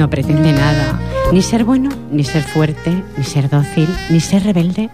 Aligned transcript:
No 0.00 0.08
pretende 0.08 0.54
nada, 0.54 0.98
ni 1.30 1.42
ser 1.42 1.62
bueno, 1.62 1.90
ni 2.10 2.24
ser 2.24 2.42
fuerte, 2.42 3.04
ni 3.18 3.22
ser 3.22 3.50
dócil, 3.50 3.86
ni 4.08 4.18
ser 4.18 4.42
rebelde, 4.44 4.88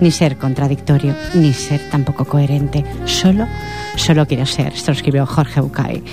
ni 0.00 0.12
ser 0.12 0.38
contradictorio, 0.38 1.16
ni 1.34 1.52
ser 1.52 1.80
tampoco 1.90 2.24
coherente. 2.26 2.84
Solo, 3.04 3.48
solo 3.96 4.24
quiero 4.24 4.46
ser. 4.46 4.72
Esto 4.72 4.92
escribió 4.92 5.26
Jorge 5.26 5.60
Bucay. 5.60 6.04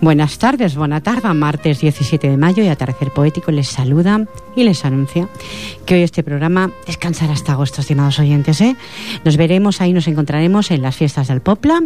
Buenas 0.00 0.38
tardes, 0.38 0.74
buena 0.74 1.02
tarde, 1.02 1.34
martes 1.34 1.80
17 1.80 2.30
de 2.30 2.38
mayo 2.38 2.64
y 2.64 2.68
Atardecer 2.68 3.10
Poético 3.10 3.50
les 3.50 3.68
saluda 3.68 4.24
y 4.56 4.64
les 4.64 4.86
anuncia 4.86 5.28
que 5.84 5.96
hoy 5.96 6.02
este 6.02 6.22
programa 6.22 6.70
descansará 6.86 7.34
hasta 7.34 7.52
agosto, 7.52 7.82
estimados 7.82 8.18
oyentes. 8.20 8.58
¿eh? 8.62 8.74
Nos 9.22 9.36
veremos 9.36 9.82
ahí, 9.82 9.92
nos 9.92 10.08
encontraremos 10.08 10.70
en 10.70 10.80
las 10.80 10.96
fiestas 10.96 11.28
del 11.28 11.42
Popla. 11.42 11.82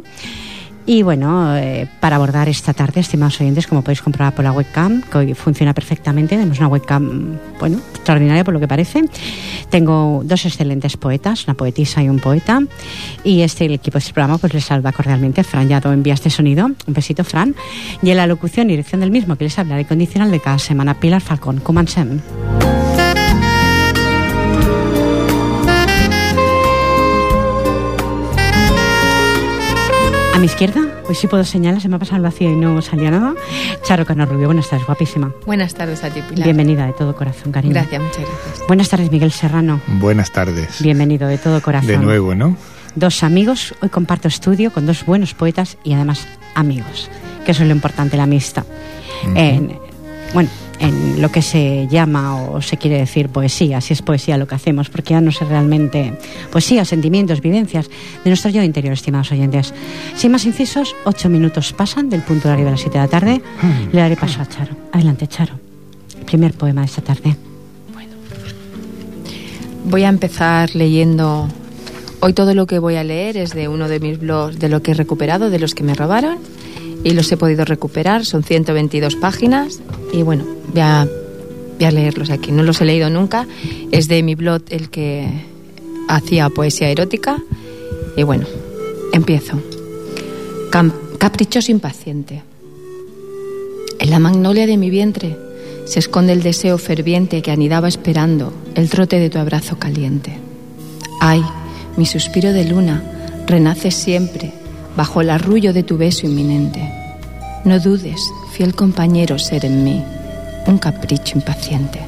Y 0.84 1.02
bueno, 1.02 1.56
eh, 1.56 1.88
para 2.00 2.16
abordar 2.16 2.48
esta 2.48 2.72
tarde, 2.72 3.00
estimados 3.00 3.41
oyentes, 3.41 3.66
como 3.66 3.83
podéis 3.83 4.02
comprobar 4.02 4.34
por 4.34 4.44
la 4.44 4.52
webcam, 4.52 5.02
que 5.02 5.19
hoy 5.19 5.34
funciona 5.34 5.72
perfectamente, 5.75 6.36
tenemos 6.36 6.58
una 6.58 6.69
webcam, 6.69 7.38
bueno, 7.61 7.78
extraordinaria 7.94 8.42
por 8.42 8.52
lo 8.52 8.61
que 8.61 8.66
parece. 8.66 9.05
Tengo 9.70 10.22
dos 10.25 10.44
excelentes 10.44 10.97
poetas, 10.97 11.44
una 11.47 11.55
poetisa 11.55 12.03
y 12.03 12.08
un 12.08 12.19
poeta, 12.19 12.60
y 13.22 13.42
este 13.42 13.66
el 13.66 13.75
equipo 13.75 13.94
de 13.94 14.00
este 14.00 14.12
programa 14.12 14.38
pues 14.38 14.55
les 14.55 14.64
saluda 14.64 14.92
cordialmente. 14.92 15.44
Fran 15.44 15.69
Yado 15.69 15.92
envía 15.92 16.14
este 16.14 16.30
sonido, 16.30 16.66
un 16.66 16.94
besito, 16.94 17.22
Fran. 17.22 17.55
Y 18.03 18.10
en 18.10 18.16
la 18.16 18.27
locución 18.27 18.69
y 18.69 18.72
dirección 18.72 19.00
del 19.00 19.12
mismo, 19.12 19.36
que 19.36 19.44
les 19.44 19.58
hablaré 19.58 19.84
condicional 19.84 20.30
de 20.30 20.41
cada 20.41 20.58
semana, 20.58 20.98
Pilar 20.98 21.20
Falcón. 21.20 21.60
Comencem. 21.60 22.20
Mi 30.42 30.46
izquierda, 30.46 30.80
hoy 31.08 31.14
sí 31.14 31.28
puedo 31.28 31.44
señalar, 31.44 31.80
se 31.80 31.88
me 31.88 31.94
ha 31.94 31.98
pasado 32.00 32.16
el 32.16 32.22
vacío 32.22 32.50
y 32.50 32.56
no 32.56 32.82
salía 32.82 33.12
nada. 33.12 33.32
Charo 33.84 34.04
Cano 34.04 34.26
Rubio, 34.26 34.46
buenas 34.46 34.68
tardes, 34.68 34.84
guapísima. 34.84 35.32
Buenas 35.46 35.72
tardes 35.72 36.02
a 36.02 36.10
ti, 36.10 36.20
Pilar. 36.20 36.44
Bienvenida 36.44 36.84
de 36.84 36.92
todo 36.94 37.14
corazón, 37.14 37.52
cariño. 37.52 37.74
Gracias, 37.74 38.02
muchas 38.02 38.18
gracias. 38.18 38.66
Buenas 38.66 38.88
tardes, 38.88 39.12
Miguel 39.12 39.30
Serrano. 39.30 39.80
Buenas 39.86 40.32
tardes. 40.32 40.82
Bienvenido 40.82 41.28
de 41.28 41.38
todo 41.38 41.62
corazón. 41.62 41.86
De 41.86 41.96
nuevo, 41.96 42.34
¿no? 42.34 42.56
Dos 42.96 43.22
amigos, 43.22 43.72
hoy 43.82 43.88
comparto 43.88 44.26
estudio 44.26 44.72
con 44.72 44.84
dos 44.84 45.06
buenos 45.06 45.32
poetas 45.32 45.78
y 45.84 45.92
además 45.92 46.26
amigos, 46.56 47.08
que 47.44 47.52
eso 47.52 47.62
es 47.62 47.69
lo 47.69 47.75
importante, 47.76 48.16
la 48.16 48.25
amistad. 48.25 48.64
Bueno, 50.34 50.50
en 50.82 51.22
lo 51.22 51.31
que 51.31 51.43
se 51.43 51.87
llama 51.88 52.43
o 52.43 52.60
se 52.60 52.76
quiere 52.76 52.98
decir 52.98 53.28
poesía, 53.28 53.81
si 53.81 53.93
es 53.93 54.03
poesía 54.03 54.37
lo 54.37 54.48
que 54.48 54.56
hacemos, 54.56 54.91
porque 54.91 55.15
ya 55.15 55.20
no 55.20 55.31
sé 55.31 55.44
realmente 55.44 56.12
poesía, 56.50 56.84
sentimientos, 56.84 57.41
vivencias 57.41 57.88
de 57.88 58.31
nuestro 58.31 58.50
yo 58.50 58.62
interior, 58.65 58.93
estimados 58.93 59.31
oyentes. 59.31 59.72
Sin 60.16 60.32
más 60.32 60.44
incisos, 60.44 60.97
ocho 61.04 61.28
minutos 61.28 61.72
pasan 61.72 62.10
del 62.10 62.22
punto 62.22 62.48
horario 62.48 62.65
de 62.65 62.70
las 62.72 62.81
siete 62.81 62.98
de 62.98 63.04
la 63.04 63.09
tarde. 63.09 63.41
Le 63.93 64.00
daré 64.00 64.16
paso 64.16 64.43
a 64.43 64.47
Charo. 64.47 64.75
Adelante, 64.91 65.28
Charo. 65.28 65.54
Primer 66.26 66.53
poema 66.53 66.81
de 66.81 66.87
esta 66.88 67.03
tarde. 67.03 67.37
Voy 69.84 70.03
a 70.03 70.09
empezar 70.09 70.75
leyendo. 70.75 71.49
Hoy 72.20 72.32
todo 72.32 72.54
lo 72.54 72.66
que 72.66 72.81
voy 72.81 72.97
a 72.97 73.04
leer 73.04 73.37
es 73.37 73.53
de 73.54 73.69
uno 73.69 73.88
de 73.88 74.00
mis 74.00 74.19
blogs, 74.19 74.59
de 74.59 74.69
lo 74.69 74.82
que 74.82 74.93
he 74.93 74.94
recuperado, 74.94 75.49
de 75.49 75.59
los 75.60 75.75
que 75.75 75.84
me 75.84 75.94
robaron, 75.94 76.38
y 77.04 77.10
los 77.10 77.30
he 77.32 77.36
podido 77.36 77.64
recuperar. 77.64 78.24
Son 78.24 78.42
122 78.42 79.16
páginas, 79.16 79.80
y 80.12 80.22
bueno, 80.22 80.44
voy 80.72 80.80
a, 80.80 81.02
a 81.02 81.90
leerlos 81.90 82.30
aquí. 82.30 82.52
No 82.52 82.62
los 82.62 82.80
he 82.80 82.84
leído 82.84 83.10
nunca. 83.10 83.46
Es 83.90 84.08
de 84.08 84.22
mi 84.22 84.34
blog 84.34 84.62
el 84.70 84.88
que 84.90 85.28
hacía 86.08 86.48
poesía 86.50 86.88
erótica, 86.90 87.42
y 88.16 88.22
bueno, 88.22 88.46
empiezo. 89.12 89.60
Cam- 90.70 90.92
caprichoso 91.18 91.70
impaciente. 91.72 92.42
En 93.98 94.10
la 94.10 94.19
magnolia 94.19 94.66
de 94.66 94.76
mi 94.76 94.90
vientre 94.90 95.36
se 95.84 95.98
esconde 95.98 96.32
el 96.32 96.42
deseo 96.42 96.78
ferviente 96.78 97.42
que 97.42 97.50
anidaba 97.50 97.88
esperando 97.88 98.52
el 98.74 98.88
trote 98.90 99.19
de 99.19 99.30
tu 99.30 99.38
abrazo 99.38 99.78
caliente. 99.78 100.38
Ay, 101.20 101.42
mi 101.96 102.06
suspiro 102.06 102.52
de 102.52 102.64
luna 102.64 103.02
renace 103.46 103.90
siempre 103.90 104.52
bajo 104.97 105.20
el 105.20 105.30
arrullo 105.30 105.72
de 105.72 105.82
tu 105.82 105.97
beso 105.97 106.26
inminente. 106.26 106.82
No 107.64 107.78
dudes, 107.78 108.20
fiel 108.53 108.75
compañero, 108.75 109.38
ser 109.38 109.64
en 109.64 109.84
mí 109.84 110.04
un 110.66 110.78
capricho 110.78 111.38
impaciente. 111.38 112.00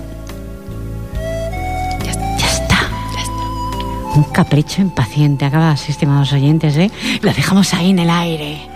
Ya 2.05 2.11
está. 2.11 2.37
Ya 2.37 2.47
está. 2.47 2.77
Ya 3.15 3.23
está. 3.23 4.17
Un 4.17 4.25
capricho 4.33 4.81
impaciente, 4.83 5.44
acabas, 5.44 5.89
estimados 5.89 6.33
oyentes, 6.33 6.77
¿eh? 6.77 6.91
Lo 7.23 7.33
dejamos 7.33 7.75
ahí 7.75 7.91
en 7.91 7.99
el 8.00 8.11
aire. 8.11 8.69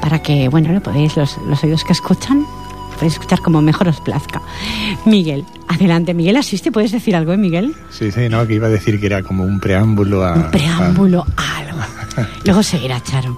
Para 0.00 0.20
que, 0.20 0.48
bueno, 0.48 0.72
lo 0.72 0.82
podéis, 0.82 1.16
los, 1.16 1.38
los 1.46 1.62
oídos 1.62 1.84
que 1.84 1.92
escuchan, 1.92 2.44
podéis 2.94 3.14
escuchar 3.14 3.40
como 3.40 3.62
mejor 3.62 3.88
os 3.88 4.00
plazca. 4.00 4.42
Miguel, 5.04 5.44
adelante. 5.68 6.14
Miguel, 6.14 6.36
asiste, 6.36 6.72
¿puedes 6.72 6.92
decir 6.92 7.14
algo, 7.14 7.32
eh, 7.32 7.36
Miguel? 7.36 7.74
Sí, 7.90 8.10
sí, 8.10 8.28
no, 8.28 8.46
que 8.46 8.54
iba 8.54 8.66
a 8.66 8.70
decir 8.70 8.98
que 9.00 9.06
era 9.06 9.22
como 9.22 9.44
un 9.44 9.60
preámbulo 9.60 10.24
a... 10.24 10.34
Un 10.34 10.50
preámbulo, 10.50 11.24
algo. 11.36 11.71
Luego 12.44 12.62
seguirá, 12.62 13.02
Charo. 13.02 13.36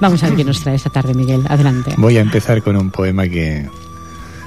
Vamos 0.00 0.22
a 0.22 0.28
ver 0.28 0.36
qué 0.36 0.44
nos 0.44 0.60
trae 0.60 0.76
esta 0.76 0.90
tarde, 0.90 1.14
Miguel. 1.14 1.44
Adelante. 1.48 1.94
Voy 1.96 2.18
a 2.18 2.20
empezar 2.20 2.62
con 2.62 2.76
un 2.76 2.90
poema 2.90 3.28
que 3.28 3.68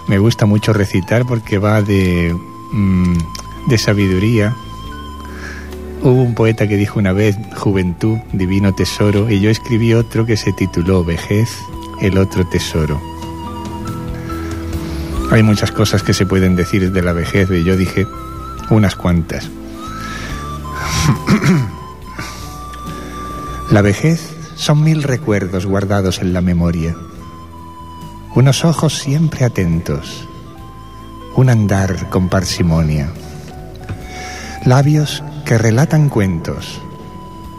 me 0.08 0.20
gusta 0.20 0.46
mucho 0.46 0.74
recitar 0.74 1.26
porque 1.26 1.58
va 1.58 1.82
de, 1.82 2.36
mm, 2.72 3.18
de 3.68 3.78
sabiduría. 3.78 4.56
Hubo 6.02 6.22
un 6.22 6.36
poeta 6.36 6.68
que 6.68 6.78
dijo 6.78 7.00
una 7.00 7.12
vez, 7.12 7.36
juventud, 7.56 8.18
divino 8.32 8.74
tesoro, 8.74 9.30
y 9.30 9.40
yo 9.40 9.50
escribí 9.50 9.94
otro 9.94 10.26
que 10.26 10.38
se 10.38 10.54
tituló 10.54 11.04
Vejez, 11.04 11.50
el 12.02 12.18
otro 12.18 12.48
tesoro. 12.48 13.02
Hay 15.32 15.44
muchas 15.44 15.72
cosas 15.72 16.04
que 16.04 16.14
se 16.14 16.26
pueden 16.26 16.56
decir 16.56 16.92
de 16.92 17.02
la 17.02 17.14
vejez, 17.14 17.50
y 17.52 17.64
yo 17.64 17.76
dije 17.76 18.06
unas 18.70 18.96
cuantas. 18.96 19.50
La 23.70 23.82
vejez 23.82 24.22
son 24.56 24.82
mil 24.82 25.04
recuerdos 25.04 25.66
guardados 25.66 26.20
en 26.20 26.32
la 26.32 26.40
memoria, 26.40 26.96
unos 28.34 28.64
ojos 28.64 28.98
siempre 28.98 29.44
atentos, 29.44 30.26
un 31.36 31.50
andar 31.50 32.10
con 32.10 32.30
parsimonia, 32.30 33.12
labios 34.66 35.22
que 35.44 35.58
relatan 35.58 36.08
cuentos 36.08 36.82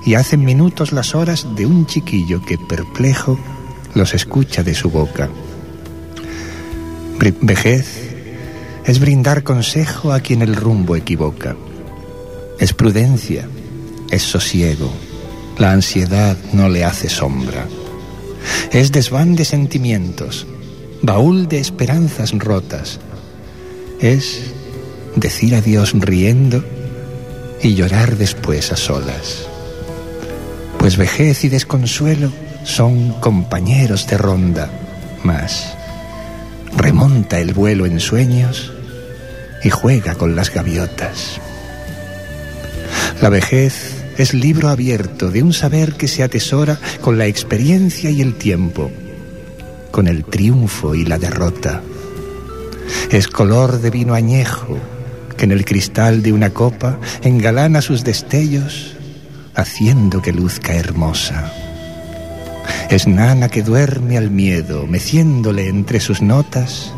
y 0.07 0.15
hacen 0.15 0.47
minutos 0.47 0.93
las 0.93 1.15
horas 1.15 1.47
de 1.55 1.67
un 1.67 1.85
chiquillo 1.85 2.43
que 2.43 2.57
perplejo 2.57 3.39
los 3.95 4.15
escucha 4.15 4.63
de 4.63 4.75
su 4.75 4.91
boca. 4.91 5.29
Vejez 7.43 8.15
es 8.87 8.99
brindar 8.99 9.43
consejo 9.43 10.13
a 10.13 10.21
quien 10.21 10.41
el 10.41 10.57
rumbo 10.57 10.97
equivoca. 10.97 11.55
Es 12.59 12.73
prudencia, 12.73 13.47
es 14.11 14.23
sosiego. 14.23 14.91
La 15.59 15.73
ansiedad 15.73 16.37
no 16.53 16.69
le 16.69 16.85
hace 16.85 17.09
sombra. 17.09 17.67
Es 18.71 18.93
desván 18.93 19.35
de 19.35 19.45
sentimientos, 19.45 20.47
baúl 21.03 21.49
de 21.49 21.59
esperanzas 21.59 22.33
rotas. 22.33 23.01
Es 24.01 24.53
decir 25.17 25.57
adiós 25.57 25.95
riendo 25.95 26.65
y 27.61 27.75
llorar 27.75 28.17
después 28.17 28.71
a 28.71 28.77
solas. 28.77 29.47
Pues 30.79 30.97
vejez 30.97 31.45
y 31.45 31.49
desconsuelo 31.49 32.31
son 32.65 33.15
compañeros 33.15 34.07
de 34.07 34.17
ronda, 34.17 34.71
mas 35.25 35.75
remonta 36.77 37.41
el 37.41 37.53
vuelo 37.53 37.85
en 37.85 37.99
sueños 37.99 38.73
y 39.65 39.71
juega 39.71 40.15
con 40.15 40.37
las 40.37 40.55
gaviotas. 40.55 41.41
La 43.21 43.29
vejez 43.29 43.98
es 44.19 44.35
libro 44.35 44.69
abierto 44.69 45.31
de 45.31 45.45
un 45.45 45.53
saber 45.53 45.95
que 45.95 46.09
se 46.09 46.25
atesora 46.25 46.79
con 47.01 47.19
la 47.19 47.27
experiencia 47.27 48.11
y 48.11 48.21
el 48.21 48.35
tiempo, 48.35 48.91
con 49.93 50.09
el 50.09 50.25
triunfo 50.25 50.97
y 50.97 51.05
la 51.05 51.19
derrota. 51.19 51.83
Es 53.13 53.29
color 53.29 53.81
de 53.81 53.91
vino 53.91 54.15
añejo 54.15 54.77
que 55.37 55.45
en 55.45 55.53
el 55.53 55.65
cristal 55.65 56.21
de 56.21 56.33
una 56.33 56.51
copa 56.51 56.99
engalana 57.23 57.81
sus 57.81 58.03
destellos, 58.03 58.97
haciendo 59.55 60.21
que 60.21 60.33
luzca 60.33 60.75
hermosa. 60.75 61.53
Es 62.91 63.07
nana 63.07 63.49
que 63.49 63.63
duerme 63.63 64.19
al 64.19 64.31
miedo, 64.31 64.87
meciéndole 64.89 65.69
entre 65.69 66.01
sus 66.01 66.23
notas, 66.23 66.93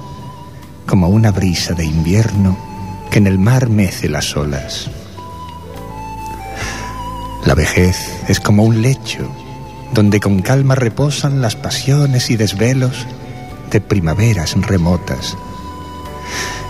como 0.86 1.08
una 1.08 1.32
brisa 1.32 1.74
de 1.74 1.84
invierno 1.84 2.58
que 3.10 3.18
en 3.18 3.26
el 3.26 3.38
mar 3.38 3.68
mece 3.68 4.08
las 4.08 4.34
olas. 4.36 4.90
La 7.50 7.56
vejez 7.56 8.22
es 8.28 8.38
como 8.38 8.62
un 8.62 8.80
lecho 8.80 9.28
donde 9.92 10.20
con 10.20 10.40
calma 10.40 10.76
reposan 10.76 11.42
las 11.42 11.56
pasiones 11.56 12.30
y 12.30 12.36
desvelos 12.36 13.08
de 13.72 13.80
primaveras 13.80 14.54
remotas. 14.68 15.36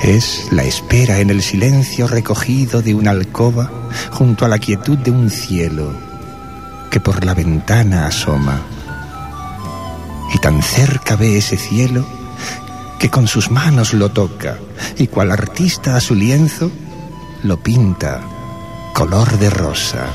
Es 0.02 0.46
la 0.50 0.64
espera 0.64 1.18
en 1.18 1.28
el 1.28 1.42
silencio 1.42 2.08
recogido 2.08 2.80
de 2.80 2.94
una 2.94 3.10
alcoba 3.10 3.70
junto 4.10 4.46
a 4.46 4.48
la 4.48 4.58
quietud 4.58 4.96
de 4.96 5.10
un 5.10 5.28
cielo 5.28 5.92
que 6.90 6.98
por 6.98 7.26
la 7.26 7.34
ventana 7.34 8.06
asoma. 8.06 8.62
Y 10.32 10.38
tan 10.38 10.62
cerca 10.62 11.14
ve 11.14 11.36
ese 11.36 11.58
cielo 11.58 12.06
que 12.98 13.10
con 13.10 13.28
sus 13.28 13.50
manos 13.50 13.92
lo 13.92 14.12
toca 14.12 14.56
y 14.96 15.08
cual 15.08 15.30
artista 15.30 15.96
a 15.96 16.00
su 16.00 16.14
lienzo 16.14 16.72
lo 17.42 17.62
pinta 17.62 18.22
color 18.94 19.38
de 19.38 19.50
rosa. 19.50 20.06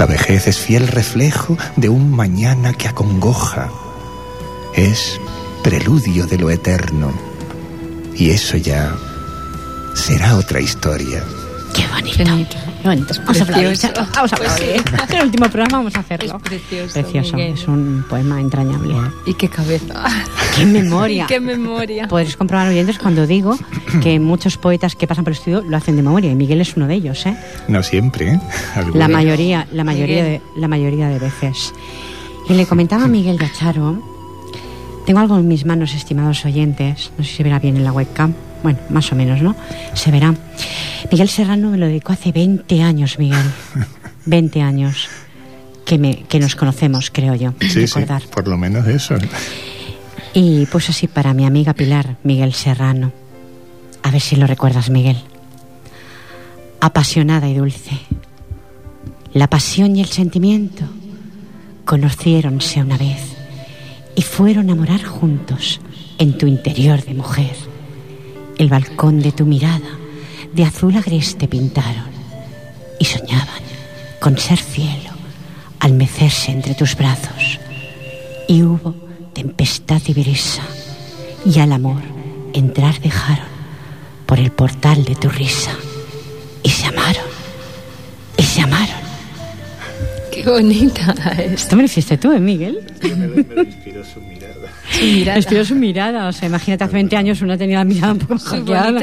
La 0.00 0.06
vejez 0.06 0.46
es 0.46 0.58
fiel 0.58 0.88
reflejo 0.88 1.58
de 1.76 1.90
un 1.90 2.10
mañana 2.10 2.72
que 2.72 2.88
acongoja. 2.88 3.70
Es 4.74 5.20
preludio 5.62 6.26
de 6.26 6.38
lo 6.38 6.48
eterno. 6.48 7.12
Y 8.16 8.30
eso 8.30 8.56
ya 8.56 8.96
será 9.94 10.38
otra 10.38 10.58
historia. 10.58 11.22
Qué 11.74 11.86
bonito. 11.86 12.16
Qué 12.16 12.24
bonito. 12.24 12.56
Qué 12.82 12.88
bonito. 12.88 13.14
Vamos 13.20 13.40
a 13.40 13.44
hablar. 13.44 13.64
Vamos 14.14 14.32
a 14.32 14.36
hablar. 14.36 14.52
Pues 14.58 15.10
el 15.14 15.22
último 15.22 15.46
programa 15.48 15.78
vamos 15.78 15.94
a 15.96 16.00
hacerlo. 16.00 16.36
Es 16.36 16.42
precioso. 16.42 16.92
Precioso. 16.94 17.36
Es 17.36 17.68
un 17.68 18.04
poema 18.08 18.40
entrañable. 18.40 18.94
Y 19.26 19.34
qué 19.34 19.48
cabeza. 19.48 20.04
Qué 20.56 20.66
memoria. 20.66 21.24
Y 21.24 21.26
qué 21.28 21.40
memoria. 21.40 22.08
Podréis 22.08 22.36
comprobar 22.36 22.68
oyentes 22.68 22.98
cuando 22.98 23.26
digo 23.26 23.56
que 24.02 24.18
muchos 24.18 24.56
poetas 24.56 24.96
que 24.96 25.06
pasan 25.06 25.24
por 25.24 25.32
el 25.32 25.38
estudio 25.38 25.62
lo 25.62 25.76
hacen 25.76 25.96
de 25.96 26.02
memoria 26.02 26.32
y 26.32 26.34
Miguel 26.34 26.60
es 26.60 26.76
uno 26.76 26.88
de 26.88 26.94
ellos, 26.94 27.24
¿eh? 27.26 27.36
No 27.68 27.82
siempre, 27.82 28.32
¿eh? 28.32 28.40
La 28.94 29.06
mayoría, 29.06 29.66
la 29.72 29.84
mayoría 29.84 30.24
de, 30.24 30.42
la 30.56 30.66
mayoría 30.66 31.08
de 31.08 31.18
veces. 31.18 31.72
Y 32.48 32.54
le 32.54 32.66
comentaba 32.66 33.04
a 33.04 33.08
Miguel 33.08 33.38
de 33.38 33.44
Acharo, 33.44 34.02
tengo 35.06 35.20
algo 35.20 35.38
en 35.38 35.46
mis 35.46 35.64
manos, 35.64 35.94
estimados 35.94 36.44
oyentes, 36.44 37.12
no 37.16 37.24
sé 37.24 37.30
si 37.30 37.36
se 37.36 37.42
verá 37.44 37.60
bien 37.60 37.76
en 37.76 37.84
la 37.84 37.92
webcam, 37.92 38.34
bueno, 38.62 38.78
más 38.90 39.10
o 39.12 39.16
menos, 39.16 39.42
¿no? 39.42 39.56
Se 39.94 40.10
verá. 40.10 40.34
Miguel 41.10 41.28
Serrano 41.28 41.70
me 41.70 41.78
lo 41.78 41.86
dedicó 41.86 42.12
hace 42.12 42.32
20 42.32 42.82
años, 42.82 43.18
Miguel. 43.18 43.44
20 44.26 44.62
años 44.62 45.08
que, 45.84 45.98
me, 45.98 46.22
que 46.24 46.38
nos 46.38 46.56
conocemos, 46.56 47.10
creo 47.10 47.34
yo. 47.34 47.54
Sí, 47.60 47.86
sí, 47.86 48.04
por 48.32 48.48
lo 48.48 48.56
menos 48.56 48.86
eso. 48.86 49.16
Y 50.34 50.66
pues 50.66 50.88
así 50.88 51.08
para 51.08 51.34
mi 51.34 51.46
amiga 51.46 51.74
Pilar, 51.74 52.16
Miguel 52.22 52.52
Serrano. 52.52 53.12
A 54.02 54.10
ver 54.10 54.20
si 54.20 54.36
lo 54.36 54.46
recuerdas, 54.46 54.90
Miguel. 54.90 55.18
Apasionada 56.80 57.48
y 57.48 57.54
dulce. 57.54 57.98
La 59.32 59.48
pasión 59.48 59.96
y 59.96 60.00
el 60.00 60.08
sentimiento 60.08 60.84
conociéronse 61.84 62.80
una 62.80 62.96
vez 62.96 63.36
y 64.14 64.22
fueron 64.22 64.70
a 64.70 64.74
morar 64.74 65.02
juntos 65.02 65.80
en 66.18 66.36
tu 66.36 66.46
interior 66.46 67.02
de 67.04 67.14
mujer. 67.14 67.69
El 68.60 68.68
balcón 68.68 69.20
de 69.20 69.32
tu 69.32 69.46
mirada 69.46 69.88
de 70.52 70.64
azul 70.64 70.94
agreste 70.94 71.48
pintaron 71.48 72.10
y 72.98 73.06
soñaban 73.06 73.62
con 74.20 74.36
ser 74.36 74.58
cielo 74.58 75.12
al 75.78 75.94
mecerse 75.94 76.52
entre 76.52 76.74
tus 76.74 76.94
brazos. 76.94 77.58
Y 78.48 78.62
hubo 78.62 78.94
tempestad 79.32 80.02
y 80.04 80.12
brisa 80.12 80.60
y 81.46 81.58
al 81.58 81.72
amor 81.72 82.02
entrar 82.52 83.00
dejaron 83.00 83.48
por 84.26 84.38
el 84.38 84.52
portal 84.52 85.04
de 85.04 85.14
tu 85.14 85.30
risa 85.30 85.70
y 86.62 86.68
se 86.68 86.84
amaron 86.84 87.24
y 88.36 88.42
se 88.42 88.60
amaron. 88.60 88.99
Qué 90.42 90.50
bonita 90.50 91.14
es. 91.38 91.52
Esto 91.62 91.76
me 91.76 91.82
lo 91.82 91.86
hiciste 91.86 92.16
tú, 92.18 92.32
¿eh, 92.32 92.40
Miguel? 92.40 92.80
Me, 93.02 93.16
me 93.16 93.62
inspiró 93.62 94.02
su 94.04 94.20
mirada. 94.20 94.54
Su 94.90 95.04
mirada. 95.04 95.36
Inspiró 95.38 95.64
su 95.64 95.74
mirada. 95.74 96.28
O 96.28 96.32
sea, 96.32 96.48
imagínate, 96.48 96.84
hace 96.84 96.92
20 96.94 97.16
años 97.16 97.42
uno 97.42 97.56
tenía 97.58 97.78
la 97.78 97.84
mirada 97.84 98.12
un 98.12 98.18
poco 98.20 98.38
hackeada. 98.38 98.90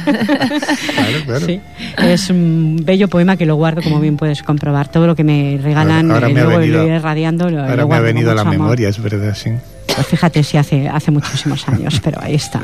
Claro, 0.00 1.18
claro. 1.26 1.46
Sí, 1.46 1.60
es 1.98 2.30
un 2.30 2.80
bello 2.84 3.08
poema 3.08 3.36
que 3.36 3.46
lo 3.46 3.56
guardo, 3.56 3.82
como 3.82 4.00
bien 4.00 4.16
puedes 4.16 4.42
comprobar. 4.42 4.90
Todo 4.90 5.06
lo 5.06 5.16
que 5.16 5.24
me 5.24 5.58
regalan, 5.62 6.10
Ahora- 6.10 6.26
ahora 6.26 6.28
eh, 6.28 6.34
me 6.34 6.40
ha 6.40 6.44
luego 6.44 6.58
venido- 6.60 6.78
lo 6.80 6.86
iré 6.86 6.98
radiando. 6.98 7.50
Lo, 7.50 7.60
Ahora 7.62 7.76
lo 7.76 7.88
me 7.88 7.94
ha 7.96 8.00
venido 8.00 8.30
a 8.30 8.34
la 8.34 8.42
amor. 8.42 8.52
memoria, 8.54 8.88
es 8.88 9.02
verdad, 9.02 9.34
sí. 9.34 9.50
Pues 9.94 10.06
fíjate, 10.06 10.42
sí, 10.42 10.56
hace, 10.56 10.88
hace 10.88 11.10
muchísimos 11.10 11.66
años, 11.68 12.00
pero 12.02 12.20
ahí 12.22 12.34
está. 12.34 12.60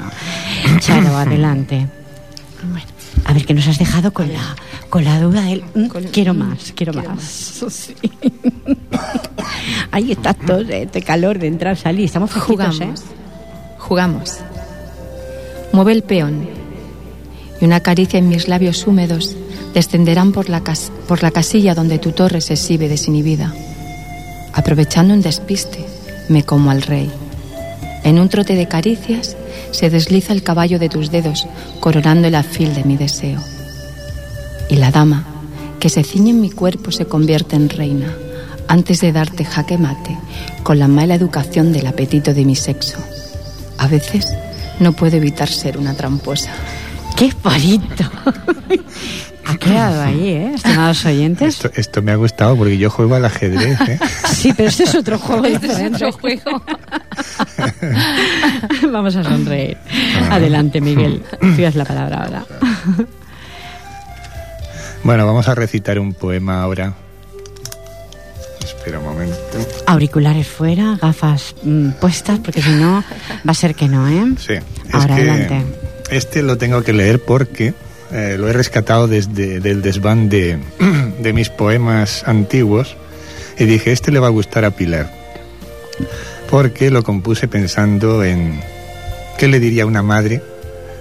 Charo, 0.81 1.17
adelante. 1.17 1.87
Bueno, 2.71 2.87
A 3.29 3.33
ver, 3.33 3.45
que 3.45 3.55
nos 3.55 3.67
has 3.67 3.79
dejado 3.79 4.13
con 4.13 4.33
la, 4.33 4.55
con 4.89 5.05
la 5.05 5.19
duda 5.21 5.43
del 5.43 5.65
mm, 5.75 5.87
Con- 5.89 6.05
quiero 6.05 6.33
mm, 6.33 6.39
más, 6.39 6.73
quiero, 6.77 6.93
quiero 6.93 7.11
más. 7.11 7.23
Sí. 7.71 7.95
Ahí 9.91 10.13
está 10.13 10.33
todo 10.35 10.61
este 10.61 11.03
calor 11.03 11.39
de 11.39 11.49
entrar, 11.49 11.77
salir. 11.77 12.05
Estamos 12.05 12.33
jugamos. 12.33 12.81
¿eh? 12.81 12.89
Jugamos. 13.79 14.37
Mueve 15.73 15.93
el 15.93 16.03
peón 16.03 16.49
y 17.61 17.65
una 17.65 17.81
caricia 17.81 18.19
en 18.19 18.29
mis 18.29 18.49
labios 18.49 18.87
húmedos 18.87 19.35
descenderán 19.75 20.33
por 20.33 20.49
la, 20.49 20.61
cas- 20.63 20.93
por 21.09 21.23
la 21.23 21.31
casilla 21.31 21.75
donde 21.75 21.99
tu 21.99 22.13
torre 22.13 22.41
se 22.41 22.55
exhibe 22.55 22.89
desinhibida. 22.89 23.53
Aprovechando 24.53 25.13
un 25.15 25.21
despiste, 25.23 25.85
me 26.29 26.45
como 26.45 26.71
al 26.71 26.83
rey. 26.83 27.11
En 28.07 28.21
un 28.21 28.29
trote 28.29 28.55
de 28.55 28.69
caricias 28.69 29.37
se 29.73 29.91
desliza 29.91 30.33
el 30.33 30.45
caballo 30.45 30.79
de 30.79 30.89
tus 30.89 31.11
dedos, 31.11 31.49
coronando 31.81 32.29
el 32.29 32.37
alfil 32.37 32.73
de 32.73 32.85
mi 32.85 32.97
deseo. 32.97 33.41
Y 34.71 34.77
la 34.77 34.93
dama, 34.93 35.27
que 35.81 35.89
se 35.89 36.05
ciñe 36.05 36.31
en 36.31 36.41
mi 36.41 36.51
cuerpo, 36.51 36.93
se 36.93 37.07
convierte 37.07 37.57
en 37.57 37.69
reina, 37.69 38.15
antes 38.69 39.01
de 39.01 39.11
darte 39.11 39.45
jaque 39.45 39.77
mate, 39.77 40.17
con 40.63 40.79
la 40.79 40.87
mala 40.87 41.17
educación 41.17 41.73
del 41.73 41.89
apetito 41.89 42.33
de 42.33 42.45
mi 42.45 42.55
sexo. 42.55 42.99
A 43.77 43.89
veces 43.89 44.33
no 44.79 44.93
puedo 44.93 45.17
evitar 45.17 45.49
ser 45.49 45.77
una 45.77 45.95
tramposa. 45.95 46.53
¡Qué 47.17 47.33
bonito! 47.43 48.05
ha 49.47 49.57
quedado 49.57 50.03
ahí, 50.03 50.29
¿eh? 50.29 50.53
Estimados 50.57 51.05
oyentes. 51.05 51.55
Esto, 51.55 51.71
esto 51.75 52.03
me 52.03 52.13
ha 52.13 52.17
gustado 52.17 52.57
porque 52.57 52.79
yo 52.79 52.91
juego 52.91 53.15
al 53.15 53.25
ajedrez, 53.25 53.81
¿eh? 53.83 53.99
Sí, 54.29 54.53
pero 54.57 54.69
este 54.69 54.85
es 54.85 54.95
otro 54.95 55.19
juego 55.19 55.45
Este 55.45 55.67
es 55.67 55.93
otro 55.93 56.13
juego. 56.13 56.63
Vamos 58.93 59.17
a 59.17 59.25
sonreír. 59.25 59.77
Adelante, 60.31 60.81
Miguel. 60.81 61.23
Tú 61.41 61.63
das 61.63 61.75
la 61.75 61.85
palabra 61.85 62.25
ahora. 62.25 62.45
Bueno, 65.03 65.25
vamos 65.25 65.49
a 65.49 65.55
recitar 65.55 65.99
un 66.01 66.15
poema 66.15 66.63
ahora. 66.63 66.93
Espera 68.63 68.99
un 68.99 69.05
momento. 69.05 69.37
Auriculares 69.87 70.49
fuera, 70.49 70.99
gafas 71.01 71.55
mm, 71.63 71.91
puestas, 72.01 72.41
porque 72.41 72.61
si 72.61 72.71
no, 72.71 73.05
va 73.47 73.51
a 73.53 73.55
ser 73.55 73.75
que 73.77 73.87
no, 73.89 74.09
¿eh? 74.09 74.35
Sí. 74.39 74.55
es 74.55 74.95
Ahora, 74.95 75.15
que 75.17 75.23
adelante. 75.23 75.63
Este 76.11 76.43
lo 76.43 76.59
tengo 76.59 76.83
que 76.83 76.93
leer 76.93 77.23
porque 77.25 77.75
eh, 78.13 78.37
lo 78.39 78.49
he 78.49 78.53
rescatado 78.53 79.09
desde 79.09 79.61
del 79.61 79.83
desván 79.83 80.29
de, 80.29 80.59
de 81.21 81.33
mis 81.33 81.51
poemas 81.51 82.23
antiguos 82.27 82.97
y 83.59 83.65
dije, 83.65 83.93
este 83.93 84.11
le 84.13 84.19
va 84.19 84.27
a 84.29 84.31
gustar 84.31 84.65
a 84.65 84.71
Pilar. 84.71 85.11
Porque 86.51 86.91
lo 86.91 87.03
compuse 87.03 87.49
pensando 87.49 88.23
en 88.23 88.61
qué 89.39 89.49
le 89.49 89.59
diría 89.61 89.87
una 89.87 90.03
madre 90.03 90.43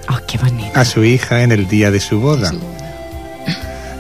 Oh, 0.08 0.20
qué 0.28 0.38
a 0.74 0.86
su 0.86 1.04
hija 1.04 1.42
en 1.42 1.52
el 1.52 1.68
día 1.68 1.90
de 1.92 2.00
su 2.00 2.20
boda. 2.20 2.54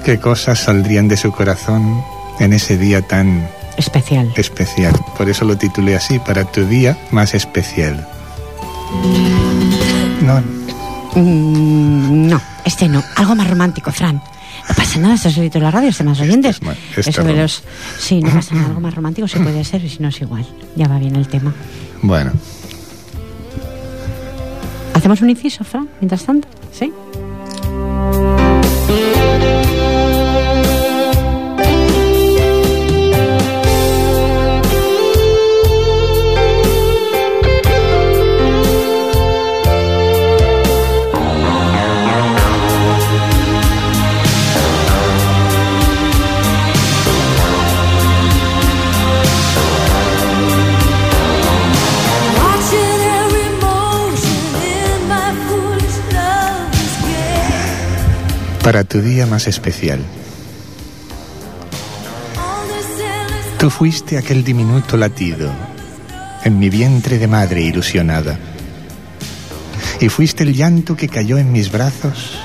¿Qué 0.03 0.19
cosas 0.19 0.59
saldrían 0.59 1.07
de 1.07 1.17
su 1.17 1.31
corazón 1.31 2.03
en 2.39 2.53
ese 2.53 2.77
día 2.77 3.01
tan 3.01 3.49
Especial. 3.77 4.31
especial? 4.35 4.93
Por 5.17 5.29
eso 5.29 5.45
lo 5.45 5.57
titulé 5.57 5.95
así, 5.95 6.19
para 6.19 6.45
tu 6.45 6.65
día 6.67 6.95
más 7.11 7.33
especial. 7.33 8.07
No, 10.21 10.43
Mm, 11.15 12.27
no, 12.29 12.41
este 12.65 12.87
no. 12.89 13.03
Algo 13.15 13.35
más 13.35 13.49
romántico, 13.49 13.91
Fran. 13.91 14.15
No 14.67 14.75
pasa 14.75 14.99
nada, 14.99 15.15
estás 15.15 15.33
solito 15.33 15.57
en 15.59 15.63
la 15.63 15.71
radio, 15.71 15.89
estás 15.89 16.05
más 16.05 16.19
oyentes. 16.19 16.55
es 16.57 16.61
ma- 16.63 16.75
este 16.95 17.09
Eso 17.09 17.23
de 17.23 17.33
los... 17.35 17.63
Sí, 17.99 18.19
no 18.21 18.31
pasa 18.31 18.55
nada. 18.55 18.67
Algo 18.67 18.79
más 18.81 18.93
romántico 18.95 19.27
sí 19.27 19.39
puede 19.39 19.63
ser 19.63 19.83
y 19.83 19.89
si 19.89 19.99
no 20.01 20.09
es 20.09 20.19
igual. 20.21 20.45
Ya 20.75 20.87
va 20.87 20.97
bien 20.99 21.15
el 21.15 21.27
tema. 21.27 21.53
bueno, 22.01 22.31
¿Hacemos 24.93 25.21
un 25.21 25.29
inciso, 25.29 25.63
Fran, 25.63 25.87
mientras 25.99 26.23
tanto? 26.25 26.47
¿Sí? 26.71 26.91
Para 58.65 58.83
tu 58.83 58.99
día 58.99 59.27
más 59.27 59.45
especial. 59.45 59.99
Tú 63.59 63.69
fuiste 63.69 64.17
aquel 64.17 64.43
diminuto 64.43 64.97
latido 64.97 65.51
en 66.43 66.57
mi 66.57 66.71
vientre 66.71 67.19
de 67.19 67.27
madre 67.27 67.61
ilusionada. 67.61 68.39
Y 70.01 70.09
fuiste 70.09 70.41
el 70.41 70.55
llanto 70.55 70.97
que 70.97 71.07
cayó 71.07 71.37
en 71.37 71.51
mis 71.51 71.71
brazos 71.71 72.39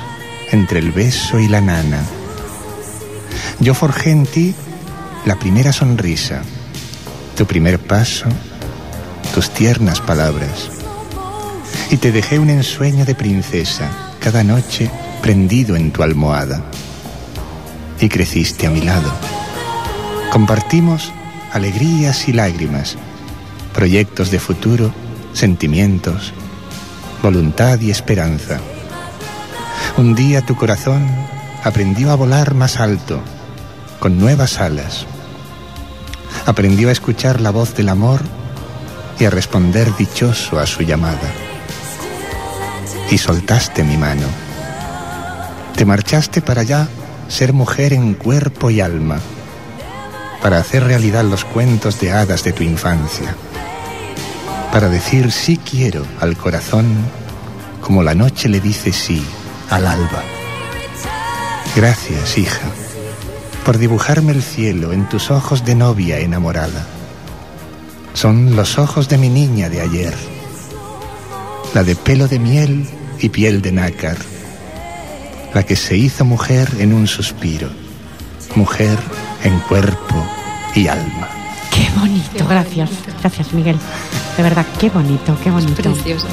entre 0.51 0.81
el 0.81 0.93
beso 0.93 1.41
y 1.41 1.49
la 1.49 1.63
nana. 1.63 2.03
Yo 3.59 3.73
forjé 3.73 4.11
en 4.11 4.27
ti 4.27 4.55
la 5.25 5.39
primera 5.39 5.73
sonrisa, 5.73 6.43
tu 7.35 7.47
primer 7.47 7.79
paso, 7.79 8.27
tus 9.35 9.49
tiernas 9.49 10.03
palabras. 10.03 10.69
Y 11.91 11.97
te 11.97 12.13
dejé 12.13 12.39
un 12.39 12.51
ensueño 12.51 13.07
de 13.07 13.15
princesa 13.15 13.91
cada 14.21 14.45
noche 14.45 14.91
prendido 15.21 15.77
en 15.77 15.93
tu 15.93 16.03
almohada. 16.03 16.63
Y 18.01 18.09
creciste 18.09 18.67
a 18.67 18.71
mi 18.71 18.81
lado. 18.81 19.13
Compartimos 20.33 21.13
alegrías 21.53 22.29
y 22.29 22.33
lágrimas, 22.33 22.97
proyectos 23.75 24.31
de 24.31 24.39
futuro, 24.39 24.93
sentimientos, 25.33 26.33
voluntad 27.23 27.81
y 27.81 27.91
esperanza. 27.91 28.59
Un 29.97 30.15
día 30.15 30.43
tu 30.43 30.57
corazón 30.57 31.07
aprendió 31.65 32.11
a 32.11 32.15
volar 32.15 32.55
más 32.55 32.81
alto, 32.81 33.21
con 33.99 34.19
nuevas 34.19 34.61
alas. 34.61 35.07
Aprendió 36.47 36.89
a 36.89 36.93
escuchar 36.93 37.41
la 37.41 37.51
voz 37.51 37.75
del 37.75 37.89
amor 37.89 38.21
y 39.19 39.25
a 39.27 39.31
responder 39.31 39.95
dichoso 39.97 40.59
a 40.59 40.67
su 40.67 40.83
llamada. 40.83 41.31
Y 43.11 43.19
soltaste 43.19 43.85
mi 43.85 43.97
mano. 43.97 44.27
Te 45.81 45.87
marchaste 45.87 46.43
para 46.43 46.61
allá 46.61 46.89
ser 47.29 47.55
mujer 47.55 47.95
en 47.95 48.13
cuerpo 48.13 48.69
y 48.69 48.83
alma, 48.83 49.19
para 50.43 50.59
hacer 50.59 50.85
realidad 50.85 51.25
los 51.25 51.47
cuentos 51.47 51.99
de 51.99 52.13
hadas 52.13 52.45
de 52.45 52.53
tu 52.53 52.63
infancia, 52.63 53.35
para 54.75 54.91
decir 54.91 55.33
sí 55.33 55.57
quiero 55.57 56.05
al 56.21 56.37
corazón 56.37 56.85
como 57.81 58.03
la 58.03 58.15
noche 58.15 58.51
le 58.51 58.61
dice 58.61 58.93
sí 58.93 59.25
al 59.71 59.87
alba. 59.87 60.23
Gracias, 61.75 62.37
hija, 62.37 62.69
por 63.65 63.79
dibujarme 63.79 64.33
el 64.33 64.43
cielo 64.43 64.93
en 64.93 65.09
tus 65.09 65.31
ojos 65.31 65.65
de 65.65 65.77
novia 65.77 66.19
enamorada. 66.19 66.85
Son 68.13 68.55
los 68.55 68.79
ojos 68.79 69.09
de 69.09 69.17
mi 69.17 69.31
niña 69.31 69.71
de 69.71 69.81
ayer, 69.81 70.15
la 71.73 71.85
de 71.85 71.97
pelo 71.97 72.29
de 72.29 72.39
miel 72.39 72.87
y 73.19 73.31
piel 73.31 73.63
de 73.63 73.73
nácar, 73.73 74.19
la 75.55 75.63
que 75.63 75.77
se 75.77 75.97
hizo 75.97 76.25
mujer 76.25 76.69
en 76.79 76.93
un 76.93 77.07
suspiro, 77.07 77.69
mujer 78.55 78.99
en 79.45 79.59
cuerpo 79.61 80.27
y 80.75 80.87
alma. 80.89 81.29
Qué 81.71 81.89
bonito, 81.99 82.47
gracias, 82.47 82.91
gracias 83.21 83.53
Miguel. 83.53 83.77
De 84.37 84.43
verdad, 84.43 84.67
qué 84.79 84.91
bonito, 84.91 85.37
qué 85.43 85.51
bonito. 85.51 85.75
Precioso. 85.75 86.27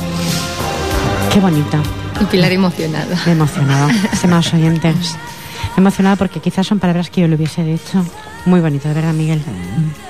Qué 1.33 1.39
bonito. 1.39 1.77
Y 2.21 2.25
Pilar 2.25 2.51
emocionada. 2.51 3.17
Emocionado, 3.25 3.89
estimados 4.11 4.53
oyentes. 4.53 5.15
Emocionado 5.75 6.17
porque 6.17 6.39
quizás 6.39 6.65
son 6.65 6.79
palabras 6.79 7.09
que 7.09 7.21
yo 7.21 7.27
le 7.27 7.35
hubiese 7.35 7.63
dicho. 7.63 8.03
Muy 8.45 8.61
bonito, 8.61 8.87
de 8.87 8.95
verdad, 8.95 9.13
Miguel. 9.13 9.41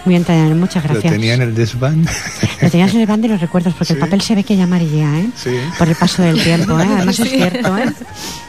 Muy 0.06 0.16
entrañable, 0.16 0.56
muchas 0.56 0.84
gracias. 0.84 1.06
Lo 1.06 1.12
tenía 1.12 1.34
en 1.34 1.42
el 1.42 1.56
desván. 1.56 2.08
Lo 2.62 2.70
tenías 2.70 2.94
en 2.94 3.02
el 3.02 3.08
van 3.08 3.22
de 3.22 3.28
los 3.28 3.42
recuerdos, 3.42 3.74
porque 3.74 3.94
el 3.94 4.00
papel 4.00 4.22
se 4.22 4.36
ve 4.36 4.44
que 4.44 4.56
ya 4.56 4.64
amarilla, 4.64 5.20
¿eh? 5.20 5.30
Sí. 5.36 5.58
Por 5.78 5.90
el 5.90 5.96
paso 5.96 6.22
del 6.22 6.42
tiempo, 6.42 6.80
¿eh? 6.80 6.88
Además 6.90 7.20
es 7.20 7.30
cierto, 7.30 7.78
¿eh? 7.78 7.92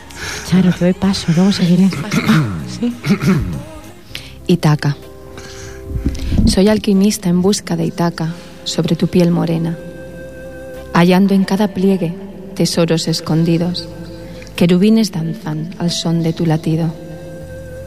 Charo, 0.49 0.73
te 0.73 0.87
doy 0.87 0.95
paso, 0.95 1.31
luego 1.37 1.53
seguiré. 1.53 1.91
Sí. 2.81 2.95
Itaca. 4.47 4.97
Soy 6.47 6.69
alquimista 6.69 7.29
en 7.29 7.43
busca 7.43 7.77
de 7.77 7.85
Itaca 7.85 8.33
sobre 8.65 8.95
tu 8.97 9.09
piel 9.09 9.31
morena, 9.31 9.77
hallando 10.95 11.35
en 11.35 11.45
cada 11.45 11.69
pliegue 11.69 12.15
tesoros 12.55 13.09
escondidos. 13.09 13.89
Querubines 14.57 15.13
danzan 15.13 15.75
al 15.79 15.91
son 15.91 16.23
de 16.23 16.33
tu 16.33 16.47
latido, 16.47 16.95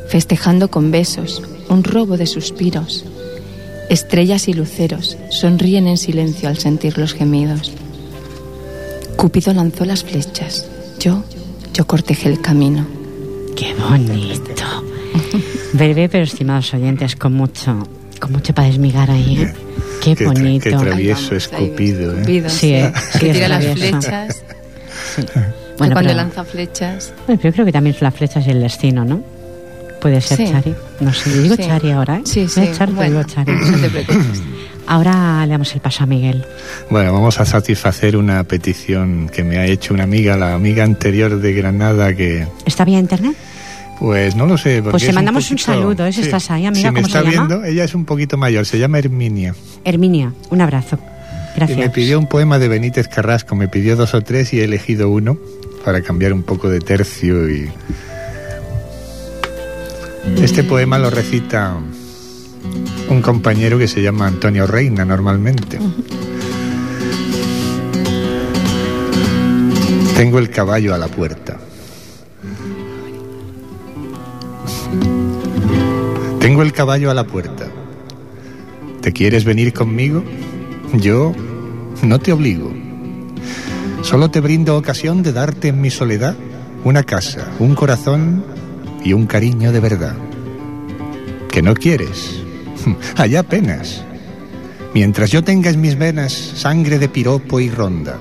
festejando 0.10 0.70
con 0.70 0.92
besos 0.92 1.42
un 1.70 1.84
robo 1.84 2.18
de 2.18 2.28
suspiros. 2.28 3.06
Estrellas 3.90 4.48
y 4.48 4.54
luceros 4.54 5.18
sonríen 5.30 5.88
en 5.88 5.98
silencio 5.98 6.48
al 6.48 6.58
sentir 6.58 6.98
los 6.98 7.14
gemidos. 7.14 7.72
Cúpido 9.16 9.54
lanzó 9.54 9.86
las 9.86 10.04
flechas, 10.04 10.68
yo, 11.00 11.24
yo 11.74 11.86
cortejé 11.86 12.30
el 12.30 12.42
camino. 12.42 12.86
Qué 13.56 13.74
bonito. 13.76 14.64
Breve, 15.74 16.10
pero 16.10 16.24
estimados 16.24 16.74
oyentes, 16.74 17.16
con 17.16 17.34
mucho, 17.34 17.88
con 18.20 18.32
mucho 18.32 18.54
para 18.54 18.68
desmigar 18.68 19.10
ahí, 19.12 19.38
¿eh? 19.42 19.54
Qué, 20.04 20.16
Qué 20.16 20.26
tra- 20.26 20.34
bonito. 20.34 20.64
qué 20.64 20.76
tra- 20.76 20.80
Travieso, 20.82 21.20
Ahí 21.36 21.40
vamos, 21.40 21.50
ahí 21.54 21.64
escupido, 21.64 22.12
¿eh? 22.12 22.16
escupido, 22.16 22.50
Sí, 22.50 22.74
eh, 22.74 22.92
sí, 23.14 23.20
que 23.20 23.28
es 23.30 23.34
tira 23.34 23.48
las 23.48 23.62
travieso. 23.64 24.02
flechas. 24.02 24.44
Sí. 25.16 25.22
Bueno, 25.78 25.94
cuando 25.96 26.00
pero- 26.02 26.14
lanza 26.14 26.44
flechas. 26.44 27.14
Bueno, 27.28 27.40
pero 27.42 27.50
yo 27.52 27.54
creo 27.54 27.66
que 27.66 27.72
también 27.72 27.96
es 27.96 28.02
la 28.02 28.12
flecha 28.12 28.40
y 28.46 28.50
el 28.50 28.62
destino, 28.62 29.06
¿no? 29.06 29.24
Puede 30.02 30.20
ser 30.22 30.38
Sí. 30.38 30.46
Chari. 30.52 30.74
No 31.00 31.14
sé, 31.14 31.30
yo 31.30 31.42
digo 31.44 31.56
Sí. 31.56 31.64
Chari 31.64 31.92
ahora, 31.92 32.18
¿eh? 32.18 32.22
Sí, 32.26 32.48
sí. 32.48 32.62
Char, 32.76 32.92
bueno, 32.92 33.20
digo 33.20 33.24
Chari. 33.24 33.52
no 33.54 33.78
te 33.80 33.90
preocupes. 33.90 34.42
Ahora 34.88 35.46
le 35.46 35.52
damos 35.52 35.74
el 35.74 35.82
paso 35.82 36.04
a 36.04 36.08
Miguel. 36.08 36.44
Bueno, 36.90 37.14
vamos 37.14 37.40
a 37.40 37.46
satisfacer 37.46 38.18
una 38.18 38.44
petición 38.44 39.30
que 39.34 39.44
me 39.44 39.58
ha 39.58 39.66
hecho 39.66 39.94
una 39.94 40.04
amiga, 40.04 40.36
la 40.36 40.54
amiga 40.54 40.84
anterior 40.84 41.40
de 41.40 41.54
Granada, 41.54 42.14
que 42.16 42.48
¿Está 42.66 42.84
bien 42.86 43.00
internet? 43.00 43.36
pues 44.00 44.36
no 44.36 44.48
lo 44.48 44.58
sé. 44.58 44.82
Pues 44.82 45.04
te 45.04 45.10
es 45.10 45.16
mandamos 45.16 45.44
un 45.52 45.58
poquito- 45.58 45.72
saludo, 45.74 46.06
¿eh? 46.08 46.12
Si 46.14 46.22
estás 46.22 46.50
ahí, 46.52 46.66
amiga, 46.66 46.90
si 46.90 46.94
me 46.94 47.02
¿cómo 47.04 47.08
está 47.08 47.20
se 47.20 47.32
llama? 47.36 47.48
viendo, 47.48 47.66
ella 47.66 47.84
es 47.84 47.94
un 47.96 48.06
poquito 48.06 48.36
mayor, 48.36 48.66
se 48.66 48.80
llama 48.80 48.98
Herminia. 49.00 49.54
Herminia, 49.86 50.34
un 50.50 50.60
abrazo. 50.62 50.98
Gracias. 51.56 51.78
Y 51.78 51.82
me 51.82 51.90
pidió 51.90 52.18
un 52.18 52.28
poema 52.28 52.58
de 52.60 52.68
Benítez 52.68 53.08
Carrasco, 53.08 53.56
me 53.56 53.68
pidió 53.68 53.96
dos 53.96 54.14
o 54.16 54.22
tres 54.22 54.54
y 54.54 54.60
he 54.60 54.64
elegido 54.64 55.10
uno 55.10 55.38
para 55.86 56.02
cambiar 56.02 56.34
un 56.34 56.44
poco 56.44 56.70
de 56.70 56.80
tercio 56.80 57.50
y... 57.50 57.70
Este 60.42 60.64
poema 60.64 60.98
lo 61.00 61.10
recita 61.10 61.76
un 63.12 63.22
compañero 63.22 63.78
que 63.78 63.90
se 63.90 64.02
llama 64.02 64.26
Antonio 64.26 64.66
Reina 64.66 65.04
normalmente. 65.04 65.78
Tengo 70.16 70.40
el 70.40 70.50
caballo 70.50 70.96
a 70.96 70.98
la 70.98 71.10
puerta. 71.10 71.60
Tengo 76.40 76.62
el 76.62 76.72
caballo 76.72 77.12
a 77.12 77.14
la 77.14 77.28
puerta. 77.28 77.68
¿Te 79.02 79.12
quieres 79.12 79.44
venir 79.44 79.74
conmigo? 79.74 80.24
Yo 80.94 81.34
no 82.04 82.20
te 82.20 82.32
obligo. 82.32 82.72
Solo 84.04 84.32
te 84.32 84.40
brindo 84.40 84.78
ocasión 84.78 85.22
de 85.22 85.34
darte 85.34 85.68
en 85.68 85.82
mi 85.82 85.90
soledad 85.90 86.36
una 86.86 87.04
casa, 87.04 87.52
un 87.60 87.76
corazón 87.76 88.46
y 89.04 89.12
un 89.12 89.28
cariño 89.28 89.74
de 89.74 89.80
verdad. 89.82 90.16
¿Que 91.50 91.62
no 91.62 91.74
quieres? 91.74 92.42
Allá 93.18 93.42
apenas. 93.42 94.04
Mientras 94.94 95.32
yo 95.32 95.44
tenga 95.44 95.70
en 95.70 95.82
mis 95.82 95.98
venas 95.98 96.34
sangre 96.34 97.00
de 97.00 97.10
piropo 97.10 97.60
y 97.60 97.70
ronda. 97.70 98.20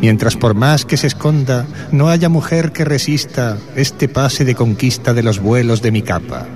Mientras 0.00 0.36
por 0.36 0.54
más 0.54 0.84
que 0.84 0.96
se 0.96 1.08
esconda 1.08 1.66
no 1.90 2.08
haya 2.08 2.28
mujer 2.28 2.70
que 2.72 2.84
resista 2.84 3.58
este 3.74 4.08
pase 4.08 4.44
de 4.44 4.54
conquista 4.54 5.12
de 5.12 5.22
los 5.22 5.40
vuelos 5.40 5.82
de 5.82 5.90
mi 5.90 6.02
capa. 6.02 6.46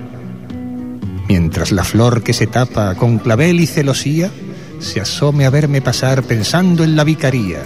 Mientras 1.28 1.72
la 1.72 1.82
flor 1.82 2.22
que 2.22 2.32
se 2.32 2.46
tapa 2.46 2.94
con 2.94 3.18
clavel 3.18 3.60
y 3.60 3.66
celosía 3.66 4.30
se 4.78 5.00
asome 5.00 5.46
a 5.46 5.50
verme 5.50 5.80
pasar 5.80 6.22
pensando 6.22 6.84
en 6.84 6.94
la 6.94 7.04
vicaría. 7.04 7.62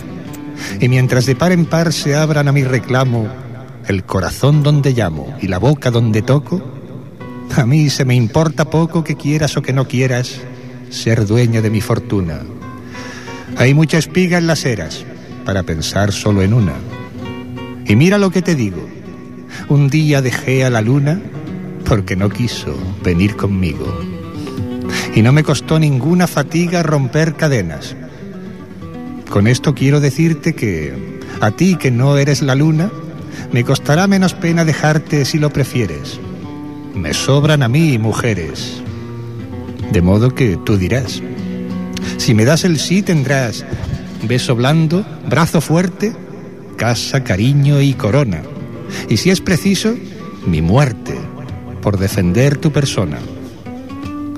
Y 0.80 0.88
mientras 0.88 1.26
de 1.26 1.36
par 1.36 1.52
en 1.52 1.66
par 1.66 1.92
se 1.92 2.14
abran 2.14 2.48
a 2.48 2.52
mi 2.52 2.64
reclamo 2.64 3.28
el 3.88 4.04
corazón 4.04 4.62
donde 4.62 4.92
llamo 4.92 5.36
y 5.40 5.48
la 5.48 5.58
boca 5.58 5.90
donde 5.90 6.22
toco, 6.22 6.75
a 7.54 7.66
mí 7.66 7.90
se 7.90 8.04
me 8.04 8.14
importa 8.14 8.68
poco 8.68 9.04
que 9.04 9.16
quieras 9.16 9.56
o 9.56 9.62
que 9.62 9.72
no 9.72 9.86
quieras 9.86 10.40
ser 10.90 11.26
dueña 11.26 11.60
de 11.60 11.70
mi 11.70 11.80
fortuna. 11.80 12.40
Hay 13.56 13.74
mucha 13.74 13.98
espiga 13.98 14.38
en 14.38 14.46
las 14.46 14.64
eras 14.64 15.04
para 15.44 15.62
pensar 15.62 16.12
solo 16.12 16.42
en 16.42 16.52
una. 16.52 16.74
Y 17.86 17.96
mira 17.96 18.18
lo 18.18 18.30
que 18.30 18.42
te 18.42 18.54
digo. 18.54 18.86
Un 19.68 19.88
día 19.88 20.20
dejé 20.20 20.64
a 20.64 20.70
la 20.70 20.82
luna 20.82 21.20
porque 21.86 22.16
no 22.16 22.28
quiso 22.28 22.76
venir 23.02 23.36
conmigo. 23.36 23.86
Y 25.14 25.22
no 25.22 25.32
me 25.32 25.44
costó 25.44 25.78
ninguna 25.78 26.26
fatiga 26.26 26.82
romper 26.82 27.34
cadenas. 27.34 27.96
Con 29.30 29.46
esto 29.46 29.74
quiero 29.74 30.00
decirte 30.00 30.54
que 30.54 31.20
a 31.40 31.50
ti 31.52 31.76
que 31.76 31.90
no 31.90 32.16
eres 32.18 32.42
la 32.42 32.54
luna, 32.54 32.90
me 33.52 33.64
costará 33.64 34.06
menos 34.06 34.34
pena 34.34 34.64
dejarte 34.64 35.24
si 35.24 35.38
lo 35.38 35.50
prefieres. 35.50 36.20
Me 36.96 37.12
sobran 37.12 37.62
a 37.62 37.68
mí 37.68 37.98
mujeres. 37.98 38.80
De 39.92 40.00
modo 40.00 40.34
que 40.34 40.58
tú 40.64 40.78
dirás, 40.78 41.22
si 42.16 42.34
me 42.34 42.44
das 42.44 42.64
el 42.64 42.78
sí 42.78 43.02
tendrás 43.02 43.64
beso 44.22 44.56
blando, 44.56 45.04
brazo 45.28 45.60
fuerte, 45.60 46.14
casa, 46.76 47.22
cariño 47.22 47.80
y 47.80 47.92
corona. 47.92 48.42
y 49.08 49.18
si 49.18 49.30
es 49.30 49.40
preciso, 49.40 49.94
mi 50.46 50.62
muerte 50.62 51.14
por 51.82 51.98
defender 51.98 52.56
tu 52.56 52.72
persona. 52.72 53.18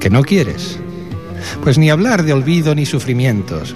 ¿Que 0.01 0.11
no 0.11 0.23
quieres? 0.23 0.79
Pues 1.63 1.79
ni 1.79 1.91
hablar 1.91 2.25
de 2.25 2.33
olvido 2.33 2.75
ni 2.75 2.87
sufrimientos, 2.87 3.75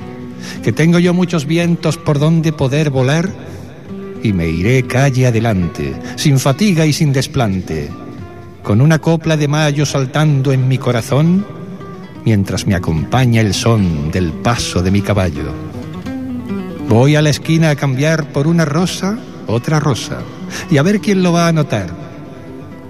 que 0.62 0.72
tengo 0.72 0.98
yo 0.98 1.14
muchos 1.14 1.46
vientos 1.46 1.98
por 1.98 2.18
donde 2.18 2.52
poder 2.52 2.90
volar 2.90 3.30
y 4.22 4.32
me 4.32 4.48
iré 4.48 4.82
calle 4.84 5.26
adelante, 5.26 5.94
sin 6.16 6.38
fatiga 6.38 6.84
y 6.86 6.92
sin 6.92 7.12
desplante, 7.12 7.90
con 8.62 8.80
una 8.80 8.98
copla 8.98 9.36
de 9.36 9.48
mayo 9.48 9.84
saltando 9.84 10.52
en 10.52 10.68
mi 10.68 10.78
corazón, 10.78 11.44
mientras 12.24 12.66
me 12.66 12.74
acompaña 12.74 13.40
el 13.40 13.54
son 13.54 14.10
del 14.10 14.32
paso 14.32 14.82
de 14.82 14.90
mi 14.90 15.02
caballo. 15.02 15.52
Voy 16.88 17.16
a 17.16 17.22
la 17.22 17.30
esquina 17.30 17.70
a 17.70 17.76
cambiar 17.76 18.32
por 18.32 18.46
una 18.46 18.64
rosa, 18.64 19.18
otra 19.46 19.80
rosa, 19.80 20.18
y 20.70 20.78
a 20.78 20.82
ver 20.82 21.00
quién 21.00 21.22
lo 21.22 21.32
va 21.32 21.48
a 21.48 21.52
notar, 21.52 21.90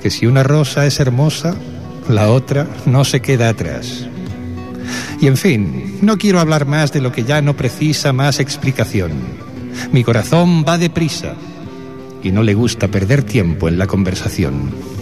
que 0.02 0.11
si 0.11 0.26
una 0.26 0.43
rosa 0.43 0.87
es 0.87 1.00
hermosa, 1.00 1.55
la 2.09 2.31
otra 2.31 2.67
no 2.87 3.05
se 3.05 3.21
queda 3.21 3.49
atrás. 3.49 4.07
Y 5.21 5.29
en 5.29 5.37
fin, 5.37 5.99
no 6.02 6.19
quiero 6.19 6.41
hablar 6.41 6.67
más 6.67 6.93
de 6.93 7.00
lo 7.00 7.12
que 7.12 7.25
ya 7.25 7.41
no 7.41 7.57
precisa 7.57 8.12
más 8.12 8.41
explicación. 8.41 9.12
Mi 9.93 10.02
corazón 10.02 10.64
va 10.69 10.79
deprisa 10.79 11.35
y 12.23 12.33
no 12.33 12.43
le 12.43 12.55
gusta 12.55 12.88
perder 12.88 13.23
tiempo 13.23 13.69
en 13.69 13.79
la 13.79 13.87
conversación. 13.87 15.01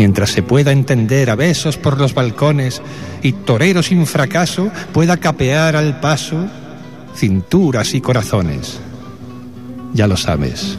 Mientras 0.00 0.30
se 0.30 0.42
pueda 0.42 0.72
entender 0.72 1.28
a 1.28 1.34
besos 1.34 1.76
por 1.76 1.98
los 1.98 2.14
balcones 2.14 2.80
y 3.22 3.32
torero 3.32 3.82
sin 3.82 4.06
fracaso 4.06 4.70
pueda 4.94 5.18
capear 5.18 5.76
al 5.76 6.00
paso 6.00 6.46
cinturas 7.14 7.92
y 7.92 8.00
corazones. 8.00 8.80
Ya 9.92 10.06
lo 10.06 10.16
sabes. 10.16 10.78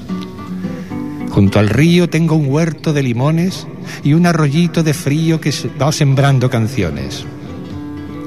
Junto 1.29 1.59
al 1.59 1.69
río 1.69 2.09
tengo 2.09 2.33
un 2.33 2.47
huerto 2.47 2.93
de 2.93 3.03
limones 3.03 3.67
y 4.03 4.13
un 4.13 4.25
arroyito 4.25 4.81
de 4.81 4.95
frío 4.95 5.39
que 5.39 5.53
va 5.79 5.91
sembrando 5.91 6.49
canciones 6.49 7.23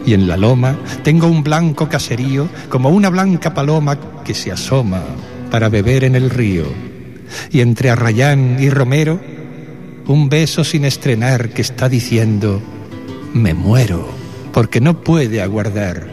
y 0.06 0.14
en 0.14 0.28
la 0.28 0.36
loma 0.36 0.78
tengo 1.02 1.26
un 1.26 1.42
blanco 1.42 1.88
caserío 1.88 2.48
como 2.68 2.90
una 2.90 3.08
blanca 3.08 3.52
paloma 3.52 3.98
que 4.22 4.34
se 4.34 4.52
asoma 4.52 5.02
para 5.50 5.68
beber 5.68 6.04
en 6.04 6.14
el 6.14 6.30
río. 6.30 6.66
Y 7.50 7.62
entre 7.62 7.90
Arrayán 7.90 8.58
y 8.60 8.70
Romero, 8.70 9.18
un 10.06 10.28
beso 10.28 10.64
sin 10.64 10.84
estrenar 10.84 11.50
que 11.50 11.62
está 11.62 11.88
diciendo, 11.88 12.61
me 13.32 13.54
muero, 13.54 14.08
porque 14.52 14.80
no 14.80 15.00
puede 15.00 15.42
aguardar. 15.42 16.08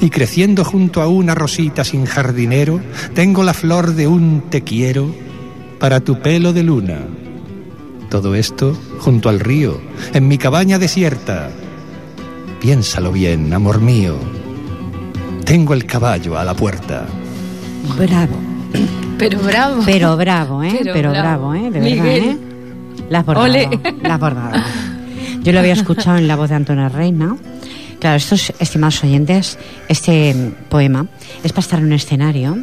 Y 0.00 0.10
creciendo 0.10 0.64
junto 0.64 1.02
a 1.02 1.08
una 1.08 1.34
rosita 1.34 1.84
sin 1.84 2.06
jardinero, 2.06 2.80
tengo 3.14 3.42
la 3.42 3.54
flor 3.54 3.94
de 3.94 4.06
un 4.06 4.44
te 4.50 4.62
quiero 4.62 5.14
para 5.78 6.00
tu 6.00 6.20
pelo 6.20 6.52
de 6.52 6.62
luna. 6.62 7.00
Todo 8.10 8.34
esto 8.34 8.76
junto 8.98 9.28
al 9.28 9.40
río, 9.40 9.80
en 10.12 10.28
mi 10.28 10.38
cabaña 10.38 10.78
desierta, 10.78 11.50
Piénsalo 12.62 13.10
bien, 13.10 13.52
amor 13.52 13.80
mío. 13.80 14.14
Tengo 15.44 15.74
el 15.74 15.84
caballo 15.84 16.38
a 16.38 16.44
la 16.44 16.54
puerta. 16.54 17.06
Bravo. 17.98 18.36
Pero 19.18 19.40
bravo. 19.40 19.82
Pero 19.84 20.16
bravo, 20.16 20.62
¿eh? 20.62 20.78
Pero, 20.84 21.10
bravo. 21.10 21.56
¿eh? 21.56 21.70
De 21.72 21.80
verdad, 21.80 22.06
¿eh? 22.06 22.38
La 23.12 23.18
has 23.18 23.26
bordado. 23.26 23.46
La 24.02 24.14
has 24.14 24.20
bordado. 24.20 24.64
Yo 25.42 25.52
lo 25.52 25.58
había 25.58 25.74
escuchado 25.74 26.16
en 26.16 26.26
la 26.26 26.34
voz 26.34 26.48
de 26.48 26.56
Antonio 26.56 26.88
Reina. 26.88 27.36
Claro, 28.00 28.16
estos 28.16 28.54
estimados 28.58 29.04
oyentes, 29.04 29.58
este 29.86 30.34
poema 30.70 31.06
es 31.44 31.52
para 31.52 31.60
estar 31.60 31.78
en 31.78 31.86
un 31.86 31.92
escenario 31.92 32.56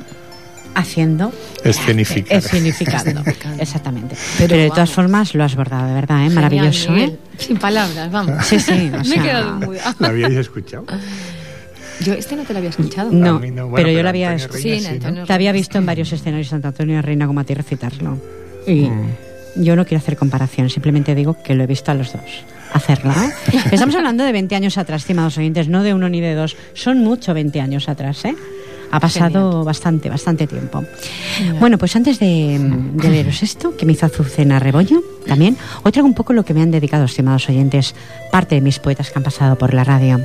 haciendo 0.73 1.31
escenificar. 1.63 2.37
escenificando 2.37 3.23
exactamente 3.57 4.15
pero, 4.37 4.55
de 4.55 4.69
todas 4.69 4.91
formas 4.91 5.33
lo 5.33 5.43
has 5.43 5.55
bordado 5.55 5.87
de 5.87 5.93
verdad 5.95 6.25
¿eh? 6.25 6.29
maravilloso 6.29 6.95
¿eh? 6.95 7.17
sin 7.39 7.57
palabras 7.57 8.11
vamos 8.11 8.45
sí 8.45 8.59
sí 8.59 8.91
Me 8.91 9.15
he 9.15 9.19
quedado 9.19 9.55
muy... 9.55 9.77
¿lo 9.97 10.07
habíais 10.07 10.35
escuchado? 10.35 10.85
Yo 12.01 12.13
este 12.13 12.35
no 12.35 12.43
te 12.43 12.53
lo 12.53 12.59
había 12.59 12.69
escuchado. 12.69 13.11
No, 13.11 13.41
pero, 13.75 13.89
yo 13.89 14.03
lo 14.03 14.07
había 14.07 14.33
escuchado. 14.33 14.61
Sí, 14.61 15.25
Te 15.27 15.33
había 15.33 15.51
visto 15.51 15.79
en 15.79 15.85
varios 15.85 16.13
escenarios 16.13 16.49
tanto 16.49 16.69
Antonio 16.69 17.01
Reina 17.01 17.27
como 17.27 17.41
a 17.41 17.43
ti 17.43 17.53
recitarlo. 17.53 18.17
Y 18.65 18.85
mm. 18.85 19.09
Yo 19.59 19.75
no 19.75 19.85
quiero 19.85 19.99
hacer 19.99 20.17
comparación, 20.17 20.69
simplemente 20.69 21.15
digo 21.15 21.37
que 21.43 21.55
lo 21.55 21.63
he 21.63 21.67
visto 21.67 21.91
a 21.91 21.95
los 21.95 22.13
dos 22.13 22.43
hacerlo. 22.73 23.11
¿eh? 23.11 23.31
Estamos 23.71 23.95
hablando 23.95 24.23
de 24.23 24.31
20 24.31 24.55
años 24.55 24.77
atrás, 24.77 25.01
estimados 25.01 25.37
oyentes, 25.37 25.67
no 25.67 25.83
de 25.83 25.93
uno 25.93 26.09
ni 26.09 26.21
de 26.21 26.35
dos. 26.35 26.55
Son 26.73 26.99
mucho 26.99 27.33
20 27.33 27.59
años 27.61 27.89
atrás, 27.89 28.25
¿eh? 28.25 28.35
Ha 28.91 28.99
pasado 28.99 29.63
bastante, 29.63 30.09
bastante 30.09 30.47
tiempo. 30.47 30.83
Bueno, 31.59 31.77
pues 31.77 31.95
antes 31.95 32.17
de, 32.17 32.57
de, 32.93 33.09
leeros 33.09 33.43
esto, 33.43 33.77
que 33.77 33.85
me 33.85 33.93
hizo 33.93 34.07
Azucena 34.07 34.57
Rebollo, 34.57 35.03
también, 35.27 35.55
hoy 35.83 35.91
traigo 35.91 36.07
un 36.07 36.15
poco 36.15 36.33
lo 36.33 36.43
que 36.43 36.55
me 36.55 36.63
han 36.63 36.71
dedicado, 36.71 37.05
estimados 37.05 37.47
oyentes, 37.49 37.93
parte 38.31 38.55
de 38.55 38.61
mis 38.61 38.79
poetas 38.79 39.11
que 39.11 39.19
han 39.19 39.23
pasado 39.23 39.59
por 39.59 39.75
la 39.75 39.83
radio. 39.83 40.19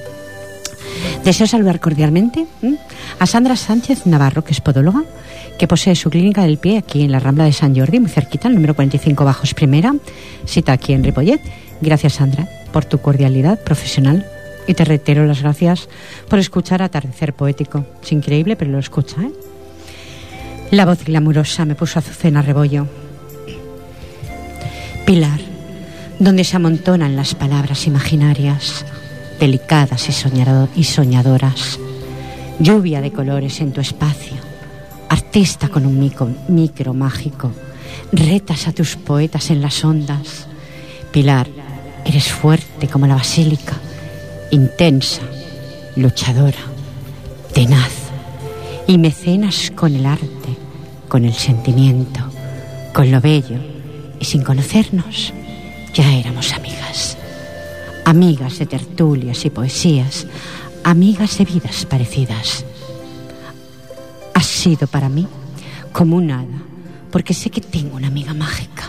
Deseo 1.25 1.47
saludar 1.47 1.79
cordialmente 1.79 2.47
a 3.19 3.27
Sandra 3.27 3.57
Sánchez 3.57 4.07
Navarro, 4.07 4.45
que 4.45 4.53
es 4.53 4.63
podóloga, 4.63 5.05
que 5.59 5.69
posee 5.69 5.95
su 5.95 6.11
clínica 6.11 6.43
del 6.43 6.59
pie 6.59 6.79
aquí 6.79 7.03
en 7.03 7.13
la 7.13 7.21
Rambla 7.21 7.45
de 7.45 7.53
San 7.53 7.77
Jordi, 7.77 8.01
muy 8.01 8.11
cerquita, 8.11 8.49
el 8.49 8.55
número 8.55 8.75
45 8.75 9.25
Bajos 9.25 9.55
Primera, 9.55 9.95
cita 10.47 10.73
aquí 10.73 10.93
en 10.93 11.05
Ripollet. 11.05 11.41
Gracias, 11.81 12.15
Sandra, 12.15 12.49
por 12.73 12.85
tu 12.85 12.99
cordialidad 12.99 13.63
profesional 13.63 14.27
y 14.67 14.75
te 14.75 14.85
reitero 14.85 15.27
las 15.27 15.43
gracias 15.43 15.89
por 16.29 16.39
escuchar 16.39 16.83
Atardecer 16.83 17.35
Poético. 17.35 17.85
Es 18.03 18.13
increíble, 18.13 18.57
pero 18.57 18.71
lo 18.71 18.79
escucha, 18.79 19.23
¿eh? 19.23 19.33
La 20.71 20.87
voz 20.87 21.05
glamurosa 21.05 21.65
me 21.65 21.75
puso 21.75 21.99
Azucena 21.99 22.43
Rebollo. 22.43 22.87
Pilar, 25.07 25.39
donde 26.19 26.43
se 26.43 26.57
amontonan 26.57 27.15
las 27.15 27.35
palabras 27.35 27.87
imaginarias, 27.87 28.85
delicadas 29.39 30.09
y, 30.09 30.81
y 30.81 30.85
soñadoras. 30.85 31.79
Lluvia 32.59 33.01
de 33.01 33.13
colores 33.13 33.61
en 33.61 33.73
tu 33.73 33.81
espacio. 33.81 34.54
Artista 35.09 35.69
con 35.69 35.87
un 35.87 35.99
micro, 36.49 36.95
mágico. 36.95 37.53
Retas 38.13 38.69
a 38.69 38.73
tus 38.73 38.97
poetas 38.97 39.51
en 39.51 39.63
las 39.63 39.85
ondas. 39.85 40.47
Pilar, 41.13 41.49
eres 42.05 42.31
fuerte 42.33 42.89
como 42.89 43.07
la 43.07 43.15
basílica 43.15 43.75
intensa, 44.51 45.23
luchadora, 45.97 46.59
tenaz 47.53 47.93
y 48.87 48.99
mecenas 48.99 49.73
con 49.75 49.97
el 49.97 50.07
arte, 50.07 50.57
con 51.09 51.25
el 51.25 51.35
sentimiento, 51.35 52.21
con 52.93 53.11
lo 53.11 53.21
bello 53.21 53.59
y 54.21 54.25
sin 54.25 54.45
conocernos 54.45 55.33
ya 55.93 56.13
éramos 56.15 56.53
amigas. 56.53 57.17
Amigas 58.05 58.59
de 58.59 58.67
tertulias 58.67 59.45
y 59.45 59.51
poesías, 59.51 60.27
amigas 60.85 61.39
de 61.39 61.45
vidas 61.45 61.87
parecidas. 61.87 62.65
Sido 64.65 64.87
para 64.87 65.11
mí 65.11 65.27
como 65.93 66.17
un 66.17 66.31
hada, 66.31 66.63
porque 67.11 67.35
sé 67.35 67.51
que 67.51 67.61
tengo 67.61 67.97
una 67.97 68.07
amiga 68.07 68.33
mágica. 68.33 68.89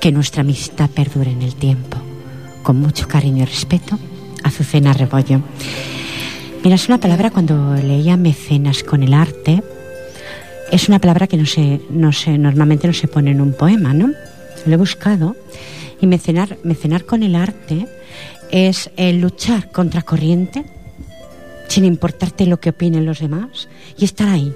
Que 0.00 0.10
nuestra 0.10 0.40
amistad 0.40 0.88
perdure 0.88 1.30
en 1.30 1.42
el 1.42 1.56
tiempo, 1.56 1.98
con 2.62 2.80
mucho 2.80 3.06
cariño 3.06 3.42
y 3.42 3.44
respeto 3.44 3.98
Azucena 4.44 4.94
Rebollo. 4.94 5.42
Mira, 6.64 6.76
es 6.76 6.88
una 6.88 6.96
palabra 6.96 7.28
cuando 7.28 7.74
leía 7.74 8.16
mecenas 8.16 8.82
con 8.82 9.02
el 9.02 9.12
arte, 9.12 9.62
es 10.72 10.88
una 10.88 11.00
palabra 11.00 11.26
que 11.26 11.36
no 11.36 11.44
se, 11.44 11.82
no 11.90 12.10
se, 12.10 12.38
normalmente 12.38 12.86
no 12.86 12.94
se 12.94 13.08
pone 13.08 13.32
en 13.32 13.42
un 13.42 13.52
poema, 13.52 13.92
¿no? 13.92 14.12
Lo 14.64 14.72
he 14.72 14.78
buscado 14.78 15.36
y 16.00 16.06
mecenar, 16.06 16.56
mecenar 16.62 17.04
con 17.04 17.22
el 17.22 17.34
arte 17.34 17.86
es 18.50 18.90
el 18.96 19.20
luchar 19.20 19.70
contra 19.70 20.00
corriente 20.00 20.64
sin 21.68 21.84
importarte 21.84 22.46
lo 22.46 22.58
que 22.58 22.70
opinen 22.70 23.04
los 23.04 23.18
demás 23.18 23.68
y 23.98 24.06
estar 24.06 24.30
ahí 24.30 24.54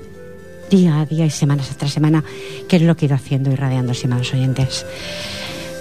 día 0.73 1.01
a 1.01 1.07
día 1.07 1.27
y 1.27 1.31
semanas 1.31 1.69
tras 1.77 1.93
semana, 1.93 2.25
que 2.67 2.77
es 2.77 2.83
lo 2.83 2.97
que 2.97 3.05
he 3.05 3.09
ido 3.09 3.15
haciendo 3.15 3.53
y 3.53 3.55
radiando, 3.55 3.93
estimados 3.93 4.33
oyentes. 4.33 4.87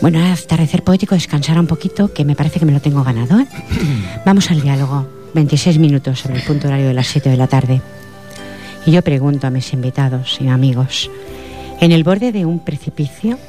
Bueno, 0.01 0.19
atardecer 0.23 0.83
poético, 0.83 1.15
descansar 1.15 1.57
un 1.59 1.67
poquito, 1.67 2.13
que 2.13 2.25
me 2.25 2.35
parece 2.35 2.59
que 2.59 2.65
me 2.65 2.73
lo 2.73 2.81
tengo 2.81 3.03
ganado. 3.03 3.39
¿eh? 3.39 3.47
Vamos 4.25 4.51
al 4.51 4.61
diálogo. 4.61 5.07
26 5.33 5.79
minutos 5.79 6.19
sobre 6.19 6.35
el 6.35 6.43
punto 6.43 6.67
horario 6.67 6.87
de 6.87 6.93
las 6.93 7.07
7 7.07 7.29
de 7.29 7.37
la 7.37 7.47
tarde. 7.47 7.81
Y 8.85 8.91
yo 8.91 9.01
pregunto 9.01 9.47
a 9.47 9.49
mis 9.49 9.71
invitados 9.71 10.39
y 10.41 10.49
amigos, 10.49 11.09
¿en 11.79 11.93
el 11.93 12.03
borde 12.03 12.33
de 12.33 12.45
un 12.45 12.59
precipicio 12.59 13.39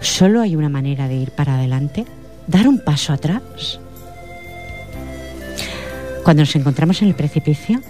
solo 0.00 0.40
hay 0.40 0.56
una 0.56 0.68
manera 0.68 1.06
de 1.06 1.14
ir 1.14 1.30
para 1.30 1.54
adelante? 1.54 2.06
¿Dar 2.48 2.66
un 2.66 2.80
paso 2.80 3.12
atrás? 3.12 3.78
Cuando 6.22 6.42
nos 6.42 6.54
encontramos 6.54 7.02
en 7.02 7.08
el 7.08 7.14
precipicio 7.14 7.80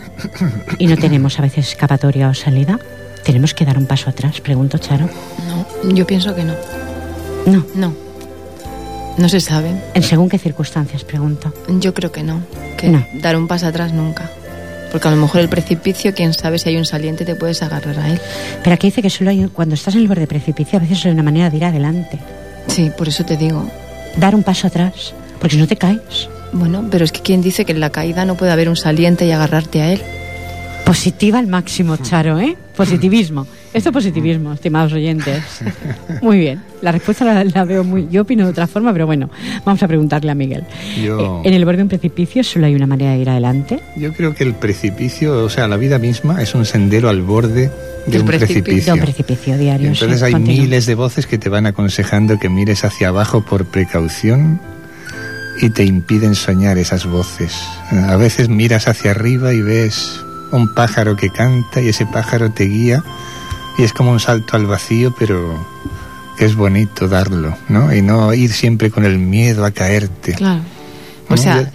y 0.78 0.86
no 0.86 0.96
tenemos 0.96 1.38
a 1.38 1.42
veces 1.42 1.68
escapatoria 1.68 2.28
o 2.28 2.34
salida, 2.34 2.78
¿tenemos 3.24 3.54
que 3.54 3.64
dar 3.64 3.76
un 3.76 3.86
paso 3.86 4.08
atrás? 4.10 4.40
Pregunto, 4.40 4.78
Charo. 4.78 5.08
No, 5.46 5.94
yo 5.94 6.06
pienso 6.06 6.34
que 6.34 6.44
no. 6.44 6.54
No. 7.46 7.66
No. 7.74 7.94
No 9.18 9.28
se 9.28 9.40
sabe. 9.40 9.74
¿En 9.94 10.02
según 10.02 10.28
qué 10.28 10.38
circunstancias, 10.38 11.04
pregunto? 11.04 11.52
Yo 11.68 11.92
creo 11.92 12.10
que 12.10 12.22
no. 12.22 12.40
Que 12.78 13.06
dar 13.14 13.36
un 13.36 13.46
paso 13.46 13.66
atrás 13.66 13.92
nunca. 13.92 14.30
Porque 14.90 15.08
a 15.08 15.10
lo 15.10 15.16
mejor 15.16 15.40
el 15.40 15.48
precipicio, 15.48 16.14
quién 16.14 16.34
sabe 16.34 16.58
si 16.58 16.68
hay 16.68 16.76
un 16.76 16.84
saliente, 16.84 17.24
te 17.24 17.34
puedes 17.34 17.62
agarrar 17.62 17.98
a 17.98 18.10
él. 18.10 18.20
Pero 18.62 18.74
aquí 18.74 18.88
dice 18.88 19.02
que 19.02 19.10
solo 19.10 19.30
hay, 19.30 19.48
cuando 19.48 19.74
estás 19.74 19.94
en 19.94 20.02
el 20.02 20.08
borde 20.08 20.20
del 20.20 20.28
precipicio, 20.28 20.78
a 20.78 20.82
veces 20.82 21.04
hay 21.04 21.12
una 21.12 21.22
manera 21.22 21.50
de 21.50 21.56
ir 21.56 21.64
adelante. 21.64 22.18
Sí, 22.68 22.90
por 22.96 23.08
eso 23.08 23.24
te 23.24 23.36
digo. 23.36 23.68
Dar 24.16 24.34
un 24.34 24.42
paso 24.42 24.66
atrás, 24.66 25.14
porque 25.38 25.56
si 25.56 25.60
no 25.60 25.66
te 25.66 25.76
caes. 25.76 26.28
Bueno, 26.52 26.84
pero 26.90 27.04
es 27.04 27.12
que 27.12 27.20
quién 27.20 27.40
dice 27.42 27.64
que 27.64 27.72
en 27.72 27.80
la 27.80 27.90
caída 27.90 28.24
no 28.24 28.36
puede 28.36 28.52
haber 28.52 28.68
un 28.68 28.76
saliente 28.76 29.26
y 29.26 29.30
agarrarte 29.32 29.80
a 29.82 29.92
él. 29.92 30.02
Positiva 30.84 31.38
al 31.38 31.46
máximo, 31.46 31.96
Charo, 31.96 32.40
¿eh? 32.40 32.56
Positivismo. 32.76 33.46
Esto 33.72 33.88
es 33.90 33.92
positivismo, 33.94 34.52
estimados 34.52 34.92
oyentes. 34.92 35.42
Muy 36.22 36.38
bien. 36.38 36.60
La 36.82 36.90
respuesta 36.92 37.24
la, 37.24 37.44
la 37.44 37.64
veo 37.64 37.84
muy. 37.84 38.08
Yo 38.10 38.22
opino 38.22 38.44
de 38.44 38.50
otra 38.50 38.66
forma, 38.66 38.92
pero 38.92 39.06
bueno, 39.06 39.30
vamos 39.64 39.82
a 39.82 39.88
preguntarle 39.88 40.30
a 40.32 40.34
Miguel. 40.34 40.64
Yo- 41.02 41.40
Eh, 41.44 41.48
En 41.48 41.54
el 41.54 41.64
borde 41.64 41.76
de 41.78 41.82
un 41.84 41.88
precipicio 41.88 42.42
solo 42.42 42.66
hay 42.66 42.74
una 42.74 42.86
manera 42.88 43.12
de 43.12 43.18
ir 43.18 43.30
adelante. 43.30 43.78
Yo 43.96 44.12
creo 44.12 44.34
que 44.34 44.42
el 44.44 44.54
precipicio, 44.54 45.44
o 45.44 45.48
sea, 45.48 45.68
la 45.68 45.76
vida 45.76 45.98
misma 45.98 46.42
es 46.42 46.54
un 46.54 46.64
sendero 46.66 47.08
al 47.08 47.22
borde 47.22 47.70
de 48.06 48.18
un 48.20 48.26
precipicio. 48.26 48.62
precipicio. 48.64 48.94
De 48.94 48.98
un 49.00 49.04
precipicio 49.06 49.56
diario. 49.58 49.86
Y 49.86 49.92
entonces 49.92 50.18
sí, 50.18 50.24
hay 50.26 50.34
miles 50.34 50.84
de 50.86 50.94
voces 50.96 51.26
que 51.26 51.38
te 51.38 51.48
van 51.48 51.66
aconsejando 51.66 52.38
que 52.40 52.48
mires 52.48 52.84
hacia 52.84 53.08
abajo 53.08 53.42
por 53.42 53.64
precaución 53.66 54.60
y 55.62 55.70
te 55.70 55.84
impiden 55.84 56.34
soñar 56.34 56.76
esas 56.76 57.06
voces. 57.06 57.54
A 58.08 58.16
veces 58.16 58.48
miras 58.48 58.88
hacia 58.88 59.12
arriba 59.12 59.54
y 59.54 59.62
ves 59.62 60.20
un 60.50 60.74
pájaro 60.74 61.16
que 61.16 61.30
canta 61.30 61.80
y 61.80 61.88
ese 61.88 62.04
pájaro 62.04 62.50
te 62.50 62.64
guía 62.64 63.02
y 63.78 63.84
es 63.84 63.92
como 63.92 64.10
un 64.10 64.18
salto 64.18 64.56
al 64.56 64.66
vacío, 64.66 65.14
pero 65.16 65.64
es 66.40 66.56
bonito 66.56 67.06
darlo, 67.06 67.56
¿no? 67.68 67.94
Y 67.94 68.02
no 68.02 68.34
ir 68.34 68.52
siempre 68.52 68.90
con 68.90 69.04
el 69.04 69.18
miedo 69.18 69.64
a 69.64 69.70
caerte. 69.70 70.32
Claro. 70.34 70.62
No, 71.28 71.34
O 71.34 71.38
sea, 71.38 71.70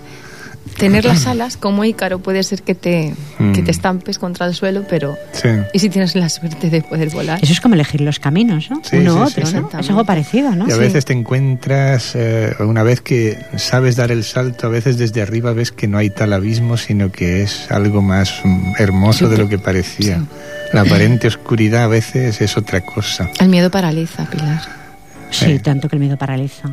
tener 0.78 1.06
las 1.06 1.28
alas 1.28 1.58
como 1.58 1.84
Ícaro 1.86 2.20
puede 2.20 2.44
ser 2.44 2.62
que 2.64 2.76
te, 2.76 3.14
que 3.38 3.44
Mm. 3.62 3.64
te 3.66 3.72
estampes 3.72 4.18
contra 4.20 4.46
el 4.46 4.54
suelo, 4.56 4.84
pero. 4.90 5.18
Sí. 5.32 5.50
¿Y 5.74 5.80
si 5.80 5.90
tienes 5.90 6.16
la 6.16 6.30
suerte 6.30 6.70
de 6.70 6.82
poder 6.82 7.10
volar? 7.10 7.40
Eso 7.42 7.54
es 7.54 7.62
como 7.62 7.76
elegir 7.76 8.02
los 8.02 8.20
caminos, 8.20 8.70
¿no? 8.70 8.82
Sí, 8.84 8.98
Uno 8.98 9.24
u 9.24 9.28
sí, 9.28 9.34
sí, 9.36 9.42
otro, 9.56 9.62
¿no? 9.74 9.80
Es 9.80 9.90
algo 9.90 10.06
parecido, 10.06 10.56
¿no? 10.56 10.68
Y 10.68 10.72
a 10.72 10.76
Sí. 10.76 10.80
veces 10.82 11.06
te 11.06 11.14
encuentras, 11.14 12.12
eh, 12.16 12.54
una 12.60 12.84
vez 12.84 13.02
que 13.02 13.38
sabes 13.58 13.96
dar 13.96 14.12
el 14.12 14.24
salto, 14.24 14.68
a 14.68 14.70
veces 14.70 14.98
desde 14.98 15.22
arriba 15.22 15.54
ves 15.54 15.72
que 15.72 15.88
no 15.88 15.98
hay 15.98 16.10
tal 16.10 16.34
abismo, 16.34 16.78
sino 16.78 17.12
que 17.12 17.44
es 17.44 17.70
algo 17.72 18.02
más 18.02 18.42
mm, 18.44 18.74
hermoso 18.80 19.26
Sí, 19.26 19.32
de 19.32 19.38
lo 19.38 19.48
que 19.50 19.60
parecía. 19.60 20.18
sí. 20.18 20.26
La 20.74 20.82
aparente 20.82 21.28
oscuridad 21.28 21.84
a 21.84 21.88
veces 21.88 22.42
es 22.42 22.58
otra 22.58 22.82
cosa. 22.82 23.30
El 23.40 23.48
miedo 23.50 23.72
paraliza, 23.72 24.26
Pilar. 24.30 24.62
Sí, 25.30 25.46
Sí. 25.46 25.60
tanto 25.60 25.88
que 25.90 25.96
el 25.96 26.02
miedo 26.02 26.18
paraliza. 26.18 26.70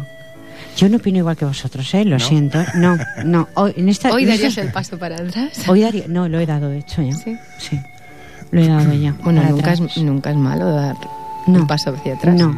Yo 0.76 0.88
no 0.88 0.96
opino 0.96 1.18
igual 1.18 1.37
que 1.37 1.44
vosotros, 1.44 1.92
¿eh? 1.94 2.04
Lo 2.04 2.18
siento. 2.18 2.60
¿eh? 2.60 2.66
No, 2.74 2.96
no. 3.24 3.48
Hoy, 3.54 3.74
en 3.76 3.88
esta, 3.88 4.12
Hoy 4.12 4.24
darías 4.24 4.56
el 4.58 4.72
paso 4.72 4.98
para 4.98 5.16
atrás. 5.16 5.68
Hoy 5.68 5.80
daría... 5.82 6.04
No, 6.08 6.28
lo 6.28 6.40
he 6.40 6.46
dado, 6.46 6.68
de 6.68 6.78
hecho, 6.78 7.00
ya. 7.02 7.14
Sí. 7.14 7.37
Sí. 7.58 7.78
Lo 8.50 8.60
he 8.60 8.66
dado 8.68 8.92
ya. 8.94 9.14
Bueno, 9.22 9.42
nunca 9.42 9.72
atrás. 9.72 9.80
es, 9.96 10.02
nunca 10.02 10.30
es 10.30 10.37
malo 10.37 10.70
dar 10.72 10.96
No. 11.46 11.60
un 11.60 11.66
paso 11.66 11.90
hacia 11.94 12.14
atrás. 12.14 12.34
No. 12.34 12.54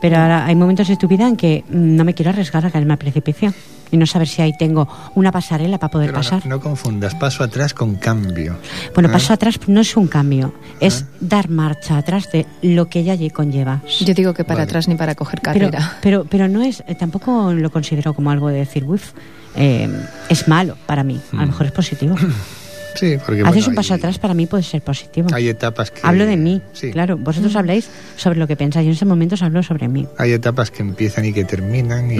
Pero 0.00 0.16
ahora 0.16 0.46
hay 0.46 0.54
momentos 0.54 0.88
de 0.88 0.96
tu 0.96 1.06
vida 1.06 1.28
en 1.28 1.36
que 1.36 1.62
mm, 1.68 1.96
no 1.96 2.04
me 2.04 2.14
quiero 2.14 2.30
arriesgar 2.30 2.64
a 2.64 2.70
caerme 2.70 2.94
al 2.94 2.98
precipicio 2.98 3.52
y 3.90 3.96
no 3.96 4.06
saber 4.06 4.28
si 4.28 4.42
ahí 4.42 4.52
tengo 4.56 4.88
una 5.14 5.32
pasarela 5.32 5.78
para 5.78 5.90
poder 5.90 6.08
Pero 6.10 6.18
pasar. 6.18 6.46
No, 6.46 6.60
confundas 6.60 7.14
paso 7.14 7.42
atrás 7.44 7.74
con 7.74 7.96
cambio. 7.96 8.56
Bueno, 8.94 9.08
¿eh? 9.08 9.12
paso 9.12 9.32
atrás 9.32 9.58
no 9.66 9.80
es 9.80 9.96
un 9.96 10.06
cambio, 10.06 10.54
es 10.80 11.06
dar 11.20 11.48
marcha 11.48 11.96
atrás 11.96 12.30
de 12.32 12.46
lo 12.62 12.88
que 12.88 13.04
ya 13.04 13.12
allí 13.12 13.30
conlleva. 13.30 13.80
Yo 14.00 14.14
digo 14.14 14.34
que 14.34 14.44
para 14.44 14.58
Vale. 14.58 14.64
atrás 14.64 14.88
ni 14.88 14.94
para 14.94 15.14
coger 15.14 15.40
Pero, 15.42 15.70
carrera. 15.70 15.98
pero, 16.02 16.24
pero 16.24 16.48
no 16.48 16.62
es, 16.62 16.82
eh, 16.86 16.94
tampoco 16.94 17.52
lo 17.52 17.70
considero 17.70 18.14
como 18.14 18.30
algo 18.30 18.48
de 18.48 18.58
decir, 18.58 18.84
uff, 18.84 19.12
eh, 19.56 19.88
es 20.28 20.48
malo 20.48 20.76
para 20.86 21.02
mí. 21.04 21.20
A 21.32 21.40
lo 21.42 21.46
mejor 21.48 21.66
es 21.66 21.72
positivo. 21.72 22.16
Sí, 22.94 23.16
porque 23.24 23.42
Haces 23.42 23.54
bueno, 23.54 23.68
un 23.68 23.74
paso 23.74 23.94
hay- 23.94 23.98
atrás, 23.98 24.18
para 24.18 24.34
mí 24.34 24.46
puede 24.46 24.62
ser 24.62 24.82
positivo. 24.82 25.28
Hay 25.32 25.48
etapas 25.48 25.90
que... 25.90 26.00
Hablo 26.02 26.26
de 26.26 26.36
mí, 26.36 26.60
Sí. 26.72 26.90
claro. 26.90 27.16
Vosotros 27.16 27.54
habláis 27.56 27.88
sobre 28.16 28.38
lo 28.38 28.46
que 28.46 28.56
pensáis. 28.56 28.84
Yo 28.84 28.90
en 28.90 28.94
estos 28.94 29.08
momentos 29.08 29.42
hablo 29.42 29.62
sobre 29.62 29.88
mí. 29.88 30.06
Hay 30.18 30.32
etapas 30.32 30.70
que 30.70 30.82
empiezan 30.82 31.24
y 31.24 31.32
que 31.32 31.44
terminan 31.44 32.10
y 32.10 32.18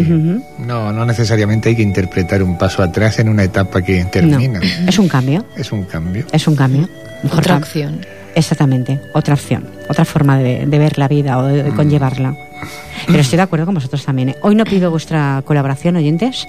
no, 0.63 0.93
no 0.93 1.05
necesariamente 1.07 1.69
hay 1.71 1.77
que 1.77 1.83
interpretar 1.83 2.43
un 2.43 2.57
paso 2.59 2.83
atrás 2.83 3.19
en 3.19 3.29
una 3.29 3.45
etapa 3.45 3.83
que 3.83 4.05
termina. 4.07 4.61
No, 4.61 4.89
es 4.89 4.99
un 4.99 5.09
cambio. 5.09 5.45
Es 5.57 5.73
un 5.73 5.85
cambio. 5.85 6.25
Es 6.33 6.47
un 6.47 6.57
cambio. 6.57 6.89
Mejor 7.23 7.39
Otra 7.41 7.57
opción. 7.57 8.01
Exactamente, 8.35 9.01
otra 9.13 9.35
opción, 9.35 9.67
otra 9.89 10.05
forma 10.05 10.39
de, 10.39 10.65
de 10.65 10.79
ver 10.79 10.99
la 10.99 11.09
vida 11.09 11.37
o 11.39 11.47
de, 11.47 11.65
de 11.65 11.71
conllevarla. 11.73 12.37
Pero 13.07 13.21
estoy 13.21 13.37
de 13.37 13.43
acuerdo 13.43 13.67
con 13.67 13.75
vosotros 13.75 14.05
también. 14.05 14.31
¿eh? 14.31 14.37
Hoy 14.43 14.55
no 14.55 14.65
pido 14.65 14.91
vuestra 14.91 15.43
colaboración, 15.45 15.97
oyentes, 15.97 16.47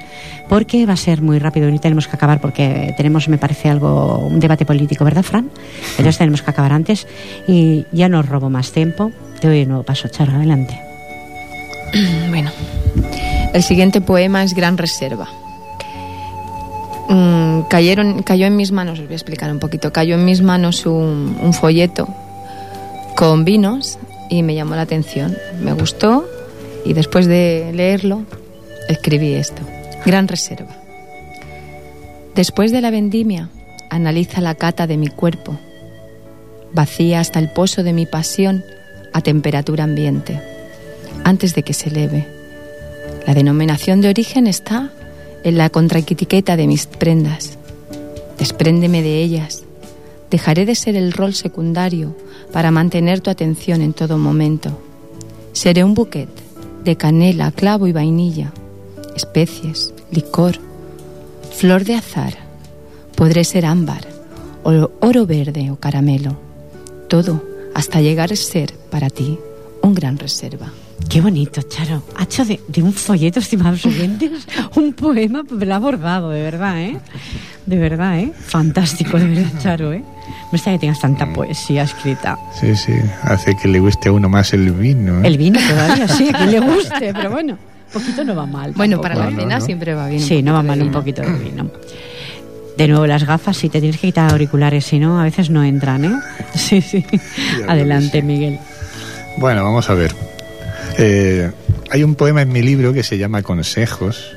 porque 0.47 0.85
va 0.85 0.93
a 0.93 0.97
ser 0.97 1.21
muy 1.21 1.39
rápido 1.39 1.69
y 1.69 1.79
tenemos 1.79 2.07
que 2.07 2.15
acabar 2.15 2.39
porque 2.39 2.93
tenemos, 2.97 3.27
me 3.29 3.37
parece, 3.37 3.69
algo, 3.69 4.19
un 4.19 4.39
debate 4.39 4.65
político, 4.65 5.03
¿verdad, 5.03 5.23
Fran? 5.23 5.49
Entonces 5.91 6.17
tenemos 6.17 6.41
que 6.41 6.51
acabar 6.51 6.73
antes 6.73 7.07
y 7.47 7.85
ya 7.91 8.09
no 8.09 8.19
os 8.19 8.29
robo 8.29 8.49
más 8.49 8.71
tiempo. 8.71 9.11
Te 9.39 9.47
doy 9.47 9.63
un 9.63 9.69
nuevo 9.69 9.83
paso, 9.83 10.07
Charo, 10.07 10.33
adelante. 10.33 10.79
Bueno, 12.29 12.51
el 13.53 13.63
siguiente 13.63 13.99
poema 13.99 14.43
es 14.43 14.53
Gran 14.53 14.77
Reserva. 14.77 15.27
Mm, 17.09 17.63
cayeron, 17.63 18.23
cayó 18.23 18.45
en 18.45 18.55
mis 18.55 18.71
manos, 18.71 18.99
os 18.99 19.05
voy 19.05 19.13
a 19.13 19.17
explicar 19.17 19.51
un 19.51 19.59
poquito, 19.59 19.91
cayó 19.91 20.15
en 20.15 20.23
mis 20.23 20.41
manos 20.41 20.85
un, 20.85 21.37
un 21.41 21.53
folleto 21.53 22.07
con 23.17 23.43
vinos 23.43 23.99
y 24.31 24.43
me 24.43 24.55
llamó 24.55 24.75
la 24.75 24.83
atención, 24.83 25.37
me 25.61 25.73
gustó 25.73 26.25
y 26.85 26.93
después 26.93 27.27
de 27.27 27.71
leerlo 27.75 28.23
escribí 28.87 29.33
esto. 29.33 29.61
Gran 30.05 30.29
Reserva. 30.29 30.75
Después 32.33 32.71
de 32.71 32.79
la 32.79 32.91
vendimia, 32.91 33.49
analiza 33.89 34.39
la 34.39 34.55
cata 34.55 34.87
de 34.87 34.95
mi 34.95 35.09
cuerpo, 35.09 35.59
vacía 36.71 37.19
hasta 37.19 37.39
el 37.39 37.51
pozo 37.51 37.83
de 37.83 37.91
mi 37.91 38.05
pasión 38.05 38.63
a 39.11 39.19
temperatura 39.19 39.83
ambiente 39.83 40.41
antes 41.25 41.53
de 41.53 41.63
que 41.63 41.73
se 41.73 41.89
eleve. 41.89 42.25
La 43.27 43.33
denominación 43.33 43.99
de 43.99 44.09
origen 44.09 44.47
está 44.47 44.91
en 45.43 45.57
la 45.57 45.69
contraetiqueta 45.69 46.55
de 46.55 46.67
mis 46.67 46.85
prendas. 46.85 47.57
Despréndeme 48.39 49.03
de 49.03 49.21
ellas. 49.21 49.63
Dejaré 50.31 50.65
de 50.65 50.75
ser 50.75 50.95
el 50.95 51.11
rol 51.11 51.33
secundario 51.33 52.15
para 52.51 52.71
mantener 52.71 53.21
tu 53.21 53.29
atención 53.29 53.81
en 53.81 53.93
todo 53.93 54.17
momento. 54.17 54.77
Seré 55.53 55.83
un 55.83 55.93
bouquet 55.93 56.29
de 56.83 56.95
canela, 56.95 57.51
clavo 57.51 57.87
y 57.87 57.91
vainilla, 57.91 58.51
especies, 59.15 59.93
licor, 60.11 60.55
flor 61.51 61.83
de 61.83 61.95
azar. 61.95 62.35
Podré 63.15 63.43
ser 63.43 63.65
ámbar, 63.65 64.07
oro 64.63 65.25
verde 65.25 65.71
o 65.71 65.75
caramelo. 65.75 66.37
Todo 67.07 67.43
hasta 67.73 68.01
llegar 68.01 68.31
a 68.31 68.35
ser 68.35 68.73
para 68.89 69.09
ti 69.09 69.37
un 69.81 69.93
gran 69.93 70.17
reserva. 70.17 70.71
Qué 71.09 71.19
bonito, 71.21 71.61
Charo. 71.63 72.03
Ha 72.15 72.23
hecho 72.23 72.45
de, 72.45 72.59
de 72.67 72.81
un 72.81 72.93
folleto, 72.93 73.39
estimados 73.39 73.85
oyentes, 73.85 74.47
un 74.75 74.93
poema, 74.93 75.43
lo 75.49 75.73
ha 75.73 75.75
abordado, 75.75 76.29
de 76.29 76.41
verdad, 76.41 76.79
¿eh? 76.81 76.97
De 77.65 77.77
verdad, 77.77 78.19
¿eh? 78.19 78.31
Fantástico, 78.47 79.19
de 79.19 79.25
verdad, 79.27 79.51
Charo, 79.59 79.91
¿eh? 79.93 80.03
Me 80.51 80.57
está 80.57 80.71
que 80.71 80.79
tengas 80.79 80.99
tanta 80.99 81.31
poesía 81.31 81.83
escrita. 81.83 82.37
Sí, 82.59 82.75
sí, 82.75 82.93
hace 83.23 83.55
que 83.55 83.67
le 83.67 83.79
guste 83.79 84.09
a 84.09 84.11
uno 84.13 84.29
más 84.29 84.53
el 84.53 84.71
vino. 84.71 85.19
¿eh? 85.23 85.27
El 85.27 85.37
vino 85.37 85.59
todavía, 85.67 86.07
sí, 86.07 86.29
a 86.33 86.37
quien 86.37 86.51
le 86.51 86.59
guste, 86.75 87.13
pero 87.13 87.29
bueno, 87.31 87.57
poquito 87.91 88.23
no 88.23 88.35
va 88.35 88.45
mal. 88.45 88.71
Bueno, 88.73 88.97
tampoco, 88.97 89.01
para 89.01 89.15
la 89.15 89.31
no, 89.31 89.39
cena 89.41 89.59
no. 89.59 89.65
siempre 89.65 89.93
va 89.93 90.07
bien. 90.07 90.21
Sí, 90.21 90.41
no 90.41 90.53
va 90.53 90.63
mal 90.63 90.81
un 90.81 90.91
poquito 90.91 91.21
de 91.21 91.31
vino. 91.31 91.69
De 92.77 92.87
nuevo, 92.87 93.05
las 93.05 93.25
gafas, 93.25 93.57
sí, 93.57 93.69
te 93.69 93.79
tienes 93.79 93.99
que 93.99 94.07
quitar 94.07 94.31
auriculares, 94.31 94.85
si 94.85 94.97
no, 94.97 95.19
a 95.19 95.23
veces 95.23 95.49
no 95.49 95.63
entran, 95.63 96.05
¿eh? 96.05 96.15
Sí, 96.55 96.81
sí. 96.81 97.03
que 97.03 97.19
Adelante, 97.67 98.21
sí. 98.21 98.25
Miguel. 98.25 98.59
Bueno, 99.37 99.63
vamos 99.63 99.89
a 99.89 99.93
ver. 99.93 100.13
Eh, 101.03 101.51
hay 101.89 102.03
un 102.03 102.13
poema 102.15 102.43
en 102.43 102.49
mi 102.51 102.61
libro 102.61 102.93
que 102.93 103.01
se 103.03 103.17
llama 103.17 103.41
Consejos. 103.41 104.35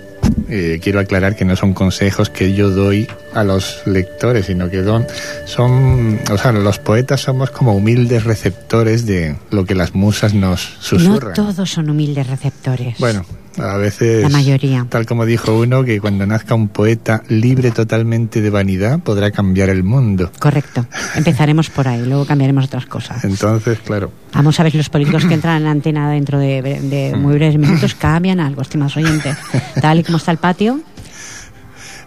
Eh, 0.48 0.80
quiero 0.82 1.00
aclarar 1.00 1.36
que 1.36 1.44
no 1.44 1.56
son 1.56 1.74
consejos 1.74 2.30
que 2.30 2.54
yo 2.54 2.70
doy 2.70 3.06
a 3.34 3.44
los 3.44 3.82
lectores, 3.86 4.46
sino 4.46 4.70
que 4.70 4.82
son, 4.82 5.06
son, 5.44 6.18
o 6.30 6.38
sea, 6.38 6.52
los 6.52 6.78
poetas 6.78 7.20
somos 7.20 7.50
como 7.50 7.74
humildes 7.74 8.24
receptores 8.24 9.04
de 9.04 9.36
lo 9.50 9.66
que 9.66 9.74
las 9.74 9.94
musas 9.94 10.32
nos 10.32 10.70
No 10.76 10.82
susurran. 10.82 11.34
todos 11.34 11.70
son 11.70 11.90
humildes 11.90 12.26
receptores. 12.26 12.96
Bueno, 12.98 13.26
a 13.58 13.76
veces, 13.76 14.22
La 14.22 14.28
mayoría. 14.28 14.86
tal 14.88 15.06
como 15.06 15.24
dijo 15.26 15.58
uno, 15.58 15.84
que 15.84 16.00
cuando 16.00 16.26
nazca 16.26 16.54
un 16.54 16.68
poeta 16.68 17.22
libre 17.28 17.70
totalmente 17.70 18.40
de 18.40 18.50
vanidad, 18.50 19.00
podrá 19.00 19.30
cambiar 19.30 19.68
el 19.70 19.82
mundo. 19.84 20.30
Correcto. 20.38 20.86
Empezaremos 21.14 21.70
por 21.70 21.88
ahí, 21.88 22.04
luego 22.04 22.24
cambiaremos 22.26 22.64
otras 22.66 22.86
cosas. 22.86 23.24
Entonces, 23.24 23.78
claro, 23.84 24.10
Vamos 24.32 24.58
a 24.58 24.64
ver 24.64 24.72
si 24.72 24.78
los 24.78 24.88
políticos 24.88 25.24
que 25.26 25.34
entran 25.34 25.58
en 25.58 25.64
la 25.64 25.70
antena 25.70 26.10
dentro 26.10 26.40
de, 26.40 26.60
de 26.60 27.14
muy 27.16 27.34
breves 27.34 27.56
minutos 27.56 27.94
cambian 27.94 28.40
algo, 28.40 28.62
estimados 28.62 28.96
oyentes. 28.96 29.36
Tal 29.80 30.00
y 30.00 30.02
como 30.02 30.18
está 30.18 30.32
el 30.32 30.38
patio, 30.38 30.80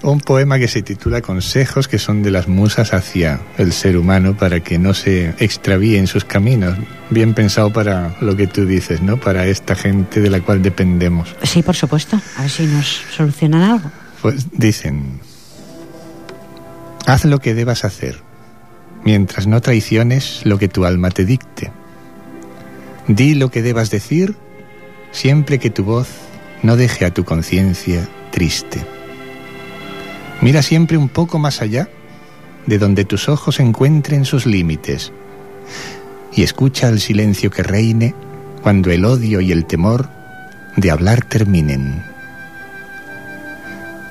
Un 0.04 0.20
poema 0.20 0.60
que 0.60 0.68
se 0.68 0.82
titula 0.82 1.22
Consejos 1.22 1.88
que 1.88 1.98
son 1.98 2.22
de 2.22 2.32
las 2.32 2.48
musas 2.48 2.94
hacia 2.94 3.40
el 3.58 3.74
ser 3.74 3.98
humano 3.98 4.38
para 4.38 4.60
que 4.60 4.78
no 4.78 4.94
se 4.94 5.34
extravíe 5.40 5.98
en 5.98 6.08
sus 6.08 6.24
caminos. 6.24 6.78
Bien 7.10 7.34
pensado 7.34 7.74
para 7.74 8.16
lo 8.22 8.36
que 8.36 8.48
tú 8.48 8.66
dices, 8.66 9.02
¿no? 9.02 9.18
Para 9.18 9.48
esta 9.48 9.76
gente 9.76 10.22
de 10.22 10.30
la 10.30 10.42
cual 10.42 10.62
dependemos. 10.62 11.36
sí, 11.44 11.64
por 11.64 11.76
supuesto. 11.76 12.20
A 12.38 12.42
ver 12.42 12.50
si 12.52 12.66
nos 12.68 13.02
solucionan 13.16 13.64
algo. 13.64 13.92
Pues 14.22 14.48
dicen, 14.52 15.20
Haz 17.08 17.24
lo 17.24 17.40
que 17.40 17.54
debas 17.54 17.86
hacer, 17.86 18.22
mientras 19.06 19.48
no 19.48 19.62
traiciones 19.62 20.42
lo 20.44 20.60
que 20.60 20.68
tu 20.68 20.84
alma 20.84 21.10
te 21.10 21.24
dicte. 21.24 21.72
Di 23.08 23.34
lo 23.34 23.50
que 23.50 23.62
debas 23.62 23.90
decir, 23.90 24.36
siempre 25.12 25.58
que 25.58 25.70
tu 25.70 25.86
voz 25.86 26.10
no 26.64 26.76
deje 26.76 27.06
a 27.06 27.14
tu 27.14 27.24
conciencia 27.24 28.06
triste. 28.32 28.97
Mira 30.42 30.62
siempre 30.62 30.98
un 30.98 31.10
poco 31.10 31.40
más 31.40 31.62
allá 31.62 31.90
de 32.66 32.78
donde 32.78 33.06
tus 33.06 33.30
ojos 33.30 33.60
encuentren 33.60 34.26
sus 34.26 34.46
límites 34.46 35.12
y 36.34 36.44
escucha 36.44 36.90
el 36.90 37.00
silencio 37.00 37.50
que 37.50 37.64
reine 37.64 38.14
cuando 38.62 38.92
el 38.92 39.06
odio 39.06 39.42
y 39.42 39.52
el 39.52 39.66
temor 39.66 40.10
de 40.76 40.92
hablar 40.92 41.26
terminen. 41.26 42.04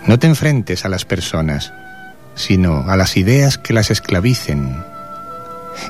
No 0.07 0.19
te 0.19 0.27
enfrentes 0.27 0.85
a 0.85 0.89
las 0.89 1.05
personas, 1.05 1.73
sino 2.35 2.89
a 2.89 2.97
las 2.97 3.17
ideas 3.17 3.59
que 3.59 3.73
las 3.73 3.91
esclavicen, 3.91 4.77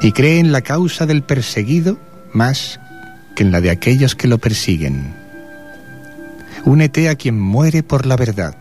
y 0.02 0.12
cree 0.12 0.38
en 0.38 0.52
la 0.52 0.62
causa 0.62 1.06
del 1.06 1.22
perseguido 1.22 1.98
más 2.32 2.80
que 3.34 3.42
en 3.42 3.52
la 3.52 3.60
de 3.60 3.70
aquellos 3.70 4.14
que 4.14 4.28
lo 4.28 4.38
persiguen. 4.38 5.14
Únete 6.64 7.08
a 7.08 7.14
quien 7.14 7.38
muere 7.38 7.82
por 7.82 8.06
la 8.06 8.16
verdad, 8.16 8.56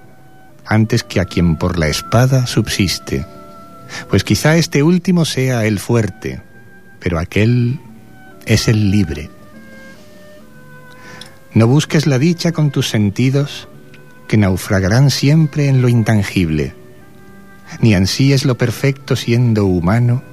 antes 0.66 1.04
que 1.04 1.20
a 1.20 1.26
quien 1.26 1.56
por 1.56 1.78
la 1.78 1.88
espada 1.88 2.48
subsiste, 2.48 3.26
pues 4.10 4.24
quizá 4.24 4.56
este 4.58 4.84
último 4.84 5.26
sea 5.26 5.66
el 5.66 5.80
fuerte, 5.80 6.42
pero 7.00 7.20
aquel 7.20 7.80
es 8.46 8.68
el 8.68 8.92
libre. 8.92 9.30
No 11.54 11.68
busques 11.68 12.08
la 12.08 12.20
dicha 12.20 12.52
con 12.52 12.72
tus 12.72 12.90
sentidos, 12.90 13.68
que 14.28 14.38
naufragarán 14.38 15.12
siempre 15.12 15.68
en 15.68 15.82
lo 15.82 15.88
intangible, 15.88 16.74
ni 17.80 17.94
ansíes 17.94 18.46
lo 18.46 18.58
perfecto 18.58 19.16
siendo 19.16 19.66
humano, 19.66 20.24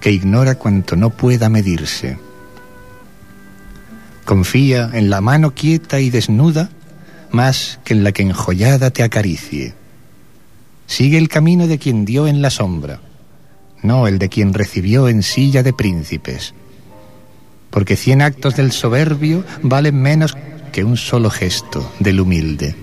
que 0.00 0.12
ignora 0.12 0.54
cuanto 0.56 0.96
no 0.96 1.10
pueda 1.10 1.48
medirse. 1.48 2.18
Confía 4.24 4.90
en 4.92 5.10
la 5.10 5.20
mano 5.20 5.54
quieta 5.54 6.00
y 6.00 6.10
desnuda 6.10 6.70
más 7.32 7.80
que 7.84 7.94
en 7.94 8.04
la 8.04 8.12
que 8.12 8.22
enjollada 8.22 8.90
te 8.90 9.02
acaricie. 9.02 9.74
Sigue 10.86 11.18
el 11.18 11.28
camino 11.28 11.66
de 11.66 11.78
quien 11.78 12.04
dio 12.04 12.26
en 12.26 12.40
la 12.42 12.50
sombra, 12.50 13.00
no 13.82 14.06
el 14.06 14.18
de 14.18 14.28
quien 14.28 14.54
recibió 14.54 15.08
en 15.08 15.22
silla 15.22 15.62
de 15.62 15.72
príncipes, 15.72 16.54
porque 17.70 17.96
cien 17.96 18.22
actos 18.22 18.56
del 18.56 18.72
soberbio 18.72 19.44
valen 19.62 20.00
menos 20.00 20.36
que 20.72 20.84
un 20.84 20.96
solo 20.96 21.30
gesto 21.30 21.92
del 22.00 22.20
humilde. 22.20 22.74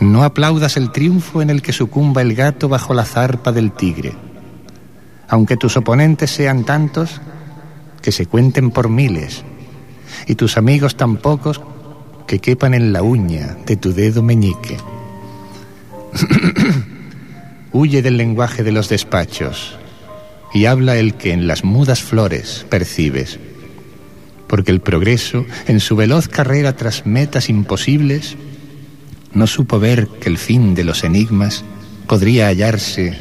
No 0.00 0.24
aplaudas 0.24 0.76
el 0.76 0.92
triunfo 0.92 1.42
en 1.42 1.50
el 1.50 1.62
que 1.62 1.72
sucumba 1.72 2.22
el 2.22 2.34
gato 2.34 2.68
bajo 2.68 2.94
la 2.94 3.04
zarpa 3.04 3.52
del 3.52 3.72
tigre, 3.72 4.14
aunque 5.28 5.56
tus 5.56 5.76
oponentes 5.76 6.30
sean 6.30 6.64
tantos 6.64 7.20
que 8.02 8.12
se 8.12 8.26
cuenten 8.26 8.70
por 8.70 8.88
miles, 8.88 9.42
y 10.26 10.34
tus 10.34 10.56
amigos 10.56 10.96
tan 10.96 11.16
pocos 11.16 11.60
que 12.26 12.38
quepan 12.38 12.74
en 12.74 12.92
la 12.92 13.02
uña 13.02 13.56
de 13.66 13.76
tu 13.76 13.92
dedo 13.92 14.22
meñique. 14.22 14.76
Huye 17.72 18.02
del 18.02 18.16
lenguaje 18.16 18.62
de 18.62 18.72
los 18.72 18.88
despachos 18.88 19.76
y 20.54 20.64
habla 20.64 20.96
el 20.96 21.14
que 21.14 21.32
en 21.32 21.46
las 21.46 21.64
mudas 21.64 22.02
flores 22.02 22.66
percibes 22.70 23.38
porque 24.46 24.70
el 24.70 24.80
progreso, 24.80 25.44
en 25.66 25.80
su 25.80 25.96
veloz 25.96 26.28
carrera 26.28 26.76
tras 26.76 27.06
metas 27.06 27.48
imposibles, 27.48 28.36
no 29.32 29.46
supo 29.46 29.78
ver 29.78 30.08
que 30.20 30.28
el 30.28 30.38
fin 30.38 30.74
de 30.74 30.84
los 30.84 31.04
enigmas 31.04 31.64
podría 32.06 32.46
hallarse 32.46 33.18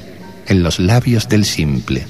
en 0.48 0.64
los 0.64 0.80
labios 0.80 1.28
del 1.28 1.46
simple. 1.46 2.06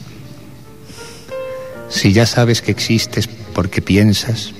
Si 1.90 2.14
ya 2.14 2.26
sabes 2.26 2.62
que 2.62 2.72
existes 2.72 3.28
porque 3.54 3.82
piensas, 3.82 4.54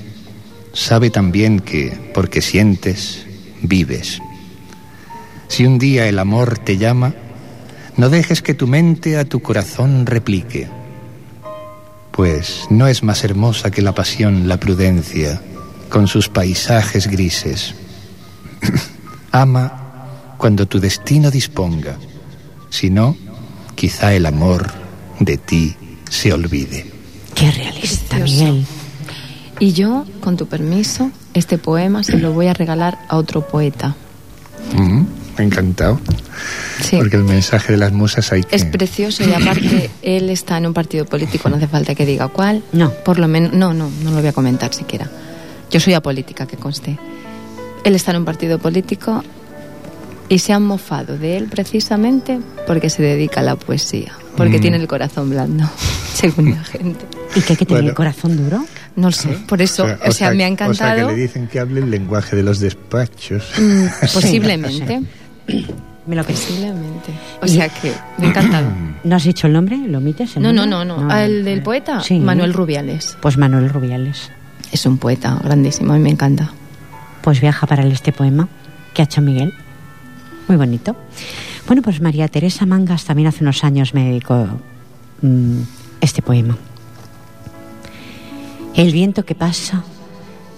sabe 0.76 1.10
también 1.10 1.60
que 1.60 1.98
porque 2.14 2.44
sientes, 2.44 3.26
vives. 3.64 4.22
Si 5.48 5.66
un 5.66 5.80
día 5.80 6.08
el 6.08 6.20
amor 6.20 6.60
te 6.60 6.78
llama, 6.78 7.16
no 7.98 8.10
dejes 8.12 8.44
que 8.44 8.54
tu 8.54 8.68
mente 8.68 9.18
a 9.18 9.26
tu 9.26 9.42
corazón 9.42 10.06
replique 10.06 10.70
pues 12.16 12.68
no 12.70 12.88
es 12.88 13.04
más 13.04 13.26
hermosa 13.26 13.72
que 13.72 13.82
la 13.82 13.94
pasión 13.94 14.48
la 14.48 14.58
prudencia, 14.58 15.42
con 15.90 16.08
sus 16.08 16.30
paisajes 16.30 17.08
grises. 17.08 17.76
Ama 19.32 20.36
cuando 20.38 20.66
tu 20.66 20.80
destino 20.80 21.30
disponga, 21.30 21.98
si 22.70 22.90
no, 22.90 23.18
quizá 23.76 24.14
el 24.14 24.26
amor 24.26 24.72
de 25.20 25.38
ti 25.38 25.76
se 26.10 26.32
olvide. 26.32 26.86
Qué 27.36 27.52
realista, 27.52 28.18
Miguel. 28.18 28.66
Y 29.60 29.74
yo, 29.74 30.06
con 30.22 30.38
tu 30.38 30.48
permiso, 30.48 31.12
este 31.34 31.58
poema 31.58 32.04
se 32.04 32.18
lo 32.18 32.34
voy 32.34 32.48
a 32.48 32.54
regalar 32.54 33.00
a 33.08 33.18
otro 33.18 33.48
poeta. 33.48 33.96
Mm, 34.76 35.06
encantado. 35.38 36.00
Porque 36.92 37.16
el 37.16 37.24
mensaje 37.24 37.74
de 37.74 37.78
las 37.78 37.94
musas 37.94 38.32
hay 38.32 38.44
que... 38.44 38.56
Es 38.56 38.66
precioso 38.66 39.24
y 39.28 39.34
aparte 39.34 39.90
él 40.02 40.30
está 40.30 40.58
en 40.58 40.68
un 40.68 40.74
partido 40.74 41.06
político, 41.06 41.50
no 41.50 41.56
hace 41.56 41.68
falta 41.68 41.96
que 41.96 42.06
diga 42.06 42.28
cuál. 42.28 42.64
No. 42.74 42.92
Por 42.92 43.18
lo 43.18 43.28
menos, 43.28 43.54
no, 43.54 43.74
no, 43.74 43.90
no 44.04 44.12
lo 44.12 44.18
voy 44.18 44.28
a 44.28 44.34
comentar 44.34 44.74
siquiera. 44.74 45.10
Yo 45.72 45.80
soy 45.80 45.94
apolítica, 45.94 46.46
que 46.46 46.58
conste. 46.58 46.98
Él 47.84 47.96
está 47.96 48.12
en 48.12 48.18
un 48.18 48.26
partido 48.26 48.60
político 48.60 49.24
y 50.28 50.40
se 50.40 50.54
han 50.54 50.64
mofado 50.64 51.18
de 51.18 51.38
él 51.38 51.48
precisamente 51.48 52.40
porque 52.68 52.90
se 52.90 53.04
dedica 53.04 53.42
a 53.42 53.44
la 53.44 53.56
poesía, 53.56 54.14
porque 54.36 54.58
mm. 54.58 54.62
tiene 54.62 54.78
el 54.78 54.88
corazón 54.88 55.30
blando, 55.30 55.70
según 56.14 56.52
la 56.52 56.64
gente. 56.64 57.06
¿Y 57.36 57.42
qué 57.42 57.54
hay 57.54 57.58
que 57.58 57.66
tener 57.66 57.84
el 57.84 57.94
corazón 57.94 58.38
duro? 58.38 58.66
No 58.96 59.12
sé, 59.12 59.30
por 59.48 59.62
eso, 59.62 59.86
o 60.06 60.12
sea, 60.12 60.32
me 60.32 60.46
ha 60.46 60.48
encantado. 60.48 60.72
O 60.72 60.96
sea, 60.96 61.08
que 61.08 61.16
le 61.16 61.22
dicen 61.22 61.48
que 61.48 61.60
hable 61.60 61.82
el 61.82 61.92
lenguaje 61.92 62.36
de 62.36 62.44
los 62.44 62.60
despachos. 62.60 63.52
Mm, 63.58 63.86
posiblemente. 64.14 65.02
Me 66.08 66.16
lo 66.16 66.24
Posiblemente. 66.24 67.12
O 67.42 67.48
sea 67.48 67.68
que 67.68 67.92
me 68.20 68.28
ha 68.28 68.30
encantado. 68.30 68.68
¿No 69.04 69.16
has 69.16 69.24
dicho 69.24 69.48
el 69.48 69.54
nombre? 69.54 69.76
¿Lo 69.76 69.98
omites? 69.98 70.38
no, 70.38 70.54
no, 70.54 70.68
no, 70.68 70.86
no, 70.86 71.18
¿El 71.18 71.44
del 71.44 71.64
poeta? 71.64 72.00
Sí. 72.02 72.20
Manuel 72.20 72.54
Rubiales. 72.54 73.18
Pues 73.22 73.38
Manuel 73.38 73.70
Rubiales. 73.70 74.30
Es 74.72 74.86
un 74.86 75.00
poeta 75.00 75.40
grandísimo 75.44 75.96
y 75.96 76.00
me 76.00 76.12
encanta. 76.12 76.52
Pues 77.24 77.42
viaja 77.42 77.66
para 77.66 77.82
él 77.82 77.92
este 77.92 78.12
poema 78.12 78.48
que 78.94 79.02
ha 79.02 79.06
hecho 79.06 79.22
Miguel. 79.22 79.56
Muy 80.48 80.58
bonito. 80.58 80.96
Bueno, 81.66 81.82
pues 81.82 82.00
María 82.02 82.28
Teresa 82.28 82.68
Mangas 82.68 83.06
también 83.06 83.28
hace 83.28 83.44
unos 83.44 83.64
años 83.64 83.96
me 83.96 84.06
dedicó 84.06 84.48
mm, 85.24 85.62
este 86.02 86.22
poema. 86.22 86.56
El 88.76 88.92
viento 88.92 89.26
que 89.26 89.36
pasa 89.36 89.84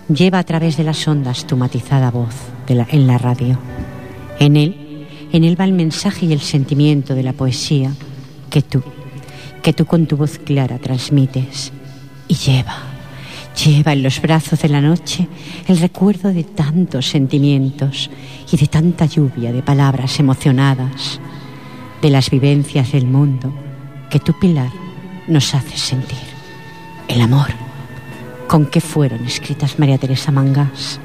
lleva 0.10 0.40
a 0.40 0.44
través 0.44 0.78
de 0.78 0.84
las 0.84 1.08
ondas 1.08 1.46
tu 1.46 1.58
matizada 1.58 2.12
voz 2.12 2.36
en 2.68 3.08
la 3.08 3.18
radio. 3.18 3.60
En 4.40 4.56
él 4.56 4.88
en 5.32 5.44
él 5.44 5.60
va 5.60 5.66
el 5.66 5.74
mensaje 5.74 6.26
y 6.26 6.34
el 6.34 6.40
sentimiento 6.40 7.14
de 7.14 7.24
la 7.24 7.34
poesía 7.34 7.92
que 8.50 8.62
tú, 8.62 8.82
que 9.62 9.74
tú 9.74 9.86
con 9.86 10.08
tu 10.08 10.18
voz 10.18 10.40
clara 10.40 10.80
transmites. 10.80 11.72
Y 12.30 12.36
lleva, 12.36 12.78
lleva 13.66 13.94
en 13.94 14.04
los 14.04 14.22
brazos 14.22 14.60
de 14.62 14.70
la 14.70 14.82
noche 14.82 15.28
el 15.68 15.78
recuerdo 15.80 16.32
de 16.32 16.44
tantos 16.44 17.08
sentimientos 17.08 18.10
y 18.52 18.58
de 18.58 18.68
tanta 18.68 19.06
lluvia 19.06 19.52
de 19.52 19.62
palabras 19.62 20.20
emocionadas, 20.20 21.20
de 22.02 22.10
las 22.10 22.30
vivencias 22.30 22.92
del 22.92 23.06
mundo 23.06 23.54
que 24.10 24.20
tu 24.20 24.38
pilar 24.40 24.72
nos 25.28 25.54
hace 25.54 25.78
sentir. 25.78 26.18
El 27.08 27.22
amor. 27.22 27.67
¿Con 28.48 28.66
qué 28.66 28.80
fueron 28.82 29.26
escritas 29.26 29.78
María 29.78 29.98
Teresa 29.98 30.32
Mangas? 30.32 31.00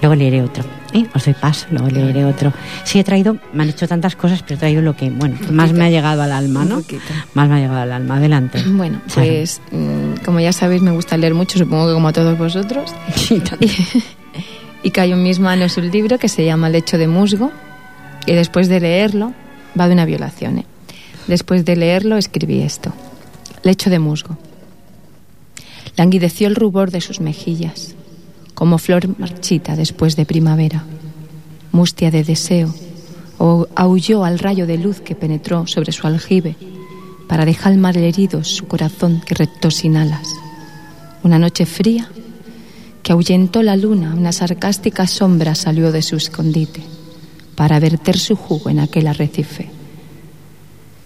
Luego 0.00 0.14
leeré 0.14 0.42
otro. 0.42 0.64
¿eh? 0.92 1.06
Os 1.14 1.24
doy 1.24 1.34
paso, 1.34 1.66
luego 1.70 1.88
leeré 1.88 2.24
otro. 2.24 2.52
Sí, 2.84 2.98
he 2.98 3.04
traído, 3.04 3.36
me 3.52 3.62
han 3.62 3.68
hecho 3.70 3.86
tantas 3.86 4.16
cosas, 4.16 4.42
pero 4.42 4.56
he 4.56 4.58
traído 4.58 4.82
lo 4.82 4.96
que, 4.96 5.10
bueno, 5.10 5.36
más 5.50 5.72
me 5.72 5.84
ha 5.84 5.90
llegado 5.90 6.22
al 6.22 6.32
alma, 6.32 6.64
¿no? 6.64 6.82
Más 7.34 7.48
me 7.48 7.56
ha 7.56 7.58
llegado 7.58 7.80
al 7.80 7.92
alma. 7.92 8.16
Adelante. 8.16 8.62
Bueno, 8.66 9.00
pues 9.14 9.60
mm, 9.70 10.24
como 10.24 10.40
ya 10.40 10.52
sabéis, 10.52 10.82
me 10.82 10.90
gusta 10.90 11.16
leer 11.16 11.34
mucho, 11.34 11.58
supongo 11.58 11.88
que 11.88 11.94
como 11.94 12.08
a 12.08 12.12
todos 12.12 12.36
vosotros. 12.38 12.94
y 14.82 14.90
cayó 14.90 15.14
en 15.14 15.22
mis 15.22 15.38
manos 15.38 15.76
un 15.76 15.90
libro 15.90 16.18
que 16.18 16.28
se 16.28 16.44
llama 16.44 16.68
Lecho 16.68 16.98
de 16.98 17.06
Musgo. 17.06 17.52
Y 18.26 18.32
después 18.32 18.68
de 18.68 18.80
leerlo, 18.80 19.32
va 19.78 19.88
de 19.88 19.94
una 19.94 20.04
violación. 20.04 20.58
¿eh? 20.58 20.66
Después 21.26 21.64
de 21.64 21.76
leerlo, 21.76 22.16
escribí 22.16 22.62
esto: 22.62 22.92
Lecho 23.62 23.90
de 23.90 23.98
musgo. 23.98 24.36
Languideció 25.96 26.48
el 26.48 26.56
rubor 26.56 26.90
de 26.90 27.00
sus 27.00 27.20
mejillas 27.20 27.94
como 28.54 28.78
flor 28.78 29.18
marchita 29.18 29.76
después 29.76 30.14
de 30.14 30.26
primavera, 30.26 30.84
mustia 31.72 32.10
de 32.10 32.22
deseo, 32.22 32.72
o 33.38 33.66
aulló 33.74 34.24
al 34.24 34.38
rayo 34.38 34.66
de 34.66 34.78
luz 34.78 35.00
que 35.00 35.16
penetró 35.16 35.66
sobre 35.66 35.90
su 35.90 36.06
aljibe 36.06 36.54
para 37.28 37.44
dejar 37.44 37.76
mal 37.76 37.96
herido 37.96 38.44
su 38.44 38.66
corazón 38.68 39.20
que 39.26 39.34
rectó 39.34 39.70
sin 39.70 39.96
alas. 39.96 40.28
Una 41.24 41.38
noche 41.38 41.66
fría 41.66 42.08
que 43.02 43.12
ahuyentó 43.12 43.62
la 43.62 43.74
luna, 43.74 44.14
una 44.14 44.32
sarcástica 44.32 45.06
sombra 45.06 45.54
salió 45.54 45.90
de 45.90 46.02
su 46.02 46.16
escondite 46.16 46.82
para 47.56 47.80
verter 47.80 48.18
su 48.18 48.36
jugo 48.36 48.70
en 48.70 48.78
aquel 48.78 49.08
arrecife 49.08 49.70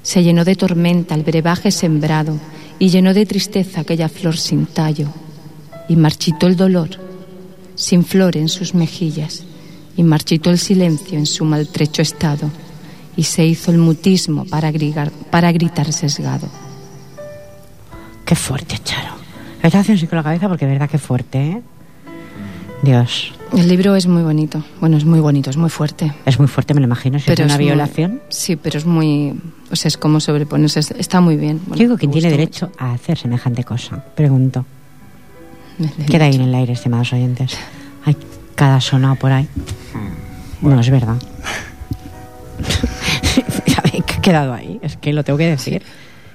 Se 0.03 0.22
llenó 0.22 0.44
de 0.44 0.57
tormenta 0.57 1.14
el 1.14 1.22
brebaje 1.22 1.70
sembrado 1.70 2.38
y 2.79 2.89
llenó 2.89 3.15
de 3.15 3.27
tristeza 3.27 3.81
aquella 3.81 4.09
flor 4.09 4.37
sin 4.37 4.67
tallo. 4.67 5.09
Y 5.89 5.97
marchitó 5.97 6.47
el 6.47 6.57
dolor, 6.57 6.91
sin 7.75 8.05
flor 8.05 8.37
en 8.37 8.49
sus 8.49 8.75
mejillas, 8.75 9.45
y 9.97 10.03
marchitó 10.03 10.51
el 10.51 10.59
silencio 10.59 11.17
en 11.17 11.27
su 11.27 11.45
maltrecho 11.45 12.03
estado, 12.03 12.51
y 13.17 13.23
se 13.23 13.47
hizo 13.47 13.71
el 13.71 13.79
mutismo 13.79 14.45
para, 14.45 14.71
gritar, 14.71 15.11
para 15.31 15.53
gritar 15.53 15.93
sesgado. 15.93 16.49
Qué 18.25 18.35
fuerte, 18.35 18.79
Charo. 18.83 19.15
Me 19.62 19.69
está 19.69 19.79
haciendo 19.79 20.09
con 20.09 20.17
la 20.17 20.25
cabeza 20.25 20.49
porque 20.49 20.67
verdad 20.67 20.91
que 20.91 20.99
fuerte, 20.99 21.39
¿eh? 21.39 21.62
Dios. 22.83 23.36
El 23.53 23.69
libro 23.69 23.95
es 23.97 24.07
muy 24.07 24.23
bonito. 24.23 24.63
Bueno, 24.81 24.97
es 24.97 25.05
muy 25.05 25.21
bonito, 25.21 25.51
es 25.51 25.57
muy 25.57 25.71
fuerte. 25.71 26.13
Es 26.27 26.39
muy 26.39 26.49
fuerte, 26.49 26.75
me 26.75 26.81
lo 26.81 26.87
imagino. 26.87 27.19
Si 27.19 27.27
Pero 27.27 27.45
es 27.45 27.47
una 27.47 27.55
es 27.55 27.59
muy- 27.59 27.67
violación. 27.67 28.21
Sí, 28.29 28.57
pero 28.57 28.79
es 28.79 28.87
muy... 28.87 29.35
O 29.71 29.77
sea, 29.77 29.89
es 29.89 29.97
como 29.97 30.21
sobreponerse. 30.21 30.81
es- 30.81 30.91
Está 30.93 31.21
muy 31.21 31.37
bien. 31.37 31.61
Bueno, 31.67 31.77
Yo 31.77 31.83
digo, 31.89 31.99
¿quién 31.99 32.11
tiene 32.11 32.31
derecho 32.31 32.71
a 32.79 32.93
hacer 32.93 33.19
semejante 33.19 33.65
cosa? 33.65 34.05
Pregunto. 34.15 34.65
mucho. 35.79 35.93
Queda 36.11 36.25
ahí 36.27 36.35
en 36.35 36.43
el 36.43 36.55
aire, 36.55 36.73
estimados 36.73 37.13
oyentes. 37.13 37.57
Hay 38.05 38.17
cada 38.55 38.81
sonado 38.81 39.15
por 39.17 39.33
ahí. 39.33 39.49
No, 40.61 40.81
es 40.81 40.91
verdad. 40.91 41.17
¿Qué 44.07 44.15
ha 44.15 44.21
quedado 44.21 44.55
ahí? 44.55 44.79
Es 44.83 44.97
que 44.97 45.13
lo 45.13 45.25
tengo 45.25 45.39
que 45.39 45.47
decir. 45.47 45.83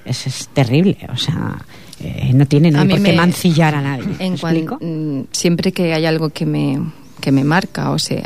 Es, 0.05 0.27
es 0.27 0.47
terrible. 0.53 0.97
O 1.11 1.17
sea, 1.17 1.57
eh, 1.99 2.31
no 2.33 2.45
tiene 2.47 2.71
mí 2.71 2.77
por 2.77 2.87
qué 2.87 2.99
me- 3.11 3.17
mancillar 3.17 3.75
a 3.75 3.81
nadie. 3.81 4.05
¿Me 4.17 4.25
En 4.25 4.37
cuan- 4.37 4.55
explico? 4.55 4.77
mm, 4.81 5.21
siempre 5.31 5.71
que 5.71 5.93
hay 5.93 6.05
algo 6.05 6.29
que 6.29 6.45
me, 6.45 6.79
que 7.21 7.31
me 7.31 7.43
marca, 7.45 7.91
o 7.91 7.99
sea, 7.99 8.23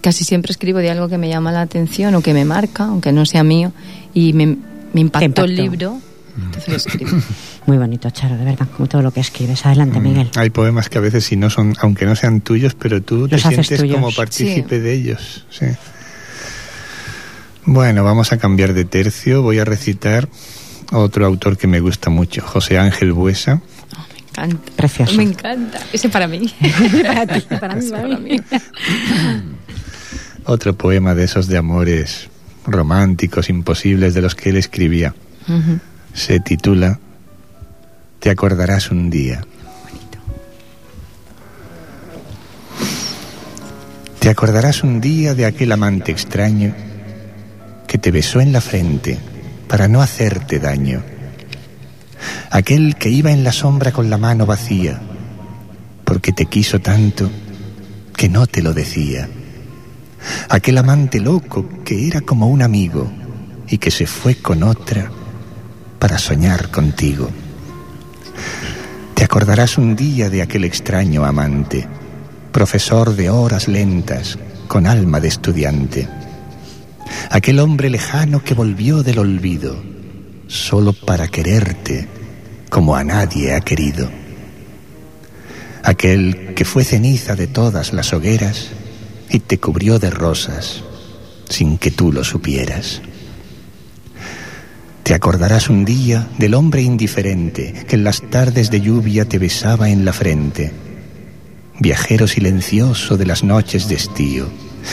casi 0.00 0.24
siempre 0.24 0.52
escribo 0.52 0.78
de 0.78 0.90
algo 0.90 1.08
que 1.08 1.18
me 1.18 1.28
llama 1.28 1.52
la 1.52 1.60
atención 1.62 2.14
o 2.14 2.22
que 2.22 2.32
me 2.32 2.44
marca, 2.44 2.84
aunque 2.84 3.12
no 3.12 3.26
sea 3.26 3.42
mío, 3.42 3.72
y 4.14 4.32
me, 4.32 4.56
me 4.94 5.00
impactó, 5.02 5.44
el 5.44 5.56
libro, 5.56 5.98
entonces 6.36 6.68
lo 6.68 6.76
escribo. 6.76 7.10
Muy 7.66 7.78
bonito, 7.78 8.08
Charo, 8.10 8.36
de 8.36 8.44
verdad, 8.44 8.68
como 8.76 8.88
todo 8.88 9.02
lo 9.02 9.10
que 9.10 9.18
escribes. 9.18 9.66
Adelante, 9.66 9.98
Miguel. 9.98 10.30
Hay 10.36 10.50
poemas 10.50 10.88
que 10.88 10.98
a 10.98 11.00
veces 11.00 11.24
si 11.24 11.34
no 11.36 11.50
son, 11.50 11.74
aunque 11.80 12.06
no 12.06 12.14
sean 12.14 12.40
tuyos, 12.40 12.74
pero 12.74 13.02
tú 13.02 13.26
te 13.26 13.34
Los 13.34 13.44
haces 13.44 13.66
sientes 13.66 13.80
tuyos. 13.80 13.96
como 13.96 14.12
partícipe 14.12 14.76
Sí. 14.76 14.80
de 14.80 14.92
ellos. 14.94 15.44
Sí. 15.50 15.66
Bueno, 17.64 18.04
vamos 18.04 18.32
a 18.32 18.38
cambiar 18.38 18.72
de 18.74 18.84
tercio. 18.84 19.42
Voy 19.42 19.58
a 19.58 19.64
recitar 19.64 20.28
otro 20.92 21.26
autor 21.26 21.56
que 21.58 21.66
me 21.66 21.80
gusta 21.80 22.10
mucho, 22.10 22.42
José 22.46 22.78
Ángel 22.78 23.12
Buesa. 23.12 23.60
Me 24.36 24.44
encanta. 24.44 24.72
Precioso. 24.76 25.16
Me 25.16 25.22
encanta. 25.22 25.80
Ese 25.92 26.08
para 26.08 26.26
mí. 26.26 26.52
para 27.02 27.26
ti, 27.26 27.40
para 27.58 27.74
mí, 27.74 27.84
Ese 27.84 27.90
para 27.90 28.18
mí. 28.18 28.40
Otro 30.44 30.76
poema 30.76 31.14
de 31.14 31.24
esos 31.24 31.48
de 31.48 31.56
amores 31.56 32.28
románticos, 32.66 33.48
imposibles, 33.48 34.14
de 34.14 34.22
los 34.22 34.34
que 34.34 34.50
él 34.50 34.56
escribía. 34.56 35.14
Se 36.12 36.40
titula 36.40 36.98
Te 38.20 38.30
acordarás 38.30 38.90
un 38.90 39.10
día. 39.10 39.42
Te 44.18 44.28
acordarás 44.28 44.82
un 44.82 45.00
día 45.00 45.34
de 45.34 45.46
aquel 45.46 45.70
amante 45.70 46.10
extraño 46.10 46.74
que 47.86 47.98
te 47.98 48.10
besó 48.10 48.40
en 48.40 48.52
la 48.52 48.60
frente 48.60 49.18
para 49.68 49.86
no 49.88 50.02
hacerte 50.02 50.58
daño. 50.58 51.15
Aquel 52.50 52.96
que 52.96 53.08
iba 53.08 53.32
en 53.32 53.44
la 53.44 53.52
sombra 53.52 53.92
con 53.92 54.10
la 54.10 54.18
mano 54.18 54.46
vacía 54.46 55.00
porque 56.06 56.32
te 56.32 56.46
quiso 56.46 56.78
tanto 56.78 57.28
que 58.16 58.28
no 58.28 58.46
te 58.46 58.62
lo 58.62 58.72
decía. 58.72 59.28
Aquel 60.48 60.78
amante 60.78 61.20
loco 61.20 61.68
que 61.84 62.06
era 62.06 62.20
como 62.20 62.46
un 62.46 62.62
amigo 62.62 63.10
y 63.68 63.78
que 63.78 63.90
se 63.90 64.06
fue 64.06 64.36
con 64.36 64.62
otra 64.62 65.10
para 65.98 66.16
soñar 66.16 66.70
contigo. 66.70 67.28
Te 69.14 69.24
acordarás 69.24 69.76
un 69.76 69.96
día 69.96 70.30
de 70.30 70.42
aquel 70.42 70.64
extraño 70.64 71.24
amante, 71.24 71.86
profesor 72.52 73.14
de 73.16 73.28
horas 73.28 73.66
lentas, 73.66 74.38
con 74.68 74.86
alma 74.86 75.20
de 75.20 75.28
estudiante. 75.28 76.08
Aquel 77.30 77.58
hombre 77.58 77.90
lejano 77.90 78.44
que 78.44 78.54
volvió 78.54 79.02
del 79.02 79.18
olvido, 79.18 79.82
solo 80.46 80.92
para 80.92 81.28
quererte 81.28 82.08
como 82.70 82.96
a 82.96 83.04
nadie 83.04 83.54
ha 83.54 83.60
querido. 83.60 84.10
Aquel 85.82 86.54
que 86.54 86.64
fue 86.64 86.84
ceniza 86.84 87.36
de 87.36 87.46
todas 87.46 87.92
las 87.92 88.12
hogueras 88.12 88.68
y 89.30 89.40
te 89.40 89.58
cubrió 89.58 89.98
de 89.98 90.10
rosas 90.10 90.82
sin 91.48 91.78
que 91.78 91.90
tú 91.90 92.12
lo 92.12 92.24
supieras. 92.24 93.00
Te 95.02 95.14
acordarás 95.14 95.68
un 95.68 95.84
día 95.84 96.28
del 96.38 96.54
hombre 96.54 96.82
indiferente 96.82 97.84
que 97.86 97.94
en 97.94 98.02
las 98.02 98.22
tardes 98.22 98.70
de 98.70 98.80
lluvia 98.80 99.24
te 99.24 99.38
besaba 99.38 99.88
en 99.88 100.04
la 100.04 100.12
frente, 100.12 100.72
viajero 101.78 102.26
silencioso 102.26 103.16
de 103.16 103.26
las 103.26 103.44
noches 103.44 103.88
de 103.88 103.94
estío, 103.94 104.48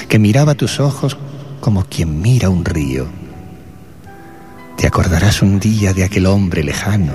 que 0.08 0.20
miraba 0.20 0.54
tus 0.54 0.80
ojos 0.80 1.18
como 1.60 1.86
quien 1.86 2.22
mira 2.22 2.50
un 2.50 2.63
río. 2.63 3.23
Te 4.78 4.88
acordarás 4.88 5.42
un 5.42 5.60
día 5.60 5.94
de 5.94 6.04
aquel 6.04 6.26
hombre 6.26 6.64
lejano, 6.64 7.14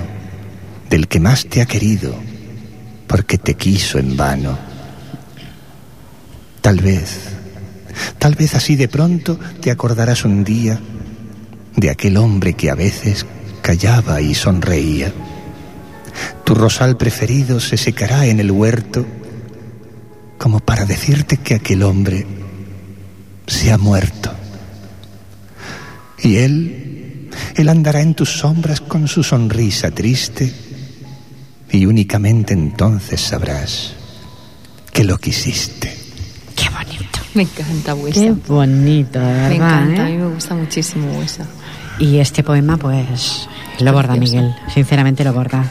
del 0.89 1.07
que 1.07 1.19
más 1.19 1.45
te 1.45 1.61
ha 1.61 1.65
querido, 1.65 2.15
porque 3.07 3.37
te 3.37 3.55
quiso 3.55 3.99
en 3.99 4.17
vano. 4.17 4.57
Tal 6.61 6.79
vez, 6.79 7.19
tal 8.17 8.35
vez 8.35 8.55
así 8.55 8.75
de 8.75 8.87
pronto 8.87 9.39
te 9.61 9.71
acordarás 9.71 10.25
un 10.25 10.43
día 10.43 10.79
de 11.75 11.89
aquel 11.89 12.17
hombre 12.17 12.53
que 12.53 12.69
a 12.69 12.75
veces 12.75 13.25
callaba 13.61 14.21
y 14.21 14.33
sonreía. 14.35 15.13
Tu 16.43 16.55
rosal 16.55 16.97
preferido 16.97 17.59
se 17.59 17.77
secará 17.77 18.25
en 18.25 18.39
el 18.39 18.51
huerto 18.51 19.05
como 20.39 20.61
para 20.61 20.85
decirte 20.85 21.37
que 21.37 21.55
aquel 21.55 21.83
hombre 21.83 22.25
se 23.45 23.71
ha 23.71 23.77
muerto. 23.77 24.31
Y 26.21 26.37
él, 26.37 26.88
él 27.55 27.69
andará 27.69 28.01
en 28.01 28.13
tus 28.13 28.29
sombras 28.29 28.81
con 28.81 29.07
su 29.07 29.23
sonrisa 29.23 29.91
triste 29.91 30.51
y 31.71 31.85
únicamente 31.85 32.53
entonces 32.53 33.21
sabrás 33.21 33.93
que 34.91 35.03
lo 35.03 35.17
quisiste. 35.17 35.95
Qué 36.55 36.69
bonito. 36.69 37.19
Me 37.33 37.43
encanta 37.43 37.93
Huesa. 37.95 38.19
Qué 38.19 38.31
bonito, 38.31 39.19
de 39.19 39.25
verdad. 39.25 39.49
me 39.49 39.55
encanta, 39.55 40.03
a 40.03 40.09
¿eh? 40.09 40.11
mí 40.11 40.17
me 40.17 40.33
gusta 40.33 40.55
muchísimo 40.55 41.17
Huesa. 41.17 41.45
Y 41.99 42.17
este 42.17 42.43
poema, 42.43 42.77
pues, 42.77 43.47
lo 43.79 43.93
borda 43.93 44.15
Precioso. 44.15 44.35
Miguel. 44.35 44.55
Sinceramente 44.73 45.23
lo 45.23 45.33
borda. 45.33 45.65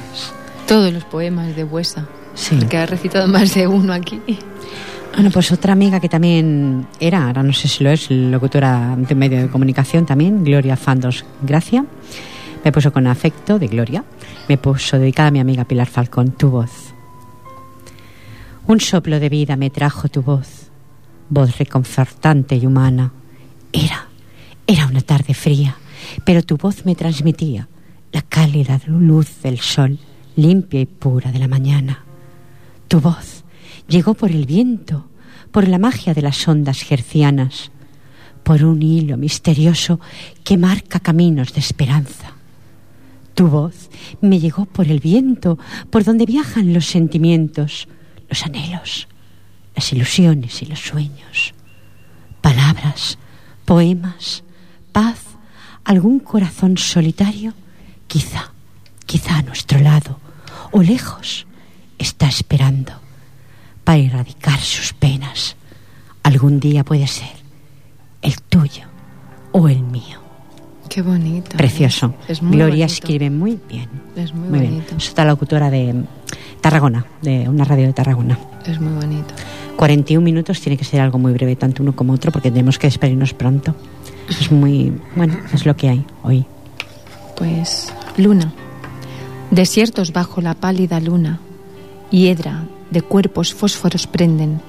Todos 0.66 0.92
los 0.92 1.04
poemas 1.04 1.56
de 1.56 1.64
Huesa. 1.64 2.06
Sí. 2.34 2.56
Porque 2.56 2.76
ha 2.76 2.86
recitado 2.86 3.26
más 3.26 3.54
de 3.54 3.66
uno 3.66 3.92
aquí. 3.92 4.20
Bueno, 5.18 5.33
pues 5.33 5.50
otra 5.50 5.72
amiga 5.72 5.98
que 5.98 6.09
también 6.09 6.87
era, 7.00 7.26
ahora 7.26 7.42
no 7.42 7.52
sé 7.52 7.66
si 7.66 7.83
lo 7.83 7.90
es, 7.90 8.09
locutora 8.09 8.95
de 8.97 9.16
medio 9.16 9.42
de 9.42 9.49
comunicación 9.49 10.07
también, 10.07 10.45
Gloria 10.45 10.76
Fandos 10.76 11.24
Gracia, 11.42 11.84
me 12.64 12.70
puso 12.70 12.92
con 12.92 13.05
afecto 13.09 13.59
de 13.59 13.66
Gloria, 13.66 14.05
me 14.49 14.59
puso 14.59 14.97
dedicada 14.97 15.26
a 15.26 15.30
mi 15.32 15.40
amiga 15.40 15.64
Pilar 15.64 15.88
Falcón, 15.88 16.30
tu 16.30 16.51
voz. 16.51 16.95
Un 18.68 18.78
soplo 18.78 19.18
de 19.18 19.28
vida 19.28 19.57
me 19.57 19.70
trajo 19.70 20.07
tu 20.07 20.22
voz, 20.22 20.70
voz 21.28 21.59
reconfortante 21.59 22.55
y 22.55 22.64
humana. 22.64 23.11
Era, 23.72 24.07
era 24.68 24.86
una 24.86 25.01
tarde 25.01 25.34
fría, 25.34 25.78
pero 26.24 26.45
tu 26.45 26.57
voz 26.57 26.86
me 26.86 26.95
transmitía 26.95 27.66
la 28.12 28.22
cálida 28.22 28.80
luz 28.86 29.42
del 29.42 29.59
sol, 29.59 29.99
limpia 30.36 30.80
y 30.80 30.86
pura 30.86 31.32
de 31.32 31.40
la 31.40 31.49
mañana. 31.49 32.05
Tu 32.86 33.01
voz 33.01 33.42
llegó 33.88 34.14
por 34.14 34.30
el 34.30 34.47
viento, 34.47 35.07
por 35.51 35.68
la 35.68 35.78
magia 35.78 36.14
de 36.14 36.22
las 36.22 36.46
ondas 36.46 36.82
gercianas, 36.82 37.70
por 38.42 38.64
un 38.64 38.82
hilo 38.82 39.16
misterioso 39.16 40.01
que 40.44 40.57
marca 40.57 41.01
caminos 41.01 41.53
de 41.53 41.61
esperanza. 41.61 42.32
Tu 43.34 43.46
voz 43.46 43.90
me 44.20 44.40
llegó 44.40 44.64
por 44.66 44.88
el 44.88 45.01
viento, 45.01 45.59
por 45.90 46.05
donde 46.05 46.26
viajan 46.26 46.72
los 46.72 46.86
sentimientos, 46.86 47.88
los 48.28 48.44
anhelos, 48.44 49.09
las 49.74 49.92
ilusiones 49.92 50.62
y 50.62 50.66
los 50.66 50.80
sueños. 50.80 51.55
Palabras, 52.40 53.18
poemas, 53.64 54.42
paz, 54.92 55.20
algún 55.84 56.18
corazón 56.18 56.76
solitario, 56.78 57.55
quizá, 58.07 58.53
quizá 59.07 59.38
a 59.38 59.42
nuestro 59.42 59.78
lado 59.78 60.18
o 60.72 60.82
lejos, 60.82 61.46
está 61.99 62.28
esperando 62.28 63.07
para 63.89 64.01
erradicar 64.01 64.61
sus 64.61 64.93
penas. 64.93 65.57
Algún 66.22 66.61
día 66.61 66.84
puede 66.84 67.07
ser 67.07 67.30
el 68.20 68.39
tuyo 68.43 68.82
o 69.53 69.66
el 69.66 69.80
mío. 69.80 70.18
Qué 70.91 71.01
bonito. 71.01 71.57
Precioso. 71.57 72.14
Es 72.28 72.43
muy 72.43 72.57
Gloria 72.59 72.84
bonito. 72.84 72.93
escribe 72.93 73.30
muy 73.30 73.59
bien. 73.66 73.89
Es 74.14 74.34
muy, 74.34 74.51
Muy 74.51 74.59
bien. 74.59 74.72
bonito. 74.74 74.95
Es 74.99 75.11
otra 75.12 75.24
locutora 75.24 75.70
de 75.70 76.05
Tarragona, 76.61 77.07
de 77.22 77.49
una 77.49 77.64
radio 77.64 77.86
de 77.86 77.95
Tarragona. 77.95 78.39
Es 78.66 78.78
muy 78.78 78.93
bonito. 78.93 79.32
41 79.76 80.22
minutos 80.22 80.61
tiene 80.61 80.76
que 80.76 80.84
ser 80.84 81.01
algo 81.01 81.18
muy 81.18 81.32
breve, 81.32 81.57
tanto 81.57 81.82
uno 81.82 81.97
como 81.97 82.12
otro, 82.12 82.30
porque 82.30 82.51
tenemos 82.51 82.78
que 82.78 82.89
despedirnos 82.89 83.32
pronto. 83.32 83.74
Es 84.28 84.53
muy, 84.53 84.93
bueno, 85.16 85.34
es 85.55 85.64
lo 85.64 85.74
que 85.74 85.89
hay 85.89 86.05
hoy. 86.24 86.45
Pues 87.39 87.91
luna, 88.18 88.53
desiertos 89.51 90.12
bajo 90.12 90.43
la 90.43 90.53
pálida 90.53 91.01
luna, 91.01 91.41
hiedra 92.11 92.64
de 92.91 93.03
cuerpos 93.03 93.55
fósforos 93.55 94.07
prenden 94.07 94.61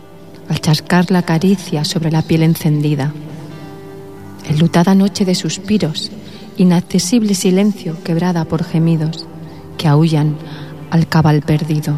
al 0.49 0.59
chascar 0.59 1.11
la 1.11 1.21
caricia 1.21 1.85
sobre 1.85 2.11
la 2.11 2.21
piel 2.21 2.43
encendida. 2.43 3.13
Enlutada 4.47 4.95
noche 4.95 5.25
de 5.25 5.35
suspiros, 5.35 6.11
inaccesible 6.57 7.35
silencio 7.35 8.01
quebrada 8.03 8.45
por 8.45 8.63
gemidos 8.63 9.27
que 9.77 9.87
aullan 9.87 10.35
al 10.89 11.07
cabal 11.07 11.41
perdido. 11.41 11.95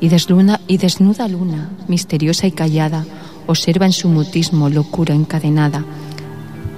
Y, 0.00 0.08
desluna, 0.08 0.60
y 0.66 0.78
desnuda 0.78 1.26
luna, 1.26 1.70
misteriosa 1.88 2.46
y 2.46 2.52
callada, 2.52 3.04
observa 3.46 3.86
en 3.86 3.92
su 3.92 4.08
mutismo 4.08 4.68
locura 4.68 5.14
encadenada. 5.14 5.84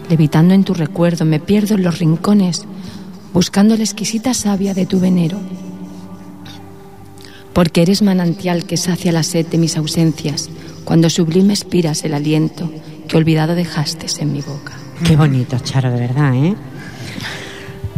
Levitando 0.09 0.55
en 0.55 0.65
tu 0.65 0.73
recuerdo, 0.73 1.25
me 1.25 1.41
pierdo 1.41 1.75
en 1.75 1.83
los 1.83 1.99
rincones, 1.99 2.65
buscando 3.33 3.77
la 3.77 3.83
exquisita 3.83 4.35
savia 4.35 4.73
de 4.73 4.87
tu 4.87 5.01
venero. 5.01 5.39
Porque 7.59 7.83
eres 7.83 8.03
manantial 8.03 8.67
que 8.67 8.77
sacia 8.77 9.11
la 9.11 9.25
sed 9.25 9.45
de 9.49 9.59
mis 9.59 9.77
ausencias, 9.77 10.49
cuando 10.85 11.11
sublime 11.11 11.53
expiras 11.53 12.05
el 12.05 12.15
aliento 12.15 12.71
que 13.09 13.17
olvidado 13.17 13.57
dejaste 13.57 14.07
en 14.23 14.33
mi 14.33 14.43
boca. 14.43 14.75
Qué 15.05 15.17
bonito, 15.17 15.59
Charo, 15.59 15.91
de 15.91 15.99
verdad, 15.99 16.37
¿eh? 16.37 16.55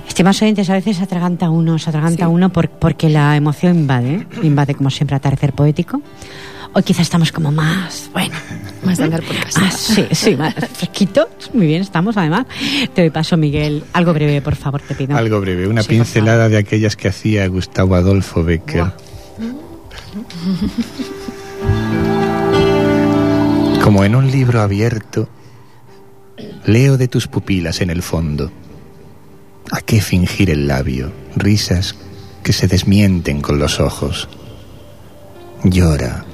Estimados 0.08 0.40
oyentes, 0.40 0.70
a 0.70 0.72
veces 0.72 1.02
atraganta 1.02 1.50
uno, 1.50 1.78
se 1.78 1.90
atraganta 1.90 2.26
uno 2.28 2.50
porque 2.50 3.10
la 3.10 3.36
emoción 3.36 3.80
invade, 3.80 4.26
invade 4.42 4.74
como 4.76 4.88
siempre 4.88 5.16
atardecer 5.16 5.52
poético. 5.52 6.00
Hoy 6.72 6.82
quizá 6.82 7.02
estamos 7.02 7.30
como 7.30 7.52
más, 7.52 8.08
bueno, 8.14 8.34
más 8.82 8.96
de 8.96 9.04
andar 9.04 9.22
por 9.22 9.36
casa. 9.36 9.70
sí, 9.72 10.06
sí, 10.12 10.36
más 10.36 10.54
fresquitos. 10.54 11.28
Muy 11.52 11.66
bien, 11.66 11.82
estamos 11.82 12.16
además. 12.16 12.46
Te 12.94 13.02
doy 13.02 13.10
paso, 13.10 13.36
Miguel. 13.36 13.84
Algo 13.92 14.14
breve, 14.14 14.40
por 14.40 14.56
favor, 14.56 14.80
te 14.80 14.94
pido. 14.94 15.18
Algo 15.18 15.38
breve, 15.38 15.68
una 15.68 15.82
pincelada 15.82 16.48
de 16.48 16.56
aquellas 16.56 16.96
que 16.96 17.08
hacía 17.08 17.46
Gustavo 17.46 17.94
Adolfo 17.94 18.42
Becker. 18.42 19.09
Como 23.82 24.04
en 24.04 24.14
un 24.14 24.30
libro 24.30 24.60
abierto, 24.60 25.28
leo 26.64 26.96
de 26.96 27.08
tus 27.08 27.26
pupilas 27.26 27.80
en 27.80 27.90
el 27.90 28.02
fondo. 28.02 28.50
¿A 29.70 29.80
qué 29.80 30.00
fingir 30.00 30.50
el 30.50 30.66
labio? 30.66 31.12
Risas 31.36 31.94
que 32.42 32.52
se 32.52 32.66
desmienten 32.66 33.40
con 33.40 33.58
los 33.58 33.80
ojos. 33.80 34.28
Llora. 35.64 36.24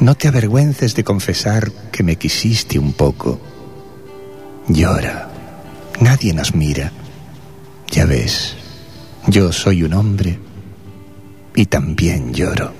No 0.00 0.14
te 0.14 0.28
avergüences 0.28 0.94
de 0.94 1.04
confesar 1.04 1.70
que 1.92 2.02
me 2.02 2.16
quisiste 2.16 2.78
un 2.78 2.92
poco. 2.92 3.40
Llora. 4.68 5.30
Nadie 6.00 6.32
nos 6.32 6.54
mira. 6.54 6.92
Ya 7.90 8.04
ves, 8.04 8.54
yo 9.26 9.52
soy 9.52 9.82
un 9.82 9.94
hombre 9.94 10.38
y 11.54 11.66
también 11.66 12.32
lloro. 12.32 12.77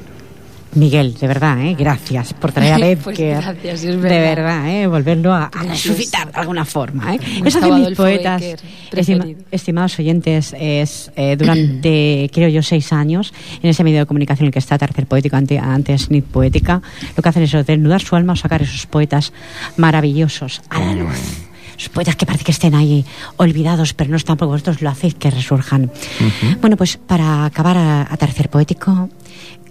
Miguel, 0.78 1.14
de 1.14 1.26
verdad, 1.26 1.60
¿eh? 1.60 1.74
gracias 1.76 2.32
por 2.34 2.52
traer 2.52 2.74
a 2.74 2.78
Becker. 2.78 2.98
pues 2.98 3.18
gracias, 3.18 3.84
es 3.84 4.00
verdad. 4.00 4.08
De 4.08 4.20
verdad, 4.20 4.70
¿eh? 4.70 4.86
volverlo 4.86 5.32
a, 5.32 5.44
a 5.46 5.62
resucitar 5.64 6.30
de 6.30 6.38
alguna 6.38 6.64
forma. 6.64 7.14
¿eh? 7.14 7.20
Eso 7.44 7.58
hacen 7.58 7.80
mis 7.80 7.96
poetas, 7.96 8.42
estima, 8.92 9.26
estimados 9.50 9.98
oyentes, 9.98 10.54
es 10.58 11.10
eh, 11.16 11.36
durante, 11.36 12.30
creo 12.34 12.48
yo, 12.48 12.62
seis 12.62 12.92
años, 12.92 13.34
en 13.62 13.70
ese 13.70 13.82
medio 13.82 14.00
de 14.00 14.06
comunicación 14.06 14.44
en 14.44 14.48
el 14.48 14.52
que 14.52 14.60
está 14.60 14.78
Tercer 14.78 15.06
Poético, 15.06 15.36
ante, 15.36 15.58
antes 15.58 16.10
Nit 16.10 16.24
Poética, 16.24 16.80
lo 17.16 17.22
que 17.22 17.28
hacen 17.28 17.42
es 17.42 17.52
desnudar 17.66 18.00
su 18.00 18.14
alma 18.14 18.34
o 18.34 18.36
sacar 18.36 18.62
esos 18.62 18.86
poetas 18.86 19.32
maravillosos 19.76 20.62
a 20.70 20.80
la 20.80 20.94
luz 20.94 21.08
los 21.08 21.47
poetas 21.86 22.16
que 22.16 22.26
parece 22.26 22.42
que 22.44 22.50
estén 22.50 22.74
ahí 22.74 23.04
olvidados, 23.36 23.94
pero 23.94 24.10
no 24.10 24.16
están 24.16 24.36
porque 24.36 24.50
vosotros 24.50 24.82
lo 24.82 24.90
hacéis 24.90 25.14
que 25.14 25.30
resurjan. 25.30 25.84
Uh 25.84 26.24
-huh. 26.24 26.60
Bueno, 26.60 26.76
pues 26.76 26.96
para 26.96 27.44
acabar 27.44 27.78
a, 27.78 28.02
a, 28.02 28.16
tercer 28.16 28.50
poético, 28.50 29.08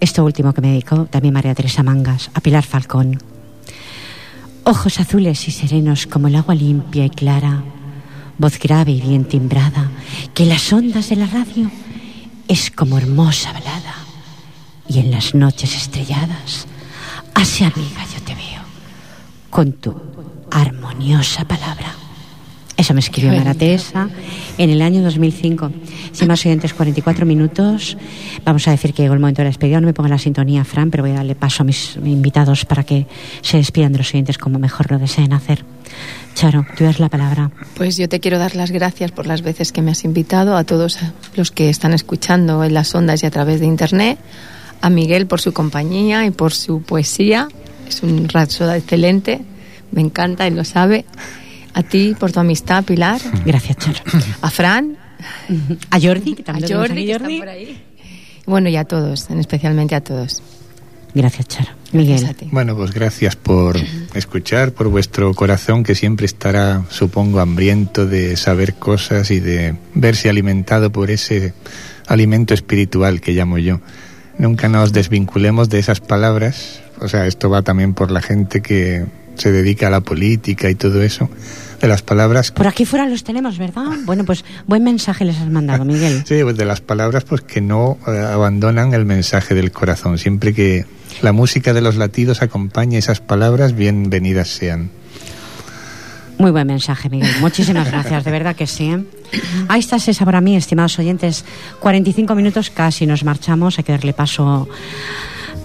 esto 0.00 0.24
último 0.24 0.54
que 0.54 0.62
me 0.62 0.68
dedicó 0.68 1.04
también 1.04 1.34
María 1.34 1.54
Teresa 1.54 1.82
Mangas, 1.82 2.30
a 2.32 2.40
Pilar 2.40 2.64
Falcón. 2.64 3.18
Ojos 4.64 5.00
azules 5.00 5.46
y 5.48 5.50
serenos 5.50 6.06
como 6.06 6.28
el 6.28 6.36
agua 6.36 6.54
limpia 6.54 7.04
y 7.04 7.10
clara, 7.10 7.62
voz 8.38 8.58
grave 8.58 8.92
y 8.92 9.00
bien 9.00 9.24
timbrada, 9.24 9.90
que 10.32 10.44
en 10.44 10.48
las 10.50 10.72
ondas 10.72 11.08
de 11.10 11.16
la 11.16 11.26
radio 11.26 11.70
es 12.48 12.70
como 12.70 12.96
hermosa 12.96 13.52
balada, 13.52 13.94
y 14.88 15.00
en 15.00 15.10
las 15.10 15.34
noches 15.34 15.76
estrelladas, 15.76 16.66
así 17.34 17.64
amiga 17.64 18.04
yo 18.14 18.22
te 18.24 18.34
veo, 18.34 18.62
con 19.50 19.72
tu 19.72 20.07
armoniosa 20.50 21.44
palabra. 21.44 21.94
Eso 22.78 22.94
me 22.94 23.00
escribió 23.00 23.32
María 23.32 23.54
Teresa 23.54 24.08
en 24.56 24.70
el 24.70 24.80
año 24.82 25.02
2005. 25.02 25.72
Sin 26.12 26.28
más 26.28 26.46
oyentes, 26.46 26.72
44 26.74 27.26
minutos. 27.26 27.96
Vamos 28.44 28.68
a 28.68 28.70
decir 28.70 28.94
que 28.94 29.02
llegó 29.02 29.14
el 29.14 29.20
momento 29.20 29.42
de 29.42 29.46
la 29.46 29.50
despedida. 29.50 29.80
No 29.80 29.88
me 29.88 29.94
ponga 29.94 30.10
la 30.10 30.18
sintonía, 30.18 30.64
Fran, 30.64 30.88
pero 30.88 31.02
voy 31.02 31.10
a 31.10 31.16
darle 31.16 31.34
paso 31.34 31.64
a 31.64 31.66
mis 31.66 31.96
invitados 31.96 32.64
para 32.64 32.84
que 32.84 33.08
se 33.42 33.56
despidan 33.56 33.90
de 33.90 33.98
los 33.98 34.14
oyentes 34.14 34.38
como 34.38 34.60
mejor 34.60 34.92
lo 34.92 35.00
deseen 35.00 35.32
hacer. 35.32 35.64
Charo, 36.34 36.64
tú 36.76 36.84
das 36.84 37.00
la 37.00 37.08
palabra. 37.08 37.50
Pues 37.74 37.96
yo 37.96 38.08
te 38.08 38.20
quiero 38.20 38.38
dar 38.38 38.54
las 38.54 38.70
gracias 38.70 39.10
por 39.10 39.26
las 39.26 39.42
veces 39.42 39.72
que 39.72 39.82
me 39.82 39.90
has 39.90 40.04
invitado, 40.04 40.56
a 40.56 40.62
todos 40.62 41.00
los 41.34 41.50
que 41.50 41.70
están 41.70 41.94
escuchando 41.94 42.62
en 42.62 42.74
las 42.74 42.94
ondas 42.94 43.24
y 43.24 43.26
a 43.26 43.30
través 43.32 43.58
de 43.58 43.66
Internet, 43.66 44.20
a 44.80 44.88
Miguel 44.88 45.26
por 45.26 45.40
su 45.40 45.52
compañía 45.52 46.24
y 46.26 46.30
por 46.30 46.52
su 46.52 46.80
poesía. 46.82 47.48
Es 47.88 48.04
un 48.04 48.28
rapsoda 48.28 48.76
excelente, 48.76 49.40
me 49.92 50.00
encanta, 50.00 50.46
él 50.46 50.56
lo 50.56 50.64
sabe. 50.64 51.04
A 51.74 51.82
ti 51.82 52.16
por 52.18 52.32
tu 52.32 52.40
amistad, 52.40 52.84
Pilar. 52.84 53.20
Gracias, 53.46 53.76
Charo. 53.76 54.00
A 54.40 54.50
Fran. 54.50 54.96
A 55.90 56.00
Jordi, 56.00 56.34
que 56.34 56.42
también 56.42 56.72
a 56.72 56.76
Jordi, 56.76 57.06
que 57.06 57.12
Jordi. 57.12 57.34
Está 57.34 57.44
por 57.44 57.48
ahí. 57.48 57.84
Bueno, 58.46 58.68
y 58.68 58.76
a 58.76 58.84
todos, 58.84 59.28
en 59.30 59.40
especialmente 59.40 59.94
a 59.94 60.00
todos. 60.00 60.42
Gracias, 61.14 61.48
Charo. 61.48 61.70
Miguel. 61.92 62.20
Gracias 62.20 62.30
a 62.30 62.34
ti. 62.34 62.48
Bueno, 62.50 62.76
pues 62.76 62.92
gracias 62.92 63.36
por 63.36 63.76
escuchar, 64.14 64.72
por 64.72 64.88
vuestro 64.88 65.32
corazón 65.34 65.82
que 65.82 65.94
siempre 65.94 66.26
estará, 66.26 66.84
supongo, 66.90 67.40
hambriento 67.40 68.06
de 68.06 68.36
saber 68.36 68.74
cosas 68.74 69.30
y 69.30 69.40
de 69.40 69.74
verse 69.94 70.28
alimentado 70.28 70.92
por 70.92 71.10
ese 71.10 71.54
alimento 72.06 72.54
espiritual 72.54 73.20
que 73.20 73.32
llamo 73.32 73.58
yo. 73.58 73.80
Nunca 74.38 74.68
nos 74.68 74.92
desvinculemos 74.92 75.68
de 75.68 75.78
esas 75.78 76.00
palabras. 76.00 76.80
O 77.00 77.08
sea, 77.08 77.26
esto 77.26 77.50
va 77.50 77.62
también 77.62 77.94
por 77.94 78.10
la 78.10 78.22
gente 78.22 78.60
que 78.60 79.04
se 79.38 79.52
dedica 79.52 79.86
a 79.86 79.90
la 79.90 80.00
política 80.00 80.68
y 80.68 80.74
todo 80.74 81.02
eso, 81.02 81.30
de 81.80 81.88
las 81.88 82.02
palabras... 82.02 82.50
Por 82.52 82.66
aquí 82.66 82.84
fuera 82.84 83.06
los 83.06 83.24
tenemos, 83.24 83.58
¿verdad? 83.58 83.84
Bueno, 84.04 84.24
pues 84.24 84.44
buen 84.66 84.84
mensaje 84.84 85.24
les 85.24 85.38
has 85.38 85.48
mandado, 85.48 85.84
Miguel. 85.84 86.24
sí, 86.26 86.42
pues 86.42 86.56
de 86.56 86.64
las 86.64 86.80
palabras 86.80 87.24
pues 87.24 87.40
que 87.42 87.60
no 87.60 87.98
eh, 88.06 88.18
abandonan 88.18 88.92
el 88.94 89.04
mensaje 89.04 89.54
del 89.54 89.70
corazón. 89.72 90.18
Siempre 90.18 90.52
que 90.52 90.84
la 91.22 91.32
música 91.32 91.72
de 91.72 91.80
los 91.80 91.96
latidos 91.96 92.42
acompañe 92.42 92.98
esas 92.98 93.20
palabras, 93.20 93.74
bienvenidas 93.74 94.48
sean. 94.48 94.90
Muy 96.38 96.52
buen 96.52 96.68
mensaje, 96.68 97.08
Miguel. 97.08 97.30
Muchísimas 97.40 97.88
gracias, 97.90 98.24
de 98.24 98.30
verdad 98.30 98.54
que 98.54 98.66
sí. 98.66 98.90
¿eh? 98.90 99.04
Ahí 99.68 99.80
está 99.80 99.96
esa 99.96 100.24
para 100.24 100.40
mí, 100.40 100.56
estimados 100.56 100.98
oyentes. 100.98 101.44
45 101.80 102.34
minutos 102.34 102.70
casi 102.70 103.06
nos 103.06 103.24
marchamos. 103.24 103.78
Hay 103.78 103.84
que 103.84 103.92
darle 103.92 104.12
paso 104.12 104.68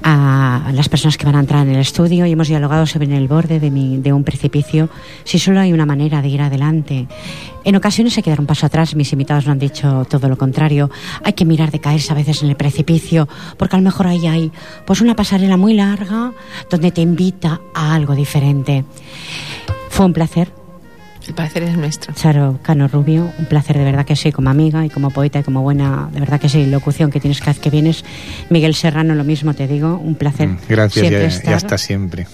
a 0.04 0.72
las 0.74 0.90
personas 0.90 1.18
que 1.18 1.26
van 1.26 1.36
a 1.36 1.40
entrar 1.40 1.66
en 1.66 1.74
el 1.74 1.80
estudio 1.80 2.26
y 2.26 2.32
hemos 2.32 2.48
dialogado 2.48 2.86
sobre 2.86 3.06
el 3.16 3.28
borde 3.28 3.60
de, 3.60 3.72
mi, 3.72 3.98
de 3.98 4.14
un 4.14 4.24
precipicio 4.24 4.90
si 5.24 5.40
solo 5.40 5.60
hay 5.60 5.74
una 5.74 5.86
manera 5.86 6.22
de 6.22 6.28
ir 6.28 6.42
adelante. 6.42 7.08
En 7.64 7.76
ocasiones 7.76 8.18
hay 8.18 8.24
que 8.24 8.30
dar 8.30 8.42
un 8.42 8.46
paso 8.46 8.66
atrás, 8.66 8.96
mis 8.96 9.14
invitados 9.14 9.46
no 9.46 9.54
han 9.54 9.60
dicho 9.60 10.06
todo 10.10 10.28
lo 10.28 10.38
contrario. 10.38 10.90
Hay 11.24 11.34
que 11.34 11.46
mirar 11.46 11.72
de 11.72 11.80
caerse 11.80 12.12
a 12.12 12.16
veces 12.16 12.44
en 12.44 12.50
el 12.50 12.58
precipicio, 12.58 13.28
porque 13.58 13.76
a 13.76 13.80
lo 13.80 13.86
mejor 13.86 14.08
ahí 14.08 14.28
hay 14.28 14.52
pues 14.86 15.00
una 15.02 15.16
pasarela 15.16 15.56
muy 15.56 15.74
larga 15.74 16.34
donde 16.70 16.92
te 16.92 17.02
invita 17.02 17.62
a 17.74 17.96
algo 17.96 18.16
diferente. 18.16 18.84
Fue 19.90 20.06
un 20.06 20.14
placer 20.14 20.63
el 21.28 21.34
placer 21.34 21.64
es 21.64 21.78
nuestro. 21.78 22.14
Charo 22.14 22.60
Cano 22.62 22.88
Rubio, 22.88 23.32
un 23.38 23.46
placer 23.46 23.78
de 23.78 23.84
verdad 23.84 24.06
que 24.06 24.16
sí, 24.16 24.32
como 24.32 24.50
amiga 24.50 24.86
y 24.86 24.90
como 24.90 25.10
poeta 25.10 25.40
y 25.40 25.44
como 25.44 25.62
buena, 25.62 26.10
de 26.12 26.20
verdad 26.20 26.40
que 26.40 26.50
sí, 26.50 26.66
locución 26.66 27.12
que 27.12 27.20
tienes 27.20 27.40
cada 27.40 27.54
vez 27.54 27.60
que 27.60 27.70
vienes. 27.70 28.04
Miguel 28.50 28.76
Serrano, 28.76 29.16
lo 29.16 29.24
mismo 29.24 29.54
te 29.54 29.68
digo, 29.68 29.98
un 29.98 30.16
placer. 30.16 30.50
Gracias 30.68 31.08
siempre 31.08 31.24
y, 31.24 31.28
estar. 31.28 31.52
y 31.52 31.54
hasta 31.54 31.78
siempre. 31.78 32.28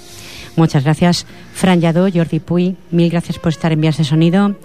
Muchas 0.55 0.83
gracias. 0.83 1.25
Fran 1.53 1.81
Yadó, 1.81 2.09
Jordi 2.11 2.39
Puy, 2.39 2.75
mil 2.91 3.09
gracias 3.09 3.37
por 3.37 3.49
estar 3.49 3.71
en 3.71 3.81
Vías 3.81 3.97
de 3.97 4.03
Sonido. 4.03 4.55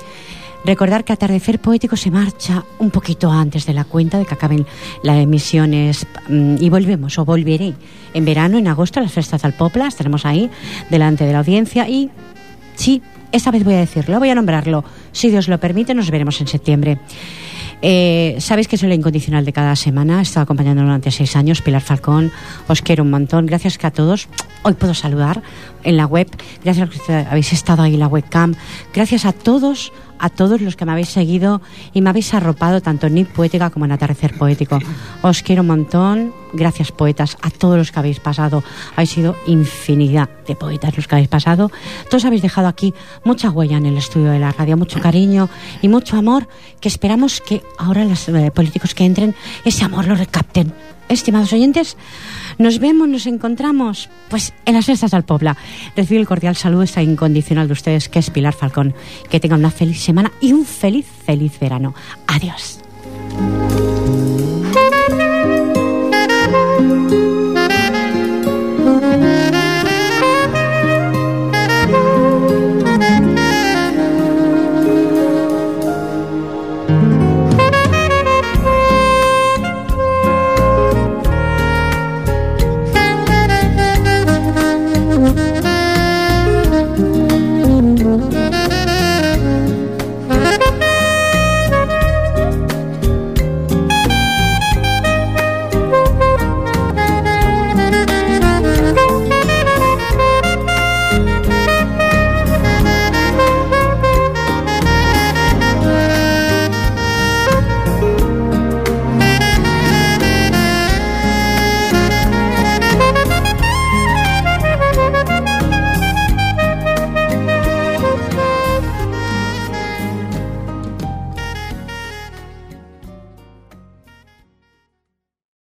Recordar 0.65 1.05
que 1.05 1.13
Atardecer 1.13 1.59
Poético 1.59 1.95
se 1.95 2.11
marcha 2.11 2.65
un 2.79 2.91
poquito 2.91 3.31
antes 3.31 3.67
de 3.67 3.75
la 3.75 3.85
cuenta 3.85 4.19
de 4.19 4.25
que 4.25 4.33
acaben 4.33 4.65
las 5.03 5.19
emisiones 5.19 6.07
y 6.29 6.71
volvemos, 6.71 7.19
o 7.19 7.25
volveré 7.27 7.75
en 8.15 8.25
verano, 8.25 8.57
en 8.57 8.67
agosto, 8.67 8.99
a 8.99 9.03
las 9.03 9.13
fiestas 9.13 9.43
del 9.43 9.53
Popla, 9.53 9.89
estaremos 9.89 10.25
ahí 10.25 10.51
delante 10.89 11.25
de 11.27 11.33
la 11.33 11.41
audiencia 11.41 11.87
y 11.87 12.11
sí, 12.75 13.03
esta 13.33 13.51
vez 13.51 13.65
voy 13.65 13.75
a 13.75 13.79
decirlo, 13.79 14.19
voy 14.19 14.31
a 14.31 14.35
nombrarlo. 14.35 14.85
Si 15.13 15.31
Dios 15.31 15.49
lo 15.49 15.59
permite, 15.59 15.95
nos 15.95 16.11
veremos 16.11 16.41
en 16.41 16.47
septiembre. 16.47 16.99
Eh, 17.83 18.37
Sabéis 18.39 18.69
que 18.69 18.79
soy 18.79 18.89
la 18.89 18.95
incondicional 18.95 19.45
de 19.45 19.53
cada 19.53 19.77
semana. 19.77 20.21
He 20.21 20.23
estado 20.23 20.45
acompañando 20.45 20.83
durante 20.83 21.11
seis 21.11 21.37
años. 21.37 21.61
Pilar 21.61 21.83
Falcón, 21.83 22.33
os 22.69 22.81
quiero 22.81 23.03
un 23.03 23.11
montón. 23.11 23.47
Gracias 23.47 23.77
que 23.77 23.87
a 23.87 23.91
todos. 23.91 24.29
Hoy 24.63 24.75
puedo 24.75 24.95
saludar 24.95 25.43
en 25.83 25.97
la 25.97 26.07
web. 26.07 26.29
Gracias 26.65 26.89
a 26.89 27.07
que 27.07 27.13
habéis 27.13 27.53
estado 27.53 27.83
ahí 27.83 27.95
en 27.95 28.01
la 28.01 28.07
webcam. 28.09 28.55
Gracias 28.95 29.27
a 29.27 29.33
todos, 29.33 29.93
a 30.19 30.29
todos 30.29 30.61
los 30.61 30.77
que 30.77 30.85
me 30.85 30.93
habéis 30.93 31.09
seguido 31.09 31.61
y 31.93 32.01
me 32.01 32.11
habéis 32.11 32.33
arropado 32.35 32.81
tanto 32.81 33.07
en 33.07 33.15
Nip 33.15 33.29
Poética 33.29 33.71
como 33.71 33.85
en 33.85 33.93
Atardecer 33.93 34.37
Poético. 34.37 34.79
Os 35.23 35.43
quiero 35.43 35.63
un 35.63 35.69
montón. 35.69 36.33
Gracias, 36.53 36.93
poetas, 36.93 37.37
a 37.43 37.51
todos 37.51 37.77
los 37.77 37.91
que 37.91 37.99
habéis 37.99 38.21
pasado. 38.21 38.63
Habéis 38.93 39.11
sido 39.11 39.35
infinidad 39.47 40.29
de 40.47 40.55
poetas 40.55 40.97
los 40.97 41.09
que 41.09 41.17
habéis 41.17 41.29
pasado. 41.29 41.71
Todos 42.09 42.25
habéis 42.25 42.43
dejado 42.43 42.69
aquí 42.69 42.95
mucha 43.25 43.51
huella 43.51 43.77
en 43.77 43.87
el 43.87 43.97
estudio 43.97 44.31
de 44.31 44.39
la 44.39 44.53
radio, 44.53 44.77
mucho 44.77 45.01
cariño 45.01 45.49
y 45.83 45.89
mucho 45.89 46.17
amor 46.17 46.47
que 46.81 46.89
esperamos 46.89 47.41
que 47.41 47.63
ahora 47.79 48.05
los 48.05 48.29
eh, 48.29 48.51
políticos 48.55 48.95
que 48.95 49.05
entren 49.05 49.35
ese 49.65 49.85
amor 49.85 50.07
lo 50.07 50.15
recapten. 50.15 50.73
Estimados 51.09 51.53
oyentes, 51.53 51.97
nos 52.59 52.79
vemos, 52.79 53.09
nos 53.09 53.27
encontramos 53.27 54.09
pues 54.29 54.53
en 54.65 54.75
las 54.75 54.87
fiestas 54.87 55.11
del 55.11 55.25
Pobla. 55.25 55.57
Recibo 55.97 56.21
el 56.21 56.27
cordial 56.27 56.57
saludo 56.57 56.83
esta 56.83 57.03
incondicional 57.03 57.67
de 57.67 57.73
ustedes, 57.75 58.09
que 58.09 58.19
es 58.19 58.31
Pilar 58.31 58.55
Falcón. 58.55 58.95
Que 59.29 59.41
tengan 59.41 59.61
una 59.61 59.71
feliz 59.71 60.01
semana 60.01 60.33
y 60.41 60.53
un 60.53 60.65
feliz, 60.65 61.07
feliz 61.27 61.59
verano. 61.61 61.95
Adiós. 62.27 62.81